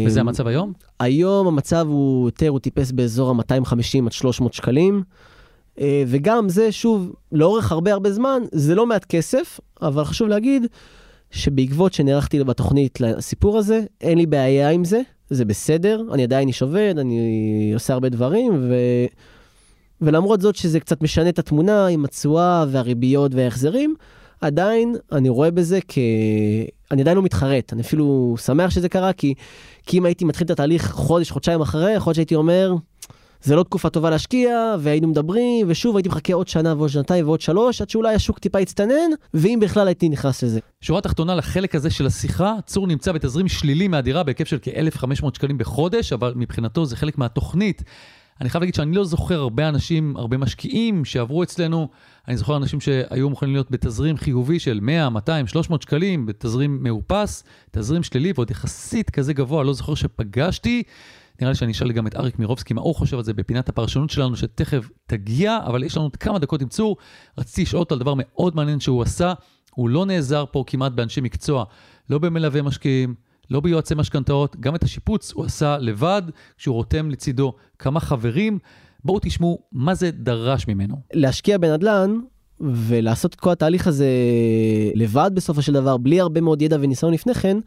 וזה 0.07 0.19
המצב 0.19 0.47
היום? 0.47 0.73
היום 0.99 1.47
המצב 1.47 1.85
הוא 1.89 2.27
יותר, 2.27 2.49
הוא 2.49 2.59
טיפס 2.59 2.91
באזור 2.91 3.29
ה-250 3.29 4.05
עד 4.05 4.11
300 4.11 4.53
שקלים. 4.53 5.03
אה, 5.79 6.03
וגם 6.07 6.49
זה, 6.49 6.71
שוב, 6.71 7.13
לאורך 7.31 7.71
הרבה 7.71 7.93
הרבה 7.93 8.11
זמן, 8.11 8.41
זה 8.51 8.75
לא 8.75 8.85
מעט 8.85 9.05
כסף, 9.05 9.59
אבל 9.81 10.03
חשוב 10.03 10.27
להגיד 10.27 10.67
שבעקבות 11.31 11.93
שנערכתי 11.93 12.43
בתוכנית 12.43 13.01
לסיפור 13.01 13.57
הזה, 13.57 13.83
אין 14.01 14.17
לי 14.17 14.25
בעיה 14.25 14.69
עם 14.69 14.85
זה, 14.85 15.01
זה 15.29 15.45
בסדר, 15.45 16.03
אני 16.13 16.23
עדיין 16.23 16.47
איש 16.47 16.61
עובד, 16.61 16.93
אני 16.97 17.71
עושה 17.73 17.93
הרבה 17.93 18.09
דברים, 18.09 18.53
ו... 18.53 18.75
ולמרות 20.01 20.41
זאת 20.41 20.55
שזה 20.55 20.79
קצת 20.79 21.01
משנה 21.01 21.29
את 21.29 21.39
התמונה 21.39 21.87
עם 21.87 22.05
התשואה 22.05 22.65
והריביות 22.69 23.35
וההחזרים, 23.35 23.95
עדיין 24.41 24.95
אני 25.11 25.29
רואה 25.29 25.51
בזה 25.51 25.79
כ... 25.87 25.97
אני 26.91 27.01
עדיין 27.01 27.17
לא 27.17 27.23
מתחרט, 27.23 27.73
אני 27.73 27.81
אפילו 27.81 28.35
שמח 28.45 28.69
שזה 28.69 28.89
קרה, 28.89 29.13
כי, 29.13 29.33
כי 29.85 29.97
אם 29.97 30.05
הייתי 30.05 30.25
מתחיל 30.25 30.45
את 30.45 30.51
התהליך 30.51 30.91
חודש, 30.91 31.31
חודשיים 31.31 31.61
אחרי, 31.61 31.91
יכול 31.91 32.09
להיות 32.09 32.15
שהייתי 32.15 32.35
אומר, 32.35 32.73
זה 33.43 33.55
לא 33.55 33.63
תקופה 33.63 33.89
טובה 33.89 34.09
להשקיע, 34.09 34.75
והיינו 34.79 35.07
מדברים, 35.07 35.67
ושוב 35.69 35.95
הייתי 35.95 36.09
מחכה 36.09 36.33
עוד 36.33 36.47
שנה 36.47 36.73
ועוד 36.77 36.89
שנתיים 36.89 37.25
ועוד 37.25 37.41
שלוש, 37.41 37.81
עד 37.81 37.89
שאולי 37.89 38.15
השוק 38.15 38.39
טיפה 38.39 38.59
יצטנן, 38.59 39.11
ואם 39.33 39.59
בכלל 39.61 39.87
הייתי 39.87 40.09
נכנס 40.09 40.43
לזה. 40.43 40.59
שורה 40.81 41.01
תחתונה 41.01 41.35
לחלק 41.35 41.75
הזה 41.75 41.89
של 41.89 42.05
השיחה, 42.05 42.53
צור 42.65 42.87
נמצא 42.87 43.11
בתזרים 43.11 43.47
שלילי 43.47 43.87
מהדירה 43.87 44.23
בהיקף 44.23 44.47
של 44.47 44.57
כ-1,500 44.61 45.25
שקלים 45.35 45.57
בחודש, 45.57 46.13
אבל 46.13 46.33
מבחינתו 46.35 46.85
זה 46.85 46.95
חלק 46.95 47.17
מהתוכנית. 47.17 47.83
אני 48.41 48.49
חייב 48.49 48.61
להגיד 48.61 48.75
שאני 48.75 48.95
לא 48.95 49.03
זוכר 49.03 49.39
הרבה 49.39 49.69
אנשים, 49.69 50.17
הרבה 50.17 50.37
משקיעים 50.37 51.05
שעברו 51.05 51.43
אצלנו. 51.43 51.87
אני 52.27 52.37
זוכר 52.37 52.57
אנשים 52.57 52.79
שהיו 52.79 53.29
מוכנים 53.29 53.53
להיות 53.53 53.71
בתזרים 53.71 54.17
חיובי 54.17 54.59
של 54.59 54.79
100, 54.81 55.09
200, 55.09 55.47
300 55.47 55.81
שקלים, 55.81 56.25
בתזרים 56.25 56.83
מאופס, 56.83 57.43
תזרים 57.71 58.03
שלילי 58.03 58.31
ועוד 58.35 58.51
יחסית 58.51 59.09
כזה 59.09 59.33
גבוה, 59.33 59.63
לא 59.63 59.73
זוכר 59.73 59.95
שפגשתי. 59.95 60.83
נראה 61.41 61.51
לי 61.51 61.55
שאני 61.55 61.71
אשאל 61.71 61.91
גם 61.91 62.07
את 62.07 62.15
אריק 62.15 62.39
מירובסקי 62.39 62.73
מה 62.73 62.81
הוא 62.81 62.95
חושב 62.95 63.17
על 63.17 63.23
זה 63.23 63.33
בפינת 63.33 63.69
הפרשנות 63.69 64.09
שלנו 64.09 64.35
שתכף 64.35 64.89
תגיע, 65.05 65.59
אבל 65.65 65.83
יש 65.83 65.97
לנו 65.97 66.05
עוד 66.05 66.15
כמה 66.15 66.39
דקות 66.39 66.61
עם 66.61 66.67
צור. 66.67 66.97
רציתי 67.37 67.61
לשאול 67.61 67.79
אותו 67.79 67.95
על 67.95 67.99
דבר 67.99 68.13
מאוד 68.17 68.55
מעניין 68.55 68.79
שהוא 68.79 69.01
עשה. 69.01 69.33
הוא 69.75 69.89
לא 69.89 70.05
נעזר 70.05 70.45
פה 70.51 70.63
כמעט 70.67 70.91
באנשי 70.91 71.21
מקצוע, 71.21 71.63
לא 72.09 72.19
במלווה 72.19 72.61
משקיעים, 72.61 73.15
לא 73.49 73.59
ביועצי 73.59 73.95
משכנתאות, 73.95 74.55
גם 74.59 74.75
את 74.75 74.83
השיפוץ 74.83 75.31
הוא 75.31 75.45
עשה 75.45 75.77
לבד, 75.77 76.21
כשהוא 76.57 76.75
רותם 76.75 77.11
לצידו 77.11 77.53
כמה 77.79 77.99
חברים. 77.99 78.59
בואו 79.05 79.19
תשמעו 79.21 79.59
מה 79.71 79.95
זה 79.95 80.11
דרש 80.11 80.67
ממנו. 80.67 80.95
להשקיע 81.13 81.57
בנדל"ן 81.57 82.19
ולעשות 82.59 83.33
את 83.33 83.39
כל 83.39 83.51
התהליך 83.51 83.87
הזה 83.87 84.07
לבד 84.95 85.31
בסופו 85.33 85.61
של 85.61 85.73
דבר, 85.73 85.97
בלי 85.97 86.19
הרבה 86.19 86.41
מאוד 86.41 86.61
ידע 86.61 86.77
וניסיון 86.81 87.13
לפני 87.13 87.33
כן, 87.33 87.57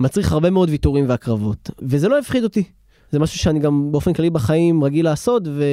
מצריך 0.00 0.32
הרבה 0.32 0.50
מאוד 0.50 0.68
ויתורים 0.68 1.08
והקרבות, 1.08 1.70
וזה 1.82 2.08
לא 2.08 2.18
הפחיד 2.18 2.44
אותי. 2.44 2.64
זה 3.10 3.18
משהו 3.18 3.38
שאני 3.38 3.58
גם 3.58 3.92
באופן 3.92 4.12
כללי 4.12 4.30
בחיים 4.30 4.84
רגיל 4.84 5.04
לעשות, 5.04 5.42
ו... 5.46 5.64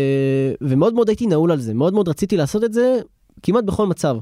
ומאוד 0.61 0.93
מאוד 0.93 1.09
הייתי 1.09 1.27
נעול 1.27 1.51
על 1.51 1.59
זה, 1.59 1.73
מאוד 1.73 1.93
מאוד 1.93 2.07
רציתי 2.07 2.37
לעשות 2.37 2.63
את 2.63 2.73
זה 2.73 2.99
כמעט 3.43 3.63
בכל 3.63 3.87
מצב. 3.87 4.17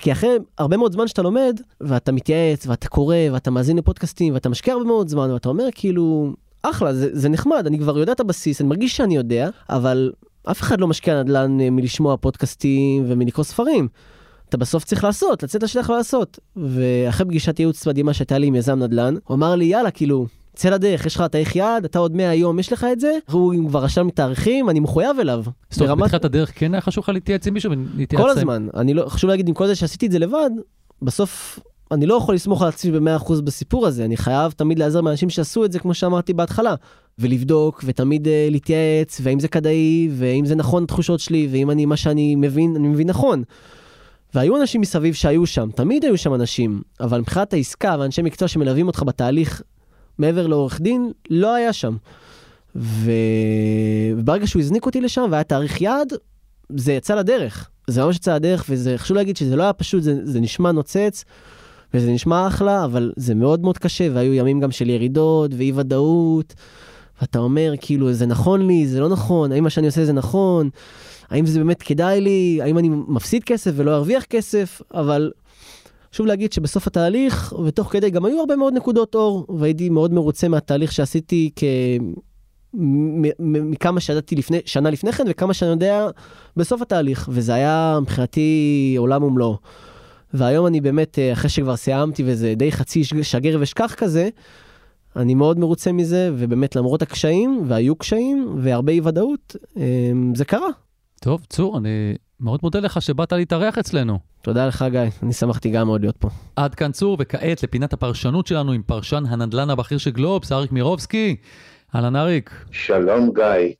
כי 0.00 0.12
אחרי 0.12 0.30
הרבה 0.58 0.76
מאוד 0.76 0.92
זמן 0.92 1.08
שאתה 1.08 1.22
לומד, 1.22 1.60
ואתה 1.80 2.12
מתייעץ, 2.12 2.66
ואתה 2.66 2.88
קורא, 2.88 3.16
ואתה 3.32 3.50
מאזין 3.50 3.76
לפודקאסטים, 3.76 4.34
ואתה 4.34 4.48
משקיע 4.48 4.74
הרבה 4.74 4.86
מאוד 4.86 5.08
זמן, 5.08 5.30
ואתה 5.30 5.48
אומר 5.48 5.64
כאילו, 5.74 6.32
אחלה, 6.62 6.94
זה, 6.94 7.08
זה 7.12 7.28
נחמד, 7.28 7.66
אני 7.66 7.78
כבר 7.78 7.98
יודע 7.98 8.12
את 8.12 8.20
הבסיס, 8.20 8.60
אני 8.60 8.68
מרגיש 8.68 8.96
שאני 8.96 9.16
יודע, 9.16 9.48
אבל 9.70 10.12
אף 10.50 10.60
אחד 10.60 10.80
לא 10.80 10.88
משקיע 10.88 11.22
נדל"ן 11.22 11.60
אה, 11.60 11.70
מלשמוע 11.70 12.16
פודקאסטים 12.16 13.04
ומלקרוא 13.08 13.44
ספרים. 13.44 13.88
אתה 14.48 14.56
בסוף 14.56 14.84
צריך 14.84 15.04
לעשות, 15.04 15.42
לצאת 15.42 15.62
לשטח 15.62 15.88
ולעשות. 15.88 16.38
ואחרי 16.56 17.26
פגישת 17.26 17.60
ייעוץ 17.60 17.86
מדהימה 17.86 18.14
שהייתה 18.14 18.38
לי 18.38 18.46
עם 18.46 18.54
יזם 18.54 18.78
נדל"ן, 18.78 19.14
הוא 19.24 19.34
אמר 19.34 19.54
לי, 19.54 19.64
יאללה, 19.64 19.90
כאילו, 19.90 20.26
צא 20.54 20.70
לדרך, 20.70 21.06
יש 21.06 21.16
לך 21.16 21.22
תאריך 21.22 21.56
יעד, 21.56 21.84
אתה 21.84 21.98
עוד 21.98 22.16
100 22.16 22.34
יום, 22.34 22.58
יש 22.58 22.72
לך 22.72 22.86
את 22.92 23.00
זה, 23.00 23.18
הוא 23.30 23.54
כבר 23.68 23.84
רשם 23.84 24.10
תאריכים, 24.10 24.70
אני 24.70 24.80
מחויב 24.80 25.18
אליו. 25.20 25.44
זאת 25.70 25.80
אומרת, 25.80 25.98
בתחילת 25.98 26.24
הדרך 26.24 26.52
כן 26.54 26.74
היה 26.74 26.80
חשוב 26.80 27.04
לך 27.04 27.08
להתייעץ 27.08 27.46
עם 27.46 27.54
מישהו? 27.54 27.72
כל 28.16 28.30
הזמן, 28.30 28.68
אני 28.74 28.94
לא, 28.94 29.08
חשוב 29.08 29.30
להגיד, 29.30 29.48
עם 29.48 29.54
כל 29.54 29.66
זה 29.66 29.74
שעשיתי 29.74 30.06
את 30.06 30.12
זה 30.12 30.18
לבד, 30.18 30.50
בסוף 31.02 31.58
אני 31.92 32.06
לא 32.06 32.14
יכול 32.14 32.34
לסמוך 32.34 32.62
על 32.62 32.68
עצמי 32.68 33.00
ב-100% 33.00 33.42
בסיפור 33.44 33.86
הזה, 33.86 34.04
אני 34.04 34.16
חייב 34.16 34.52
תמיד 34.52 34.78
להיעזר 34.78 35.00
מאנשים 35.00 35.30
שעשו 35.30 35.64
את 35.64 35.72
זה 35.72 35.78
כמו 35.78 35.94
שאמרתי 35.94 36.32
בהתחלה, 36.32 36.74
ולבדוק 37.18 37.84
ותמיד 37.86 38.26
uh, 38.26 38.30
להתייעץ, 38.50 39.20
והאם 39.22 39.40
זה 39.40 39.48
כדאי, 39.48 40.08
והאם 40.12 40.46
זה 40.46 40.54
נכון 40.54 40.84
התחושות 40.84 41.20
שלי, 41.20 41.48
ואם 41.52 41.70
אני, 41.70 41.86
מה 41.86 41.96
שאני 41.96 42.34
מבין, 42.34 42.76
אני 42.76 42.88
מבין 42.88 43.08
נכון. 43.08 43.42
והיו 44.34 44.56
אנשים 44.56 44.80
מסביב 44.80 45.14
שהיו 45.14 45.46
שם, 45.46 45.70
תמיד 45.74 46.04
היו 46.04 46.18
שם 46.18 46.34
אנשים, 46.34 46.82
אבל 47.00 47.20
מבחינת 47.20 47.52
העסקה 47.52 47.96
ואנשי 47.98 48.22
מקצוע 48.22 48.48
שמלווים 48.48 48.86
אותך 48.86 49.02
בתהליך 49.06 49.62
מעבר 50.18 50.46
לעורך 50.46 50.80
דין, 50.80 51.12
לא 51.30 51.54
היה 51.54 51.72
שם. 51.72 51.96
ו... 52.76 53.10
וברגע 54.16 54.46
שהוא 54.46 54.60
הזניק 54.60 54.86
אותי 54.86 55.00
לשם 55.00 55.28
והיה 55.30 55.44
תאריך 55.44 55.80
יעד, 55.80 56.12
זה 56.76 56.92
יצא 56.92 57.14
לדרך. 57.14 57.68
זה 57.86 58.04
ממש 58.04 58.16
יצא 58.16 58.34
לדרך, 58.34 58.64
וזה 58.68 58.98
חשוב 58.98 59.16
להגיד 59.16 59.36
שזה 59.36 59.56
לא 59.56 59.62
היה 59.62 59.72
פשוט, 59.72 60.02
זה, 60.02 60.14
זה 60.24 60.40
נשמע 60.40 60.72
נוצץ, 60.72 61.24
וזה 61.94 62.12
נשמע 62.12 62.46
אחלה, 62.46 62.84
אבל 62.84 63.12
זה 63.16 63.34
מאוד 63.34 63.60
מאוד 63.62 63.78
קשה, 63.78 64.08
והיו 64.12 64.34
ימים 64.34 64.60
גם 64.60 64.70
של 64.70 64.90
ירידות 64.90 65.50
ואי 65.56 65.72
ודאות, 65.74 66.54
ואתה 67.20 67.38
אומר, 67.38 67.74
כאילו, 67.80 68.12
זה 68.12 68.26
נכון 68.26 68.66
לי, 68.66 68.86
זה 68.86 69.00
לא 69.00 69.08
נכון, 69.08 69.52
האם 69.52 69.64
מה 69.64 69.70
שאני 69.70 69.86
עושה 69.86 70.04
זה 70.04 70.12
נכון, 70.12 70.70
האם 71.30 71.46
זה 71.46 71.58
באמת 71.58 71.82
כדאי 71.82 72.20
לי, 72.20 72.58
האם 72.62 72.78
אני 72.78 72.88
מפסיד 72.88 73.44
כסף 73.44 73.70
ולא 73.74 73.94
ארוויח 73.94 74.24
כסף, 74.24 74.82
אבל 74.94 75.30
חשוב 76.12 76.26
להגיד 76.26 76.52
שבסוף 76.52 76.86
התהליך, 76.86 77.54
ותוך 77.64 77.92
כדי 77.92 78.10
גם 78.10 78.24
היו 78.24 78.40
הרבה 78.40 78.56
מאוד 78.56 78.74
נקודות 78.74 79.14
אור, 79.14 79.46
והייתי 79.58 79.88
מאוד 79.88 80.12
מרוצה 80.12 80.48
מהתהליך 80.48 80.92
שעשיתי 80.92 81.50
כ... 81.56 81.64
מכמה 83.38 84.00
שידעתי 84.00 84.36
לפני, 84.36 84.58
שנה 84.64 84.90
לפני 84.90 85.12
כן 85.12 85.24
וכמה 85.28 85.54
שאני 85.54 85.70
יודע 85.70 86.08
בסוף 86.56 86.82
התהליך, 86.82 87.28
וזה 87.32 87.54
היה 87.54 87.98
מבחינתי 88.02 88.94
עולם 88.98 89.22
ומלואו. 89.22 89.56
והיום 90.34 90.66
אני 90.66 90.80
באמת, 90.80 91.18
אה, 91.18 91.32
אחרי 91.32 91.50
שכבר 91.50 91.76
סיימתי 91.76 92.22
וזה 92.26 92.54
די 92.56 92.72
חצי 92.72 93.04
שגר 93.04 93.56
ושכח 93.60 93.94
כזה, 93.94 94.28
אני 95.16 95.34
מאוד 95.34 95.58
מרוצה 95.58 95.92
מזה, 95.92 96.30
ובאמת 96.36 96.76
למרות 96.76 97.02
הקשיים, 97.02 97.62
והיו 97.68 97.96
קשיים, 97.96 98.56
והרבה 98.60 98.92
אי 98.92 99.00
ודאות, 99.04 99.56
אה, 99.76 100.12
זה 100.34 100.44
קרה. 100.44 100.68
טוב, 101.20 101.44
צור, 101.48 101.78
אני 101.78 102.14
מאוד 102.40 102.60
מודה 102.62 102.80
לך 102.80 103.02
שבאת 103.02 103.32
להתארח 103.32 103.78
אצלנו. 103.78 104.18
תודה 104.42 104.66
לך, 104.66 104.84
גיא, 104.90 105.00
אני 105.22 105.32
שמחתי 105.32 105.70
גם 105.70 105.86
מאוד 105.86 106.00
להיות 106.00 106.16
פה. 106.16 106.28
עד 106.56 106.74
כאן 106.74 106.92
צור, 106.92 107.16
וכעת 107.20 107.62
לפינת 107.62 107.92
הפרשנות 107.92 108.46
שלנו 108.46 108.72
עם 108.72 108.82
פרשן 108.82 109.24
הנדל"ן 109.28 109.70
הבכיר 109.70 109.98
של 109.98 110.10
גלובס, 110.10 110.52
אריק 110.52 110.72
מירובסקי. 110.72 111.36
אהלן 111.94 112.16
אריק. 112.16 112.64
שלום 112.70 113.30
גיא. 113.34 113.74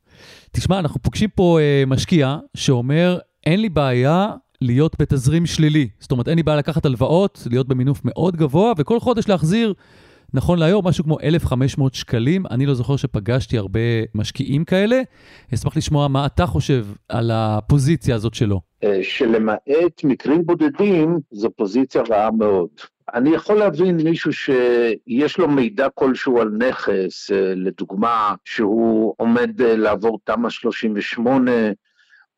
תשמע, 0.53 0.79
אנחנו 0.79 1.03
פוגשים 1.03 1.29
פה 1.35 1.59
אה, 1.61 1.85
משקיע 1.87 2.37
שאומר, 2.55 3.19
אין 3.47 3.61
לי 3.61 3.69
בעיה 3.69 4.29
להיות 4.63 4.97
בתזרים 5.01 5.47
שלילי. 5.47 5.89
זאת 5.99 6.13
אומרת, 6.13 6.29
אין 6.29 6.37
לי 6.37 6.43
בעיה 6.43 6.59
לקחת 6.59 6.85
הלוואות, 6.85 7.47
להיות 7.51 7.69
במינוף 7.69 8.01
מאוד 8.05 8.37
גבוה, 8.37 8.73
וכל 8.79 9.01
חודש 9.01 9.29
להחזיר 9.29 9.75
נכון 10.35 10.59
להיום, 10.59 10.89
משהו 10.89 11.05
כמו 11.05 11.19
1,500 11.23 11.95
שקלים. 11.95 12.47
אני 12.51 12.67
לא 12.67 12.75
זוכר 12.75 12.97
שפגשתי 12.97 13.59
הרבה 13.59 13.81
משקיעים 14.15 14.65
כאלה. 14.65 15.01
אשמח 15.55 15.77
לשמוע 15.77 16.09
מה 16.09 16.27
אתה 16.27 16.47
חושב 16.47 16.87
על 17.09 17.31
הפוזיציה 17.35 18.15
הזאת 18.15 18.35
שלו. 18.35 18.61
אה, 18.85 18.99
שלמעט 19.03 20.05
מקרים 20.05 20.47
בודדים, 20.47 21.19
זו 21.31 21.51
פוזיציה 21.57 22.03
רעה 22.11 22.31
מאוד. 22.31 22.69
אני 23.15 23.31
יכול 23.31 23.57
להבין 23.57 23.97
מישהו 23.97 24.33
שיש 24.33 25.39
לו 25.39 25.49
מידע 25.49 25.89
כלשהו 25.95 26.41
על 26.41 26.49
נכס, 26.59 27.31
אה, 27.31 27.55
לדוגמה, 27.57 28.35
שהוא 28.45 29.15
עומד 29.17 29.61
אה, 29.61 29.77
לעבור 29.77 30.19
תמ"א 30.25 30.51
38, 30.51 31.51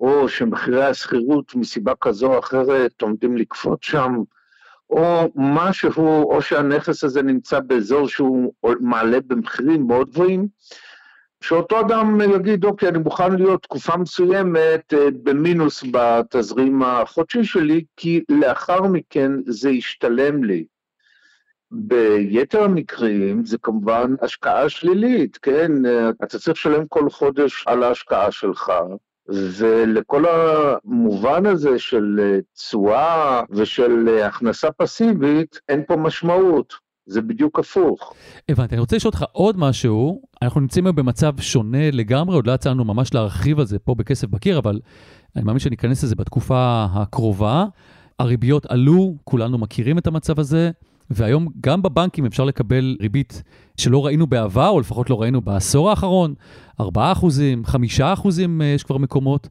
או 0.04 0.28
שמחירי 0.28 0.84
השכירות 0.84 1.54
מסיבה 1.54 1.92
כזו 2.00 2.34
או 2.34 2.38
אחרת 2.38 3.02
עומדים 3.02 3.36
לקפוץ 3.36 3.78
שם, 3.82 4.14
או 4.90 5.32
משהו, 5.34 6.22
או 6.22 6.42
שהנכס 6.42 7.04
הזה 7.04 7.22
נמצא 7.22 7.60
באזור 7.60 8.08
שהוא 8.08 8.52
מעלה 8.80 9.20
במחירים 9.20 9.86
מאוד 9.86 10.10
גבוהים, 10.10 10.48
שאותו 11.40 11.80
אדם 11.80 12.20
יגיד, 12.34 12.64
אוקיי, 12.64 12.88
אני 12.88 12.98
מוכן 12.98 13.32
להיות 13.32 13.62
תקופה 13.62 13.96
מסוימת 13.96 14.94
אה, 14.94 15.08
במינוס 15.22 15.84
בתזרים 15.90 16.82
החודשי 16.82 17.44
שלי, 17.44 17.84
כי 17.96 18.20
לאחר 18.28 18.82
מכן 18.82 19.32
זה 19.46 19.70
ישתלם 19.70 20.44
לי. 20.44 20.64
ביתר 21.70 22.62
המקרים 22.62 23.44
זה 23.44 23.58
כמובן 23.58 24.14
השקעה 24.22 24.68
שלילית, 24.68 25.36
כן? 25.36 25.72
אתה 26.24 26.38
צריך 26.38 26.48
לשלם 26.48 26.86
כל 26.88 27.10
חודש 27.10 27.64
על 27.66 27.82
ההשקעה 27.82 28.30
שלך, 28.30 28.72
ולכל 29.28 30.24
המובן 30.28 31.46
הזה 31.46 31.78
של 31.78 32.40
תשואה 32.54 33.42
ושל 33.50 34.18
הכנסה 34.24 34.70
פסיבית, 34.70 35.60
אין 35.68 35.82
פה 35.86 35.96
משמעות. 35.96 36.74
זה 37.06 37.22
בדיוק 37.22 37.58
הפוך. 37.58 38.14
הבנתי, 38.48 38.74
אני 38.74 38.80
רוצה 38.80 38.96
לשאול 38.96 39.12
אותך 39.14 39.24
עוד 39.32 39.58
משהו. 39.58 40.22
אנחנו 40.42 40.60
נמצאים 40.60 40.86
היום 40.86 40.96
במצב 40.96 41.40
שונה 41.40 41.90
לגמרי, 41.90 42.34
עוד 42.34 42.46
לא 42.46 42.52
יצא 42.52 42.70
לנו 42.70 42.84
ממש 42.84 43.14
להרחיב 43.14 43.58
על 43.58 43.66
זה 43.66 43.78
פה 43.78 43.94
בכסף 43.94 44.28
בקיר, 44.28 44.58
אבל 44.58 44.80
אני 45.36 45.44
מאמין 45.44 45.58
שניכנס 45.58 46.04
לזה 46.04 46.14
בתקופה 46.14 46.86
הקרובה. 46.94 47.64
הריביות 48.18 48.66
עלו, 48.66 49.14
כולנו 49.24 49.58
מכירים 49.58 49.98
את 49.98 50.06
המצב 50.06 50.40
הזה. 50.40 50.70
והיום 51.10 51.48
גם 51.60 51.82
בבנקים 51.82 52.26
אפשר 52.26 52.44
לקבל 52.44 52.96
ריבית 53.00 53.42
שלא 53.76 54.06
ראינו 54.06 54.26
בעבר, 54.26 54.68
או 54.68 54.80
לפחות 54.80 55.10
לא 55.10 55.22
ראינו 55.22 55.40
בעשור 55.40 55.90
האחרון, 55.90 56.34
4 56.80 57.12
אחוזים, 57.12 57.64
5 57.64 58.00
אחוזים 58.00 58.62
אה, 58.62 58.66
יש 58.66 58.82
כבר 58.82 58.98
מקומות. 58.98 59.48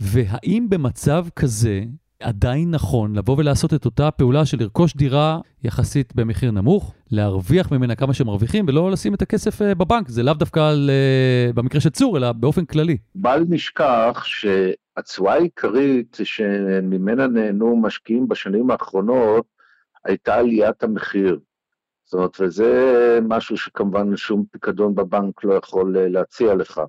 והאם 0.00 0.66
במצב 0.68 1.26
כזה 1.36 1.82
עדיין 2.22 2.70
נכון 2.70 3.16
לבוא 3.16 3.36
ולעשות 3.38 3.74
את 3.74 3.84
אותה 3.84 4.10
פעולה 4.10 4.46
של 4.46 4.56
לרכוש 4.60 4.96
דירה 4.96 5.38
יחסית 5.64 6.14
במחיר 6.14 6.50
נמוך, 6.50 6.94
להרוויח 7.10 7.72
ממנה 7.72 7.94
כמה 7.94 8.14
שמרוויחים 8.14 8.64
ולא 8.68 8.90
לשים 8.90 9.14
את 9.14 9.22
הכסף 9.22 9.62
אה, 9.62 9.74
בבנק, 9.74 10.08
זה 10.08 10.22
לאו 10.22 10.34
דווקא 10.34 10.60
על, 10.60 10.90
אה, 10.90 11.52
במקרה 11.52 11.80
של 11.80 11.90
צור, 11.90 12.16
אלא 12.16 12.32
באופן 12.32 12.64
כללי. 12.64 12.96
בל 13.14 13.44
נשכח 13.48 14.24
שהתשואה 14.24 15.34
העיקרית 15.34 16.18
שממנה 16.24 17.26
נהנו 17.26 17.76
משקיעים 17.76 18.28
בשנים 18.28 18.70
האחרונות 18.70 19.44
הייתה 20.04 20.34
עליית 20.34 20.82
המחיר. 20.82 21.38
זאת 22.04 22.14
אומרת, 22.14 22.36
וזה 22.40 23.18
משהו 23.22 23.56
שכמובן 23.56 24.16
שום 24.16 24.44
פיקדון 24.50 24.94
בבנק 24.94 25.44
לא 25.44 25.54
יכול 25.54 25.96
אה, 25.96 26.08
להציע 26.08 26.54
לך. 26.54 26.80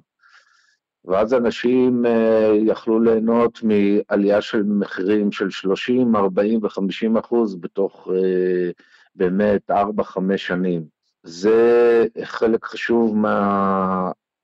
ואז 1.06 1.34
אנשים 1.34 2.06
אה, 2.06 2.54
יכלו 2.66 3.00
ליהנות 3.00 3.60
מעלייה 3.64 4.42
של 4.42 4.64
מחירים 4.64 5.32
של 5.32 5.50
30, 5.50 6.16
40 6.16 6.60
ו-50 6.64 7.20
אחוז 7.20 7.56
בתוך 7.56 8.08
אה, 8.16 8.72
באמת 9.16 9.72
4-5 9.72 9.74
שנים. 10.38 10.86
זה 11.24 12.06
חלק 12.24 12.66
חשוב 12.66 13.16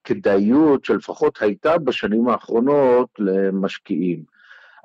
מהכדאיות 0.08 0.86
שלפחות 0.86 1.42
הייתה 1.42 1.78
בשנים 1.78 2.30
האחרונות 2.30 3.10
למשקיעים. 3.20 4.24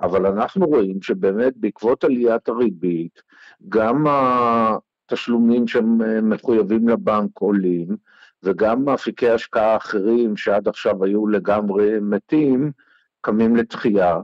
אבל 0.00 0.26
אנחנו 0.26 0.66
רואים 0.66 1.02
שבאמת 1.02 1.52
בעקבות 1.56 2.04
עליית 2.04 2.48
הריבית, 2.48 3.22
גם 3.68 4.06
התשלומים 4.08 5.68
שהם 5.68 6.02
אה, 6.02 6.20
מחויבים 6.20 6.88
לבנק 6.88 7.38
עולים, 7.38 7.96
וגם 8.42 8.88
אפיקי 8.88 9.30
השקעה 9.30 9.76
אחרים 9.76 10.36
שעד 10.36 10.68
עכשיו 10.68 11.04
היו 11.04 11.26
לגמרי 11.26 12.00
מתים, 12.00 12.72
קמים 13.20 13.56
לתחייה, 13.56 14.20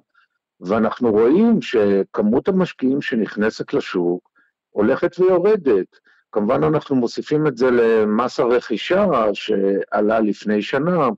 ואנחנו 0.60 1.10
רואים 1.10 1.62
שכמות 1.62 2.48
המשקיעים 2.48 3.02
שנכנסת 3.02 3.74
לשוק 3.74 4.30
הולכת 4.70 5.20
ויורדת. 5.20 5.86
כמובן 6.32 6.64
אנחנו 6.64 6.96
מוסיפים 6.96 7.46
את 7.46 7.56
זה 7.56 7.70
למס 7.70 8.40
הרכישה 8.40 9.06
שעלה 9.32 10.20
לפני 10.20 10.62
שנה, 10.62 11.08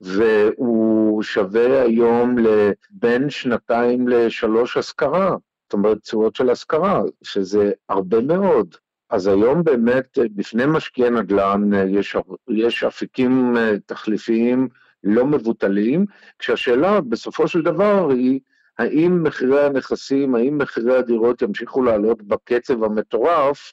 והוא 0.00 1.22
שווה 1.22 1.82
היום 1.82 2.36
לבין 2.38 3.30
שנתיים 3.30 4.08
לשלוש 4.08 4.76
השכרה, 4.76 5.36
זאת 5.70 5.74
אומרת 5.74 5.98
תשואות 5.98 6.36
של 6.36 6.50
השכרה, 6.50 7.02
שזה 7.22 7.72
הרבה 7.88 8.20
מאוד. 8.20 8.74
אז 9.10 9.26
היום 9.26 9.64
באמת 9.64 10.18
בפני 10.34 10.62
משקיעי 10.66 11.10
נדל"ן 11.10 11.70
יש, 11.88 12.16
יש 12.48 12.84
אפיקים 12.84 13.54
תחליפיים 13.86 14.68
לא 15.04 15.26
מבוטלים, 15.26 16.06
כשהשאלה 16.38 17.00
בסופו 17.00 17.48
של 17.48 17.62
דבר 17.62 18.10
היא 18.10 18.40
האם 18.78 19.22
מחירי 19.22 19.66
הנכסים, 19.66 20.34
האם 20.34 20.58
מחירי 20.58 20.96
הדירות 20.96 21.42
ימשיכו 21.42 21.82
לעלות 21.82 22.22
בקצב 22.22 22.84
המטורף 22.84 23.72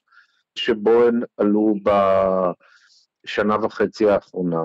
שבו 0.55 1.03
הן 1.03 1.21
עלו 1.37 1.75
בשנה 3.23 3.55
וחצי 3.65 4.09
האחרונה. 4.09 4.61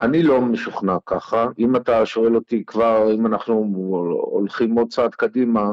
אני 0.00 0.22
לא 0.22 0.40
משוכנע 0.40 0.96
ככה. 1.06 1.46
אם 1.58 1.76
אתה 1.76 2.06
שואל 2.06 2.34
אותי 2.34 2.64
כבר, 2.66 3.12
אם 3.14 3.26
אנחנו 3.26 3.54
הולכים 4.30 4.78
עוד 4.78 4.88
צעד 4.88 5.14
קדימה, 5.14 5.72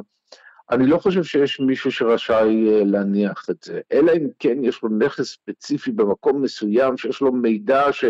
אני 0.71 0.87
לא 0.87 0.97
חושב 0.97 1.23
שיש 1.23 1.59
מישהו 1.59 1.91
שרשאי 1.91 2.69
אה, 2.69 2.83
להניח 2.83 3.45
את 3.49 3.63
זה, 3.63 3.81
אלא 3.91 4.11
אם 4.11 4.27
כן 4.39 4.57
יש 4.63 4.83
לו 4.83 4.89
נכס 4.89 5.25
ספציפי 5.25 5.91
במקום 5.91 6.41
מסוים 6.41 6.97
שיש 6.97 7.21
לו 7.21 7.31
מידע 7.31 7.83
ש... 7.91 8.05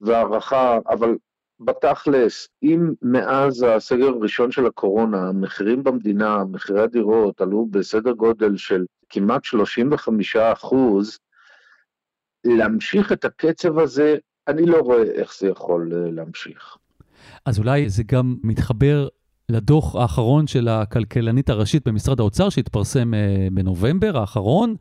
והערכה, 0.00 0.78
אבל 0.88 1.16
בתכלס, 1.60 2.48
אם 2.62 2.92
מאז 3.02 3.62
הסגר 3.68 4.06
הראשון 4.06 4.50
של 4.50 4.66
הקורונה, 4.66 5.28
המחירים 5.28 5.84
במדינה, 5.84 6.44
מחירי 6.44 6.82
הדירות 6.82 7.40
עלו 7.40 7.66
בסדר 7.70 8.12
גודל 8.12 8.56
של 8.56 8.84
כמעט 9.08 9.44
35 9.44 10.36
אחוז, 10.36 11.18
להמשיך 12.44 13.12
את 13.12 13.24
הקצב 13.24 13.78
הזה 13.78 14.16
אני 14.48 14.66
לא 14.66 14.76
רואה 14.76 15.02
איך 15.02 15.34
זה 15.38 15.48
יכול 15.48 15.92
אה, 15.94 16.10
להמשיך. 16.10 16.76
אז 17.46 17.58
אולי 17.58 17.88
זה 17.88 18.02
גם 18.02 18.36
מתחבר 18.42 19.08
לדוח 19.50 19.96
האחרון 19.96 20.46
של 20.46 20.68
הכלכלנית 20.68 21.50
הראשית 21.50 21.88
במשרד 21.88 22.20
האוצר 22.20 22.48
שהתפרסם 22.48 23.12
uh, 23.14 23.54
בנובמבר 23.54 24.18
האחרון. 24.18 24.74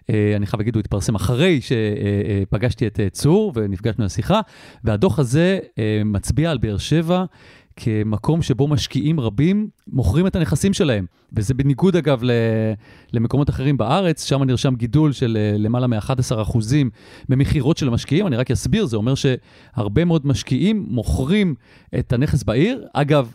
Uh, 0.00 0.04
אני 0.36 0.46
חייב 0.46 0.60
להגיד, 0.60 0.74
הוא 0.74 0.80
התפרסם 0.80 1.14
אחרי 1.14 1.60
שפגשתי 1.60 2.86
את 2.86 3.00
צור 3.12 3.52
ונפגשנו 3.54 4.04
לשיחה, 4.04 4.40
והדוח 4.84 5.18
הזה 5.18 5.58
uh, 5.62 5.78
מצביע 6.04 6.50
על 6.50 6.58
באר 6.58 6.78
שבע 6.78 7.24
כמקום 7.76 8.42
שבו 8.42 8.68
משקיעים 8.68 9.20
רבים 9.20 9.68
מוכרים 9.86 10.26
את 10.26 10.36
הנכסים 10.36 10.72
שלהם. 10.72 11.06
וזה 11.32 11.54
בניגוד, 11.54 11.96
אגב, 11.96 12.22
למקומות 13.12 13.50
אחרים 13.50 13.76
בארץ, 13.76 14.24
שם 14.24 14.42
נרשם 14.42 14.74
גידול 14.74 15.12
של 15.12 15.38
אה, 15.40 15.58
למעלה 15.58 15.86
מ-11% 15.86 16.58
במכירות 17.28 17.76
של 17.76 17.88
המשקיעים. 17.88 18.26
אני 18.26 18.36
רק 18.36 18.50
אסביר, 18.50 18.86
זה 18.86 18.96
אומר 18.96 19.14
שהרבה 19.14 20.04
מאוד 20.04 20.26
משקיעים 20.26 20.86
מוכרים 20.88 21.54
את 21.98 22.12
הנכס 22.12 22.42
בעיר. 22.42 22.86
אגב, 22.92 23.32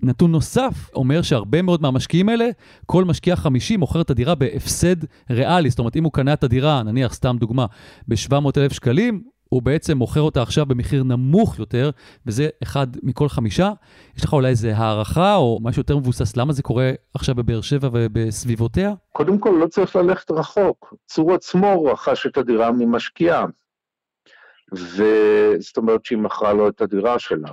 נתון 0.00 0.32
נוסף 0.32 0.90
אומר 0.94 1.22
שהרבה 1.22 1.62
מאוד 1.62 1.82
מהמשקיעים 1.82 2.28
האלה, 2.28 2.48
כל 2.86 3.04
משקיע 3.04 3.36
חמישי 3.36 3.76
מוכר 3.76 4.00
את 4.00 4.10
הדירה 4.10 4.34
בהפסד 4.34 4.96
ריאלי. 5.30 5.70
זאת 5.70 5.78
אומרת, 5.78 5.96
אם 5.96 6.04
הוא 6.04 6.12
קנה 6.12 6.32
את 6.32 6.44
הדירה, 6.44 6.82
נניח, 6.82 7.14
סתם 7.14 7.36
דוגמה, 7.40 7.66
ב-700,000 8.08 8.74
שקלים, 8.74 9.22
הוא 9.48 9.62
בעצם 9.62 9.98
מוכר 9.98 10.20
אותה 10.20 10.42
עכשיו 10.42 10.66
במחיר 10.66 11.02
נמוך 11.02 11.58
יותר, 11.58 11.90
וזה 12.26 12.48
אחד 12.62 12.86
מכל 13.02 13.28
חמישה. 13.28 13.72
יש 14.16 14.24
לך 14.24 14.32
אולי 14.32 14.48
איזה 14.48 14.76
הערכה 14.76 15.34
או 15.36 15.58
משהו 15.62 15.80
יותר 15.80 15.96
מבוסס, 15.96 16.36
למה 16.36 16.52
זה 16.52 16.62
קורה 16.62 16.92
עכשיו 17.14 17.34
בבאר 17.34 17.60
שבע 17.60 17.88
ובסביבותיה? 17.92 18.94
קודם 19.12 19.38
כל, 19.38 19.58
לא 19.60 19.66
צריך 19.66 19.96
ללכת 19.96 20.30
רחוק. 20.30 20.94
צור 21.06 21.34
עצמו 21.34 21.84
רכש 21.84 22.26
את 22.26 22.36
הדירה 22.36 22.72
ממשקיעה, 22.72 23.44
וזאת 24.72 25.76
אומרת 25.76 26.04
שהיא 26.04 26.18
מכרה 26.18 26.52
לו 26.52 26.68
את 26.68 26.80
הדירה 26.80 27.18
שלה. 27.18 27.50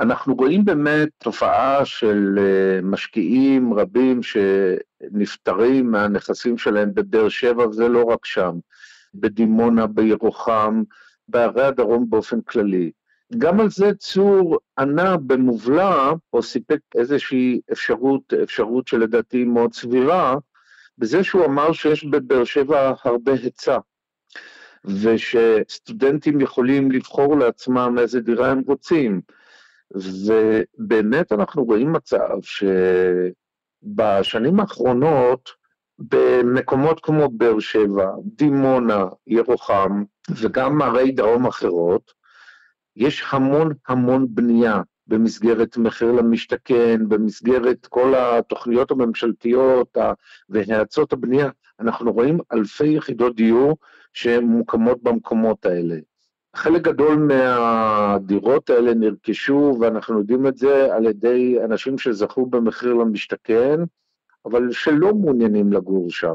אנחנו 0.00 0.34
רואים 0.34 0.64
באמת 0.64 1.08
תופעה 1.18 1.84
של 1.84 2.38
אה, 2.38 2.80
משקיעים 2.82 3.74
רבים 3.74 4.20
שנפטרים 4.22 5.90
מהנכסים 5.90 6.58
שלהם 6.58 6.94
בבאר 6.94 7.28
שבע, 7.28 7.68
וזה 7.68 7.88
לא 7.88 8.04
רק 8.04 8.26
שם. 8.26 8.58
בדימונה, 9.14 9.86
בירוחם, 9.86 10.82
בערי 11.28 11.64
הדרום 11.64 12.10
באופן 12.10 12.40
כללי. 12.40 12.90
גם 13.38 13.60
על 13.60 13.70
זה 13.70 13.94
צור 13.94 14.58
ענה 14.78 15.16
במובלע, 15.16 16.12
או 16.32 16.42
סיפק 16.42 16.80
איזושהי 16.94 17.60
אפשרות, 17.72 18.34
אפשרות 18.42 18.88
שלדעתי 18.88 19.44
מאוד 19.44 19.74
סבירה, 19.74 20.36
בזה 20.98 21.24
שהוא 21.24 21.44
אמר 21.44 21.72
שיש 21.72 22.04
בבאר 22.04 22.44
שבע 22.44 22.92
הרבה 23.04 23.32
היצע, 23.32 23.78
ושסטודנטים 24.84 26.40
יכולים 26.40 26.90
לבחור 26.90 27.38
לעצמם 27.38 27.96
איזה 27.98 28.20
דירה 28.20 28.50
הם 28.50 28.62
רוצים. 28.66 29.20
ובאמת 29.94 31.32
אנחנו 31.32 31.64
רואים 31.64 31.92
מצב 31.92 32.38
שבשנים 33.82 34.60
האחרונות, 34.60 35.60
במקומות 35.98 37.00
כמו 37.00 37.28
באר 37.28 37.58
שבע, 37.58 38.10
דימונה, 38.24 39.04
ירוחם, 39.26 40.04
וגם 40.30 40.82
ערי 40.82 41.12
דרום 41.12 41.46
אחרות, 41.46 42.12
יש 42.96 43.24
המון 43.30 43.72
המון 43.88 44.26
בנייה 44.30 44.82
במסגרת 45.06 45.76
מחיר 45.76 46.12
למשתכן, 46.12 47.08
במסגרת 47.08 47.86
כל 47.86 48.14
התוכניות 48.16 48.90
הממשלתיות 48.90 49.96
והאצות 50.48 51.12
הבנייה. 51.12 51.50
אנחנו 51.80 52.12
רואים 52.12 52.38
אלפי 52.52 52.88
יחידות 52.88 53.36
דיור 53.36 53.76
שמוקמות 54.12 55.02
במקומות 55.02 55.66
האלה. 55.66 55.96
חלק 56.56 56.82
גדול 56.82 57.16
מהדירות 57.16 58.70
האלה 58.70 58.94
נרכשו, 58.94 59.76
ואנחנו 59.80 60.18
יודעים 60.18 60.46
את 60.46 60.56
זה, 60.56 60.94
על 60.94 61.06
ידי 61.06 61.58
אנשים 61.64 61.98
שזכו 61.98 62.46
במחיר 62.46 62.94
למשתכן, 62.94 63.76
אבל 64.44 64.72
שלא 64.72 65.14
מעוניינים 65.14 65.72
לגור 65.72 66.10
שם. 66.10 66.34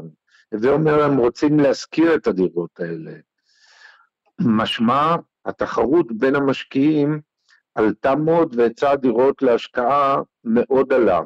הווי 0.52 0.68
אומר, 0.68 1.02
הם 1.04 1.16
רוצים 1.16 1.60
להשכיר 1.60 2.14
את 2.14 2.26
הדירות 2.26 2.80
האלה. 2.80 3.12
משמע, 4.40 5.16
התחרות 5.44 6.12
בין 6.12 6.34
המשקיעים 6.34 7.20
עלתה 7.74 8.14
מאוד 8.14 8.54
והיצע 8.56 8.90
הדירות 8.90 9.42
להשקעה 9.42 10.22
מאוד 10.44 10.92
עלה. 10.92 11.20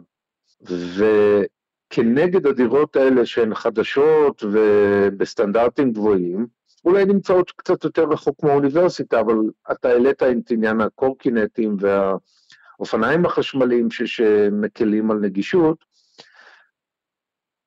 וכנגד 0.63 2.47
הדירות 2.47 2.97
האלה 2.97 3.27
שהן 3.27 3.55
חדשות 3.55 4.45
ובסטנדרטים 4.53 5.93
גבוהים, 5.93 6.47
אולי 6.85 7.05
נמצאות 7.05 7.51
קצת 7.51 7.85
יותר 7.85 8.05
רחוק 8.05 8.43
מהאוניברסיטה, 8.43 9.21
אבל 9.21 9.37
אתה 9.73 9.89
העלית 9.89 10.23
את 10.23 10.51
עניין 10.51 10.81
הקורקינטים 10.81 11.77
והאופניים 11.81 13.27
החשמליים 13.27 13.91
שמקלים 13.91 15.11
על 15.11 15.17
נגישות. 15.17 15.85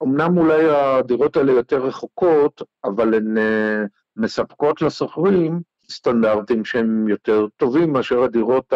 אמנם 0.03 0.38
אולי 0.38 0.70
הדירות 0.70 1.38
האלה 1.38 1.51
יותר 1.51 1.86
רחוקות, 1.86 2.61
אבל 2.84 3.14
הן 3.14 3.38
אה, 3.38 3.84
מספקות 4.16 4.82
לשוכרים 4.82 5.61
סטנדרטים 5.91 6.66
שהם 6.66 7.07
יותר 7.07 7.47
טובים 7.57 7.93
מאשר 7.93 8.24
הדירות 8.24 8.74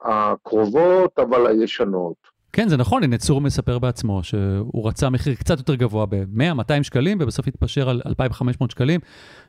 הקרובות, 0.00 1.18
אבל 1.18 1.46
הישנות. 1.46 2.33
כן, 2.56 2.68
זה 2.68 2.76
נכון, 2.76 3.02
הנה 3.02 3.18
צור 3.18 3.40
מספר 3.40 3.78
בעצמו 3.78 4.22
שהוא 4.22 4.88
רצה 4.88 5.10
מחיר 5.10 5.34
קצת 5.34 5.58
יותר 5.58 5.74
גבוה 5.74 6.06
ב-100-200 6.06 6.82
שקלים, 6.82 7.18
ובסוף 7.20 7.48
התפשר 7.48 7.88
על 7.88 8.02
2,500 8.06 8.70
שקלים, 8.70 9.00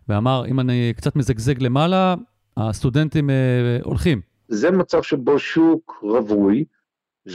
ואמר, 0.10 0.44
אם 0.48 0.60
אני 0.60 0.94
קצת 0.98 1.16
מזגזג 1.16 1.64
למעלה, 1.64 2.16
הסטודנטים 2.58 3.30
אה, 3.30 3.36
הולכים. 3.84 4.22
זה 4.48 4.72
מצב 4.72 5.02
שבו 5.04 5.40
שוק 5.40 6.00
רווי, 6.02 6.66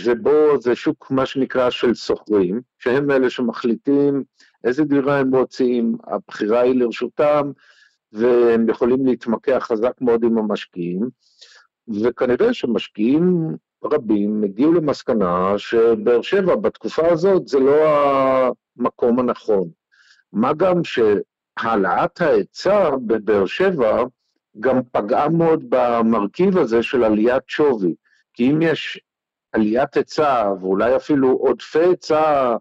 ובו 0.05 0.61
זה 0.61 0.75
שוק, 0.75 1.11
מה 1.11 1.27
שנקרא, 1.27 1.71
של 1.71 1.95
שוכרים, 1.95 2.61
שהם 2.79 3.11
אלה 3.11 3.31
שמחליטים 3.31 4.25
איזה 4.65 4.85
דירה 4.85 5.19
הם 5.19 5.35
רוצים, 5.35 5.97
הבחירה 6.07 6.61
היא 6.61 6.75
לרשותם, 6.75 7.51
והם 8.13 8.69
יכולים 8.69 9.07
להתמקח 9.07 9.67
חזק 9.69 9.93
מאוד 10.01 10.25
עם 10.25 10.39
המשקיעים, 10.39 11.09
וכנראה 12.03 12.55
שמשקיעים 12.55 13.57
רבים 13.85 14.45
הגיעו 14.45 14.73
למסקנה 14.73 15.55
שבאר 15.57 16.23
שבע 16.23 16.57
בתקופה 16.57 17.09
הזאת 17.09 17.49
זה 17.49 17.61
לא 17.61 17.75
המקום 18.79 19.19
הנכון. 19.19 19.69
מה 20.33 20.53
גם 20.53 20.81
שהעלאת 20.85 22.21
ההיצע 22.21 22.91
בבאר 23.07 23.47
שבע 23.47 24.05
גם 24.61 24.81
פגעה 24.93 25.29
מאוד 25.29 25.65
במרכיב 25.69 26.59
הזה 26.59 26.83
של 26.83 27.05
עליית 27.05 27.43
שווי. 27.47 27.95
כי 28.35 28.51
אם 28.51 28.63
יש 28.63 29.01
עליית 29.53 29.97
היצע 29.97 30.53
ואולי 30.61 30.97
אפילו 30.97 31.31
עודפי 31.31 31.79
היצע 31.79 32.57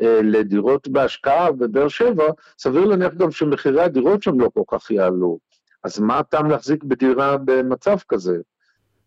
אה, 0.00 0.20
לדירות 0.22 0.88
בהשקעה 0.88 1.52
בבאר 1.52 1.88
שבע, 1.88 2.24
סביר 2.58 2.84
להניח 2.84 3.14
גם 3.14 3.30
שמחירי 3.30 3.82
הדירות 3.82 4.22
שם 4.22 4.40
לא 4.40 4.48
כל 4.54 4.62
כך 4.68 4.90
יעלו. 4.90 5.38
אז 5.84 6.00
מה 6.00 6.18
הטעם 6.18 6.50
להחזיק 6.50 6.84
בדירה 6.84 7.36
במצב 7.44 7.96
כזה? 8.08 8.36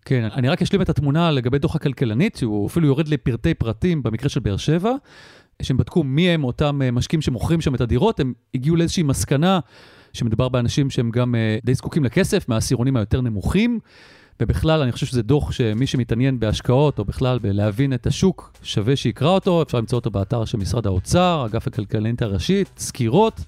כן, 0.06 0.28
אני 0.34 0.50
רק 0.50 0.62
אשלים 0.62 0.82
את 0.82 0.90
התמונה 0.90 1.32
לגבי 1.32 1.60
דוח 1.60 1.76
הכלכלנית, 1.76 2.36
שהוא 2.36 2.68
אפילו 2.68 2.88
יורד 2.88 3.08
לפרטי 3.08 3.54
פרטים 3.54 4.04
במקרה 4.04 4.30
של 4.30 4.40
באר 4.40 4.58
שבע, 4.58 4.92
שהם 5.62 5.78
בדקו 5.78 6.04
מי 6.04 6.30
הם 6.30 6.44
אותם 6.44 6.82
אה, 6.82 6.92
משקיעים 6.92 7.22
שמוכרים 7.22 7.62
שם 7.62 7.76
את 7.76 7.82
הדירות, 7.82 8.20
הם 8.20 8.34
הגיעו 8.56 8.76
לאיזושהי 8.76 9.04
מסקנה 9.04 9.60
שמדובר 10.14 10.50
באנשים 10.50 10.90
שהם 10.90 11.12
גם 11.12 11.36
אה, 11.36 11.58
די 11.64 11.74
זקוקים 11.74 12.04
לכסף, 12.04 12.50
מהעשירונים 12.50 12.98
היותר 12.98 13.22
נמוכים. 13.22 13.80
ובכלל, 14.42 14.82
אני 14.82 14.92
חושב 14.92 15.06
שזה 15.06 15.22
דוח 15.22 15.52
שמי 15.52 15.88
שמתעניין 15.88 16.40
בהשקעות, 16.40 17.00
או 17.00 17.06
בכלל 17.06 17.40
בלהבין 17.40 17.94
את 17.94 18.08
השוק, 18.08 18.54
שווה 18.64 18.96
שיקרא 18.96 19.30
אותו, 19.30 19.62
אפשר 19.62 19.78
למצוא 19.78 19.98
אותו 19.98 20.12
באתר 20.12 20.46
של 20.46 20.58
משרד 20.58 20.88
האוצר, 20.88 21.46
אגף 21.46 21.68
הכלכלנית 21.68 22.22
הראשית, 22.22 22.70
סקירות. 22.78 23.42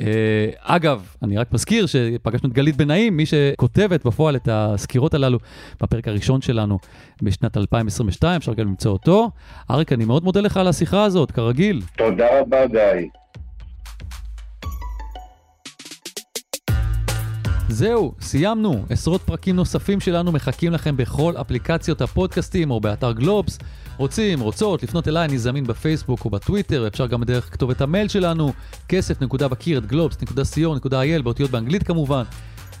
אה, 0.00 0.50
אגב, 0.60 1.06
אני 1.22 1.36
רק 1.36 1.52
מזכיר 1.52 1.86
שפגשנו 1.86 2.48
את 2.48 2.54
גלית 2.54 2.76
בנאים, 2.76 3.16
מי 3.16 3.26
שכותבת 3.26 4.06
בפועל 4.06 4.36
את 4.36 4.48
הסקירות 4.52 5.14
הללו 5.14 5.38
בפרק 5.80 6.08
הראשון 6.08 6.42
שלנו 6.42 6.78
בשנת 7.22 7.56
2022, 7.56 8.36
אפשר 8.36 8.54
גם 8.54 8.66
למצוא 8.66 8.92
אותו. 8.92 9.30
אריק, 9.70 9.92
אני 9.92 10.04
מאוד 10.04 10.24
מודה 10.24 10.40
לך 10.40 10.56
על 10.56 10.68
השיחה 10.68 11.04
הזאת, 11.04 11.30
כרגיל. 11.30 11.82
תודה 11.96 12.40
רבה, 12.40 12.66
גיא. 12.66 13.08
זהו, 17.68 18.12
סיימנו. 18.20 18.84
עשרות 18.90 19.22
פרקים 19.22 19.56
נוספים 19.56 20.00
שלנו 20.00 20.32
מחכים 20.32 20.72
לכם 20.72 20.96
בכל 20.96 21.34
אפליקציות 21.40 22.00
הפודקאסטים 22.00 22.70
או 22.70 22.80
באתר 22.80 23.12
גלובס. 23.12 23.58
רוצים, 23.98 24.40
רוצות, 24.40 24.82
לפנות 24.82 25.08
אליי, 25.08 25.24
אני 25.24 25.38
זמין 25.38 25.64
בפייסבוק 25.64 26.24
או 26.24 26.30
בטוויטר, 26.30 26.86
אפשר 26.86 27.06
גם 27.06 27.24
דרך 27.24 27.52
כתובת 27.52 27.80
המייל 27.80 28.08
שלנו, 28.08 28.52
כסף.בקיר 28.88 29.78
at 29.78 29.86
globes.co.il, 29.86 31.22
באותיות 31.22 31.50
באנגלית 31.50 31.82
כמובן. 31.82 32.22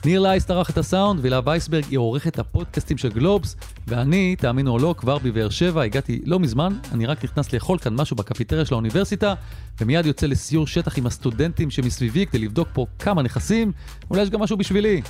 ניר 0.04 0.20
לייס 0.20 0.50
ערך 0.50 0.70
את 0.70 0.78
הסאונד, 0.78 1.20
והילה 1.20 1.40
וייסברג 1.44 1.84
היא 1.90 1.98
עורכת 1.98 2.38
הפודקאסטים 2.38 2.98
של 2.98 3.08
גלובס, 3.08 3.56
ואני, 3.86 4.36
תאמינו 4.36 4.72
או 4.72 4.78
לא, 4.78 4.94
כבר 4.98 5.18
בבאר 5.18 5.48
שבע, 5.48 5.82
הגעתי 5.82 6.20
לא 6.24 6.40
מזמן, 6.40 6.72
אני 6.92 7.06
רק 7.06 7.24
נכנס 7.24 7.52
לאכול 7.52 7.78
כאן 7.78 7.94
משהו 7.94 8.16
בקפיטריה 8.16 8.64
של 8.64 8.74
האוניברסיטה, 8.74 9.34
ומיד 9.80 10.06
יוצא 10.06 10.26
לסיור 10.26 10.66
שטח 10.66 10.98
עם 10.98 11.06
הסטודנטים 11.06 11.70
שמסביבי 11.70 12.26
כדי 12.26 12.38
לבדוק 12.38 12.68
פה 12.72 12.86
כמה 12.98 13.22
נכסים, 13.22 13.72
אולי 14.10 14.22
יש 14.22 14.30
גם 14.30 14.40
משהו 14.40 14.56
בשבילי, 14.56 15.02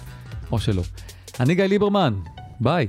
או 0.52 0.58
שלא. 0.58 0.82
אני 1.40 1.54
גיא 1.54 1.64
ליברמן, 1.64 2.14
ביי. 2.60 2.88